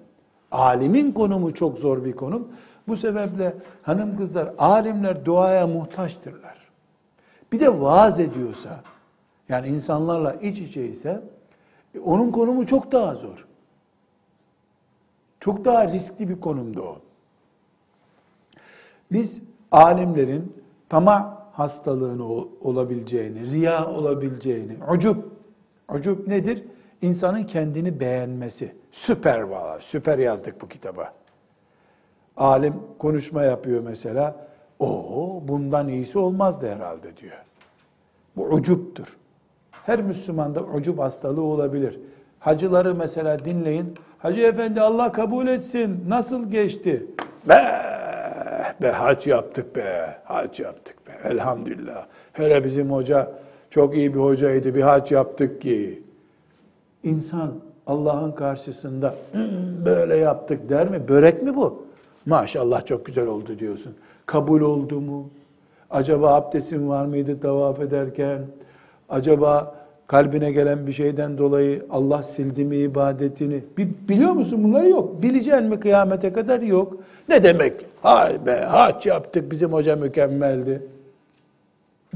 Alimin 0.50 1.12
konumu 1.12 1.54
çok 1.54 1.78
zor 1.78 2.04
bir 2.04 2.12
konum. 2.12 2.48
Bu 2.88 2.96
sebeple 2.96 3.54
hanım 3.82 4.16
kızlar, 4.16 4.50
alimler 4.58 5.24
duaya 5.24 5.66
muhtaçtırlar. 5.66 6.56
Bir 7.52 7.60
de 7.60 7.80
vaaz 7.80 8.20
ediyorsa, 8.20 8.80
yani 9.48 9.68
insanlarla 9.68 10.34
iç 10.34 10.58
içe 10.58 10.86
ise, 10.86 11.22
onun 12.04 12.30
konumu 12.30 12.66
çok 12.66 12.92
daha 12.92 13.14
zor. 13.14 13.46
Çok 15.40 15.64
daha 15.64 15.88
riskli 15.88 16.28
bir 16.28 16.40
konumda 16.40 16.82
o. 16.82 16.98
Biz 19.12 19.42
alimlerin 19.70 20.62
tamah 20.88 21.35
hastalığını 21.56 22.24
olabileceğini, 22.60 23.50
riya 23.50 23.86
olabileceğini, 23.86 24.76
ucub, 24.92 25.16
ucub 25.94 26.28
nedir? 26.28 26.64
İnsanın 27.02 27.44
kendini 27.44 28.00
beğenmesi. 28.00 28.74
Süper 28.90 29.40
valla, 29.40 29.78
süper 29.80 30.18
yazdık 30.18 30.60
bu 30.60 30.68
kitaba. 30.68 31.12
Alim 32.36 32.74
konuşma 32.98 33.42
yapıyor 33.42 33.80
mesela. 33.80 34.46
O 34.78 35.42
bundan 35.48 35.88
iyisi 35.88 36.18
olmazdı 36.18 36.74
herhalde 36.74 37.16
diyor. 37.16 37.44
Bu 38.36 38.44
ucuptur. 38.44 39.16
Her 39.72 40.02
Müslümanda 40.02 40.62
ucup 40.62 40.98
hastalığı 40.98 41.42
olabilir. 41.42 42.00
Hacıları 42.38 42.94
mesela 42.94 43.44
dinleyin. 43.44 43.94
Hacı 44.18 44.40
efendi 44.40 44.80
Allah 44.80 45.12
kabul 45.12 45.46
etsin. 45.46 46.04
Nasıl 46.08 46.50
geçti? 46.50 47.06
Be, 47.48 47.82
be 48.82 48.90
hac 48.90 49.26
yaptık 49.26 49.76
be. 49.76 50.18
Hac 50.24 50.60
yaptık. 50.60 50.95
Elhamdülillah. 51.24 52.06
Hele 52.32 52.64
bizim 52.64 52.92
hoca 52.92 53.32
çok 53.70 53.96
iyi 53.96 54.14
bir 54.14 54.20
hocaydı. 54.20 54.74
Bir 54.74 54.82
hac 54.82 55.12
yaptık 55.12 55.60
ki. 55.62 56.02
İnsan 57.02 57.52
Allah'ın 57.86 58.32
karşısında 58.32 59.14
böyle 59.84 60.16
yaptık 60.16 60.68
der 60.68 60.90
mi? 60.90 61.08
Börek 61.08 61.42
mi 61.42 61.56
bu? 61.56 61.86
Maşallah 62.26 62.86
çok 62.86 63.06
güzel 63.06 63.26
oldu 63.26 63.58
diyorsun. 63.58 63.94
Kabul 64.26 64.60
oldu 64.60 65.00
mu? 65.00 65.30
Acaba 65.90 66.34
abdestin 66.34 66.88
var 66.88 67.06
mıydı 67.06 67.40
tavaf 67.40 67.80
ederken? 67.80 68.42
Acaba 69.08 69.74
kalbine 70.06 70.52
gelen 70.52 70.86
bir 70.86 70.92
şeyden 70.92 71.38
dolayı 71.38 71.86
Allah 71.90 72.22
sildi 72.22 72.64
mi 72.64 72.76
ibadetini? 72.76 73.64
Biliyor 74.08 74.32
musun 74.32 74.64
bunları 74.64 74.88
yok. 74.88 75.22
Bileceksin 75.22 75.66
mi 75.66 75.80
kıyamete 75.80 76.32
kadar 76.32 76.60
yok. 76.60 76.96
Ne 77.28 77.42
demek? 77.42 77.86
Hay 78.02 78.46
be 78.46 78.56
haç 78.56 79.06
yaptık 79.06 79.50
bizim 79.50 79.72
hoca 79.72 79.96
mükemmeldi. 79.96 80.82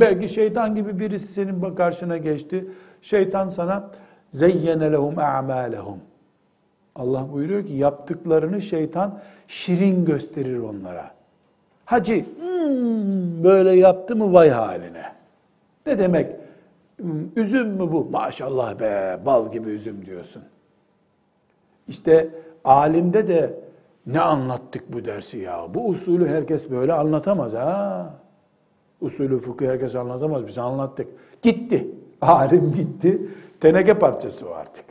Belki 0.01 0.29
şeytan 0.29 0.75
gibi 0.75 0.99
birisi 0.99 1.33
senin 1.33 1.75
karşına 1.75 2.17
geçti. 2.17 2.67
Şeytan 3.03 3.49
sana 3.49 3.91
zeyyene 4.33 4.93
lehum 4.93 5.19
a'malehum. 5.19 5.99
Allah 6.97 7.33
buyuruyor 7.33 7.67
ki 7.67 7.73
yaptıklarını 7.73 8.63
şeytan 8.63 9.19
şirin 9.49 10.05
gösterir 10.05 10.59
onlara. 10.59 11.11
Hacı 11.85 12.15
hmm, 12.15 13.45
böyle 13.45 13.71
yaptı 13.71 14.17
mı 14.17 14.33
vay 14.33 14.51
haline. 14.51 15.13
Ne 15.87 15.99
demek? 15.99 16.37
Hmm, 16.97 17.11
üzüm 17.37 17.69
mü 17.69 17.93
bu? 17.93 18.05
Maşallah 18.05 18.81
be 18.81 19.19
bal 19.27 19.53
gibi 19.53 19.71
üzüm 19.71 20.07
diyorsun. 20.07 20.43
İşte 21.89 22.29
alimde 22.65 23.29
de 23.29 23.55
Ne 24.07 24.21
anlattık 24.21 24.93
bu 24.93 25.05
dersi 25.05 25.39
ya? 25.39 25.67
Bu 25.75 25.89
usulü 25.89 26.29
herkes 26.29 26.71
böyle 26.71 26.93
anlatamaz 26.93 27.55
ha. 27.55 28.15
Usulü 29.01 29.39
fıkıh 29.39 29.67
herkes 29.67 29.95
anlatamaz. 29.95 30.47
Biz 30.47 30.59
anlattık. 30.59 31.09
Gitti. 31.43 31.89
Alim 32.21 32.73
gitti. 32.75 33.29
Teneke 33.61 33.99
parçası 33.99 34.49
o 34.49 34.53
artık. 34.53 34.85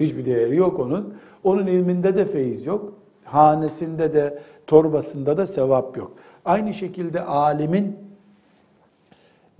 Hiçbir 0.00 0.24
değeri 0.24 0.56
yok 0.56 0.80
onun. 0.80 1.14
Onun 1.44 1.66
ilminde 1.66 2.16
de 2.16 2.24
feyiz 2.24 2.66
yok. 2.66 2.92
Hanesinde 3.24 4.12
de, 4.12 4.38
torbasında 4.66 5.36
da 5.36 5.46
sevap 5.46 5.96
yok. 5.96 6.12
Aynı 6.44 6.74
şekilde 6.74 7.20
alimin 7.20 7.96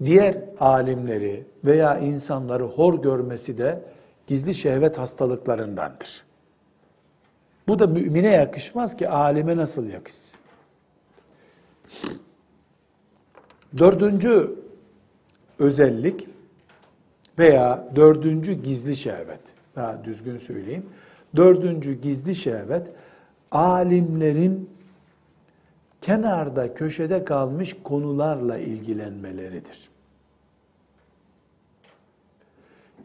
diğer 0.05 0.39
alimleri 0.61 1.47
veya 1.65 1.99
insanları 1.99 2.65
hor 2.65 3.03
görmesi 3.03 3.59
de 3.59 3.83
gizli 4.27 4.55
şehvet 4.55 4.99
hastalıklarındandır. 4.99 6.25
Bu 7.69 7.79
da 7.79 7.87
mümine 7.87 8.31
yakışmaz 8.31 8.97
ki 8.97 9.09
alime 9.09 9.57
nasıl 9.57 9.87
yakışsın? 9.87 10.41
Dördüncü 13.79 14.55
özellik 15.59 16.29
veya 17.39 17.89
dördüncü 17.97 18.53
gizli 18.53 18.97
şehvet, 18.97 19.41
daha 19.77 20.05
düzgün 20.05 20.37
söyleyeyim. 20.37 20.87
Dördüncü 21.37 21.93
gizli 22.01 22.35
şehvet, 22.35 22.89
alimlerin 23.51 24.71
kenarda, 26.01 26.75
köşede 26.75 27.25
kalmış 27.25 27.77
konularla 27.85 28.59
ilgilenmeleridir. 28.59 29.91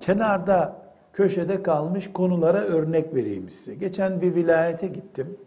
Kenarda, 0.01 0.81
köşede 1.13 1.63
kalmış 1.63 2.13
konulara 2.13 2.57
örnek 2.57 3.15
vereyim 3.15 3.49
size. 3.49 3.75
Geçen 3.75 4.21
bir 4.21 4.35
vilayete 4.35 4.87
gittim 4.87 5.37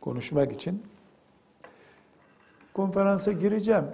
konuşmak 0.00 0.52
için. 0.52 0.82
Konferansa 2.74 3.32
gireceğim. 3.32 3.84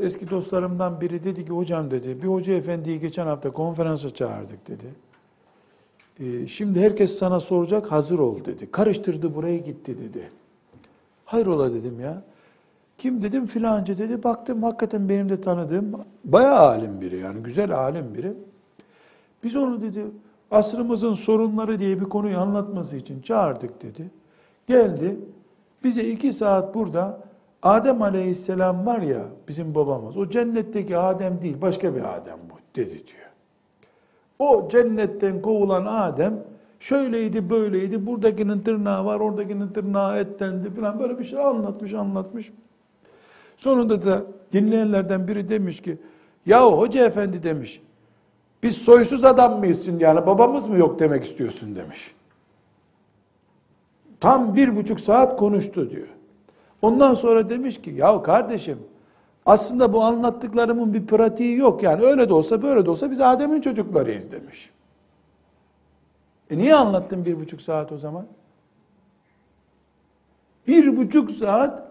Eski 0.00 0.30
dostlarımdan 0.30 1.00
biri 1.00 1.24
dedi 1.24 1.44
ki 1.44 1.50
hocam 1.50 1.90
dedi 1.90 2.22
bir 2.22 2.28
hoca 2.28 2.52
efendiyi 2.52 3.00
geçen 3.00 3.26
hafta 3.26 3.50
konferansa 3.50 4.14
çağırdık 4.14 4.68
dedi. 4.68 4.86
Ee, 6.20 6.46
şimdi 6.46 6.80
herkes 6.80 7.18
sana 7.18 7.40
soracak 7.40 7.92
hazır 7.92 8.18
ol 8.18 8.44
dedi. 8.44 8.70
Karıştırdı 8.70 9.34
buraya 9.34 9.58
gitti 9.58 9.98
dedi. 9.98 10.30
Hayrola 11.24 11.74
dedim 11.74 12.00
ya. 12.00 12.22
Kim 12.98 13.22
dedim 13.22 13.46
filanca 13.46 13.98
dedi. 13.98 14.22
Baktım 14.22 14.62
hakikaten 14.62 15.08
benim 15.08 15.28
de 15.28 15.40
tanıdığım 15.40 15.92
bayağı 16.24 16.58
alim 16.58 17.00
biri 17.00 17.18
yani 17.18 17.42
güzel 17.42 17.78
alim 17.78 18.14
biri. 18.14 18.32
Biz 19.44 19.56
onu 19.56 19.82
dedi 19.82 20.04
asrımızın 20.50 21.14
sorunları 21.14 21.78
diye 21.78 22.00
bir 22.00 22.04
konuyu 22.04 22.38
anlatması 22.38 22.96
için 22.96 23.22
çağırdık 23.22 23.82
dedi. 23.82 24.10
Geldi 24.66 25.16
bize 25.84 26.08
iki 26.08 26.32
saat 26.32 26.74
burada 26.74 27.31
Adem 27.62 28.02
aleyhisselam 28.02 28.86
var 28.86 28.98
ya 29.00 29.24
bizim 29.48 29.74
babamız 29.74 30.16
o 30.16 30.28
cennetteki 30.28 30.96
Adem 30.96 31.42
değil 31.42 31.56
başka 31.62 31.94
bir 31.94 32.16
Adem 32.16 32.38
bu 32.50 32.54
dedi 32.76 32.90
diyor. 32.94 33.30
O 34.38 34.68
cennetten 34.68 35.42
kovulan 35.42 35.86
Adem 35.86 36.44
şöyleydi 36.80 37.50
böyleydi 37.50 38.06
buradakinin 38.06 38.60
tırnağı 38.60 39.04
var 39.04 39.20
oradakinin 39.20 39.68
tırnağı 39.68 40.18
ettendi 40.18 40.70
falan 40.70 41.00
böyle 41.00 41.18
bir 41.18 41.24
şey 41.24 41.38
anlatmış 41.38 41.94
anlatmış. 41.94 42.52
Sonunda 43.56 44.04
da 44.04 44.22
dinleyenlerden 44.52 45.28
biri 45.28 45.48
demiş 45.48 45.82
ki 45.82 45.98
yahu 46.46 46.78
hoca 46.78 47.06
efendi 47.06 47.42
demiş 47.42 47.80
biz 48.62 48.76
soysuz 48.76 49.24
adam 49.24 49.58
mıyızsın 49.58 49.98
yani 49.98 50.26
babamız 50.26 50.68
mı 50.68 50.78
yok 50.78 50.98
demek 50.98 51.24
istiyorsun 51.24 51.76
demiş. 51.76 52.14
Tam 54.20 54.56
bir 54.56 54.76
buçuk 54.76 55.00
saat 55.00 55.36
konuştu 55.36 55.90
diyor. 55.90 56.08
Ondan 56.82 57.14
sonra 57.14 57.50
demiş 57.50 57.82
ki 57.82 57.90
ya 57.90 58.22
kardeşim 58.22 58.78
aslında 59.46 59.92
bu 59.92 60.02
anlattıklarımın 60.02 60.94
bir 60.94 61.06
pratiği 61.06 61.56
yok 61.56 61.82
yani 61.82 62.02
öyle 62.04 62.28
de 62.28 62.34
olsa 62.34 62.62
böyle 62.62 62.84
de 62.86 62.90
olsa 62.90 63.10
biz 63.10 63.20
Adem'in 63.20 63.60
çocuklarıyız 63.60 64.30
demiş. 64.30 64.70
E 66.50 66.58
niye 66.58 66.74
anlattın 66.74 67.24
bir 67.24 67.40
buçuk 67.40 67.60
saat 67.60 67.92
o 67.92 67.98
zaman? 67.98 68.26
Bir 70.66 70.96
buçuk 70.96 71.30
saat 71.30 71.82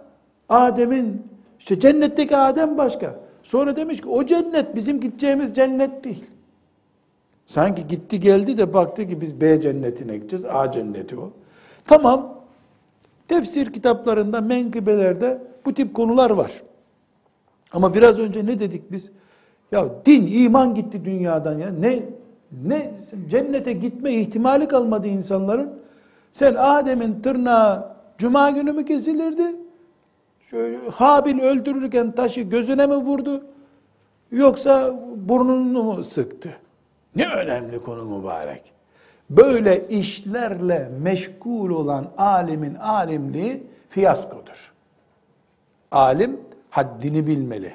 Adem'in 0.49 1.27
işte 1.59 1.79
cennetteki 1.79 2.37
Adem 2.37 2.77
başka. 2.77 3.19
Sonra 3.43 3.75
demiş 3.75 4.01
ki 4.01 4.09
o 4.09 4.25
cennet 4.25 4.75
bizim 4.75 4.99
gideceğimiz 4.99 5.53
cennet 5.53 6.03
değil. 6.03 6.25
Sanki 7.45 7.87
gitti 7.87 8.19
geldi 8.19 8.57
de 8.57 8.73
baktı 8.73 9.07
ki 9.07 9.21
biz 9.21 9.41
B 9.41 9.61
cennetine 9.61 10.17
gideceğiz. 10.17 10.45
A 10.45 10.71
cenneti 10.71 11.19
o. 11.19 11.31
Tamam. 11.87 12.40
Tefsir 13.31 13.73
kitaplarında, 13.73 14.41
menkıbelerde 14.41 15.41
bu 15.65 15.73
tip 15.73 15.93
konular 15.93 16.29
var. 16.29 16.51
Ama 17.73 17.93
biraz 17.93 18.19
önce 18.19 18.45
ne 18.45 18.59
dedik 18.59 18.91
biz? 18.91 19.11
Ya 19.71 19.89
din, 20.05 20.27
iman 20.31 20.75
gitti 20.75 21.05
dünyadan 21.05 21.59
ya. 21.59 21.69
Ne 21.69 22.03
ne 22.65 22.93
cennete 23.27 23.73
gitme 23.73 24.11
ihtimali 24.11 24.67
kalmadı 24.67 25.07
insanların. 25.07 25.79
Sen 26.31 26.55
Adem'in 26.55 27.21
tırnağı 27.21 27.95
cuma 28.17 28.49
günü 28.49 28.71
mü 28.71 28.85
kesilirdi? 28.85 29.55
Şöyle, 30.49 30.77
Habil 30.89 31.39
öldürürken 31.39 32.11
taşı 32.11 32.41
gözüne 32.41 32.85
mi 32.87 32.95
vurdu? 32.95 33.43
Yoksa 34.31 34.99
burnunu 35.15 35.83
mu 35.83 36.03
sıktı? 36.03 36.49
Ne 37.15 37.27
önemli 37.27 37.83
konu 37.83 38.17
mübarek. 38.17 38.73
Böyle 39.31 39.89
işlerle 39.89 40.91
meşgul 41.01 41.69
olan 41.69 42.11
alimin 42.17 42.75
alimliği 42.75 43.63
fiyaskodur. 43.89 44.73
Alim 45.91 46.39
haddini 46.69 47.27
bilmeli. 47.27 47.73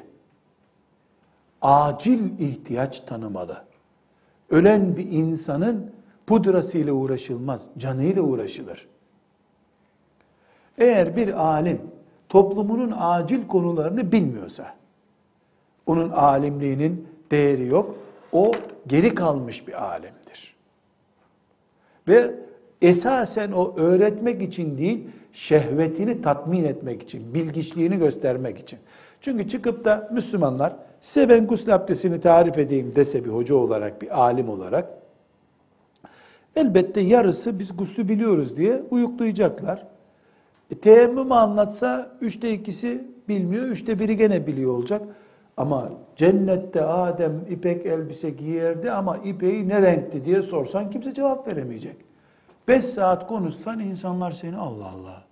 Acil 1.62 2.38
ihtiyaç 2.38 3.00
tanımalı. 3.00 3.64
Ölen 4.50 4.96
bir 4.96 5.10
insanın 5.10 5.90
pudrasıyla 6.26 6.92
uğraşılmaz, 6.92 7.62
canıyla 7.78 8.22
uğraşılır. 8.22 8.88
Eğer 10.78 11.16
bir 11.16 11.46
alim 11.46 11.80
toplumunun 12.28 12.94
acil 12.98 13.46
konularını 13.46 14.12
bilmiyorsa, 14.12 14.74
onun 15.86 16.10
alimliğinin 16.10 17.08
değeri 17.30 17.66
yok. 17.66 17.94
O 18.32 18.52
geri 18.86 19.14
kalmış 19.14 19.68
bir 19.68 19.84
alimdir. 19.84 20.25
Ve 22.08 22.34
esasen 22.80 23.52
o 23.52 23.74
öğretmek 23.76 24.42
için 24.42 24.78
değil, 24.78 25.08
şehvetini 25.32 26.22
tatmin 26.22 26.64
etmek 26.64 27.02
için, 27.02 27.34
bilgiçliğini 27.34 27.98
göstermek 27.98 28.58
için. 28.58 28.78
Çünkü 29.20 29.48
çıkıp 29.48 29.84
da 29.84 30.08
Müslümanlar 30.12 30.76
size 31.00 31.28
ben 31.28 31.46
gusül 31.46 31.74
abdestini 31.74 32.20
tarif 32.20 32.58
edeyim 32.58 32.92
dese 32.96 33.24
bir 33.24 33.30
hoca 33.30 33.54
olarak, 33.54 34.02
bir 34.02 34.20
alim 34.20 34.48
olarak 34.48 34.88
elbette 36.56 37.00
yarısı 37.00 37.58
biz 37.58 37.76
guslü 37.76 38.08
biliyoruz 38.08 38.56
diye 38.56 38.82
uyuklayacaklar. 38.90 39.86
E, 40.70 40.74
teyemmümü 40.74 41.34
anlatsa 41.34 42.16
üçte 42.20 42.52
ikisi 42.52 43.04
bilmiyor, 43.28 43.64
üçte 43.64 43.98
biri 43.98 44.16
gene 44.16 44.46
biliyor 44.46 44.72
olacak. 44.72 45.02
Ama 45.56 45.92
cennette 46.16 46.84
Adem 46.84 47.32
ipek 47.50 47.86
elbise 47.86 48.30
giyerdi 48.30 48.90
ama 48.90 49.16
ipeği 49.16 49.68
ne 49.68 49.82
renkti 49.82 50.24
diye 50.24 50.42
sorsan 50.42 50.90
kimse 50.90 51.14
cevap 51.14 51.48
veremeyecek. 51.48 51.96
Beş 52.68 52.84
saat 52.84 53.26
konuşsan 53.26 53.80
insanlar 53.80 54.32
seni 54.32 54.56
Allah 54.56 54.86
Allah. 54.86 55.24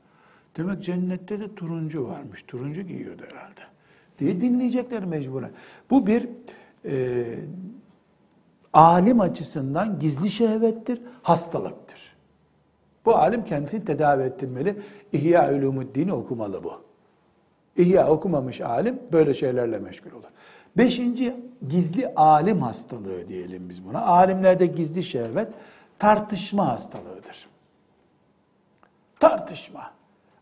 Demek 0.57 0.83
cennette 0.83 1.41
de 1.41 1.55
turuncu 1.55 2.09
varmış. 2.09 2.45
Turuncu 2.47 2.83
giyiyordu 2.83 3.23
herhalde. 3.31 3.61
Diye 4.19 4.41
dinleyecekler 4.41 5.05
mecburen. 5.05 5.51
Bu 5.91 6.07
bir 6.07 6.29
e, 6.85 7.25
alim 8.73 9.21
açısından 9.21 9.99
gizli 9.99 10.31
şehvettir, 10.31 11.01
hastalıktır. 11.23 12.15
Bu 13.05 13.17
alim 13.17 13.45
kendisini 13.45 13.85
tedavi 13.85 14.23
ettirmeli. 14.23 14.77
İhya 15.13 15.55
Ulumuddin'i 15.55 16.13
okumalı 16.13 16.65
bu. 16.65 16.73
İhya 17.77 18.09
okumamış 18.09 18.61
alim 18.61 18.99
böyle 19.13 19.35
şeylerle 19.35 19.79
meşgul 19.79 20.11
olur. 20.11 20.29
Beşinci 20.77 21.37
gizli 21.69 22.15
alim 22.15 22.63
hastalığı 22.63 23.29
diyelim 23.29 23.69
biz 23.69 23.85
buna. 23.85 24.01
Alimlerde 24.01 24.67
gizli 24.67 25.03
şehvet 25.03 25.49
tartışma 25.99 26.69
hastalığıdır. 26.69 27.47
Tartışma. 29.21 29.91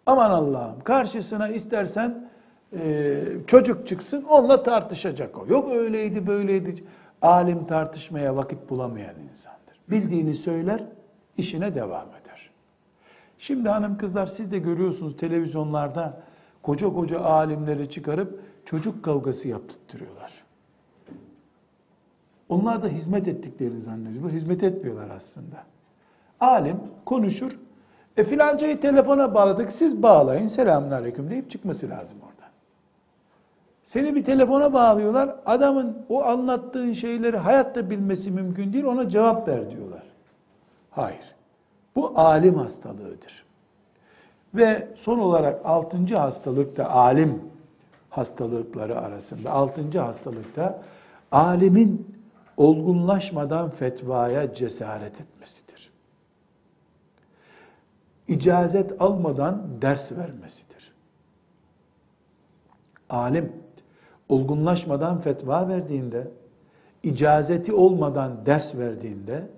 Aman 0.07 0.31
Allah'ım 0.31 0.81
karşısına 0.85 1.49
istersen 1.49 2.29
e, 2.73 3.23
çocuk 3.47 3.87
çıksın 3.87 4.25
onunla 4.25 4.63
tartışacak 4.63 5.39
o. 5.39 5.47
Yok 5.49 5.73
öyleydi 5.73 6.27
böyleydi. 6.27 6.75
Alim 7.23 7.65
tartışmaya 7.65 8.37
vakit 8.37 8.71
bulamayan 8.71 9.15
insandır. 9.31 9.77
Bildiğini 9.91 10.35
söyler, 10.35 10.85
işine 11.37 11.75
devam 11.75 12.09
eder. 12.09 12.51
Şimdi 13.39 13.69
hanım 13.69 13.99
kızlar 13.99 14.27
siz 14.27 14.53
de 14.53 14.59
görüyorsunuz 14.59 15.17
televizyonlarda 15.17 16.21
koca 16.63 16.93
koca 16.93 17.21
alimleri 17.21 17.91
çıkarıp 17.91 18.41
çocuk 18.65 19.05
kavgası 19.05 19.49
yaptırtıyorlar. 19.49 20.33
Onlar 22.49 22.83
da 22.83 22.89
hizmet 22.89 23.29
ettiklerini 23.29 23.81
zannediyorlar. 23.81 24.33
Hizmet 24.33 24.63
etmiyorlar 24.63 25.11
aslında. 25.17 25.65
Alim 26.41 26.81
konuşur, 27.05 27.59
E 28.17 28.25
filancayı 28.25 28.81
telefona 28.81 29.35
bağladık, 29.35 29.73
siz 29.73 30.03
bağlayın, 30.03 30.47
selamun 30.47 30.91
aleyküm 30.91 31.31
deyip 31.31 31.51
çıkması 31.51 31.91
lazım 31.91 32.19
oradan. 32.21 32.51
Seni 33.83 34.15
bir 34.15 34.25
telefona 34.25 34.73
bağlıyorlar, 34.73 35.37
adamın 35.47 35.97
o 36.09 36.25
anlattığın 36.25 36.93
şeyleri 36.93 37.37
hayatta 37.37 37.91
bilmesi 37.91 38.31
mümkün 38.31 38.73
değil, 38.73 38.85
ona 38.85 39.09
cevap 39.09 39.49
ver 39.49 39.71
diyorlar. 39.71 40.03
Hayır. 40.91 41.35
Bu 41.97 42.13
alim 42.15 42.55
hastalığıdır. 42.55 43.45
Ve 44.55 44.89
son 44.97 45.19
olarak 45.19 45.67
altıncı 45.67 46.17
hastalık 46.17 46.77
da 46.77 46.91
alim 46.91 47.43
hastalıkları 48.13 49.01
arasında. 49.01 49.51
Altıncı 49.51 49.99
hastalıkta 49.99 50.83
alimin 51.33 52.17
olgunlaşmadan 52.57 53.71
fetvaya 53.71 54.55
cesaret 54.55 55.21
etmesidir. 55.21 55.91
İcazet 58.29 59.03
almadan 59.03 59.63
ders 59.83 60.13
vermesidir. 60.13 60.93
Alim 63.11 63.53
olgunlaşmadan 64.29 65.19
fetva 65.19 65.69
verdiğinde, 65.69 66.31
icazeti 67.03 67.73
olmadan 67.73 68.47
ders 68.47 68.75
verdiğinde 68.75 69.49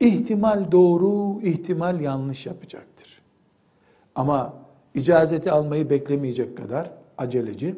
ihtimal 0.00 0.72
doğru, 0.72 1.40
ihtimal 1.42 2.00
yanlış 2.00 2.46
yapacaktır. 2.46 3.22
Ama 4.14 4.54
icazeti 4.94 5.50
almayı 5.50 5.90
beklemeyecek 5.90 6.56
kadar 6.56 6.90
aceleci 7.18 7.74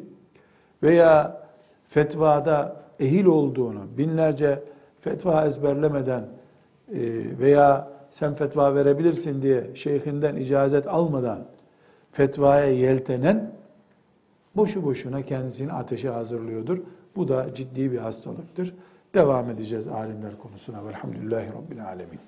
veya 0.83 1.41
fetvada 1.89 2.75
ehil 2.99 3.25
olduğunu 3.25 3.81
binlerce 3.97 4.63
fetva 5.01 5.45
ezberlemeden 5.45 6.21
e, 6.21 6.99
veya 7.39 7.89
sen 8.11 8.33
fetva 8.33 8.75
verebilirsin 8.75 9.41
diye 9.41 9.75
şeyhinden 9.75 10.35
icazet 10.35 10.87
almadan 10.87 11.39
fetvaya 12.11 12.65
yeltenen 12.65 13.51
boşu 14.55 14.83
boşuna 14.83 15.21
kendisini 15.21 15.73
ateşe 15.73 16.09
hazırlıyordur. 16.09 16.79
Bu 17.15 17.27
da 17.27 17.53
ciddi 17.53 17.91
bir 17.91 17.97
hastalıktır. 17.97 18.73
Devam 19.13 19.49
edeceğiz 19.49 19.87
alimler 19.87 20.37
konusuna. 20.37 20.85
Velhamdülillahi 20.85 21.47
Rabbil 21.47 21.85
Alemin. 21.85 22.19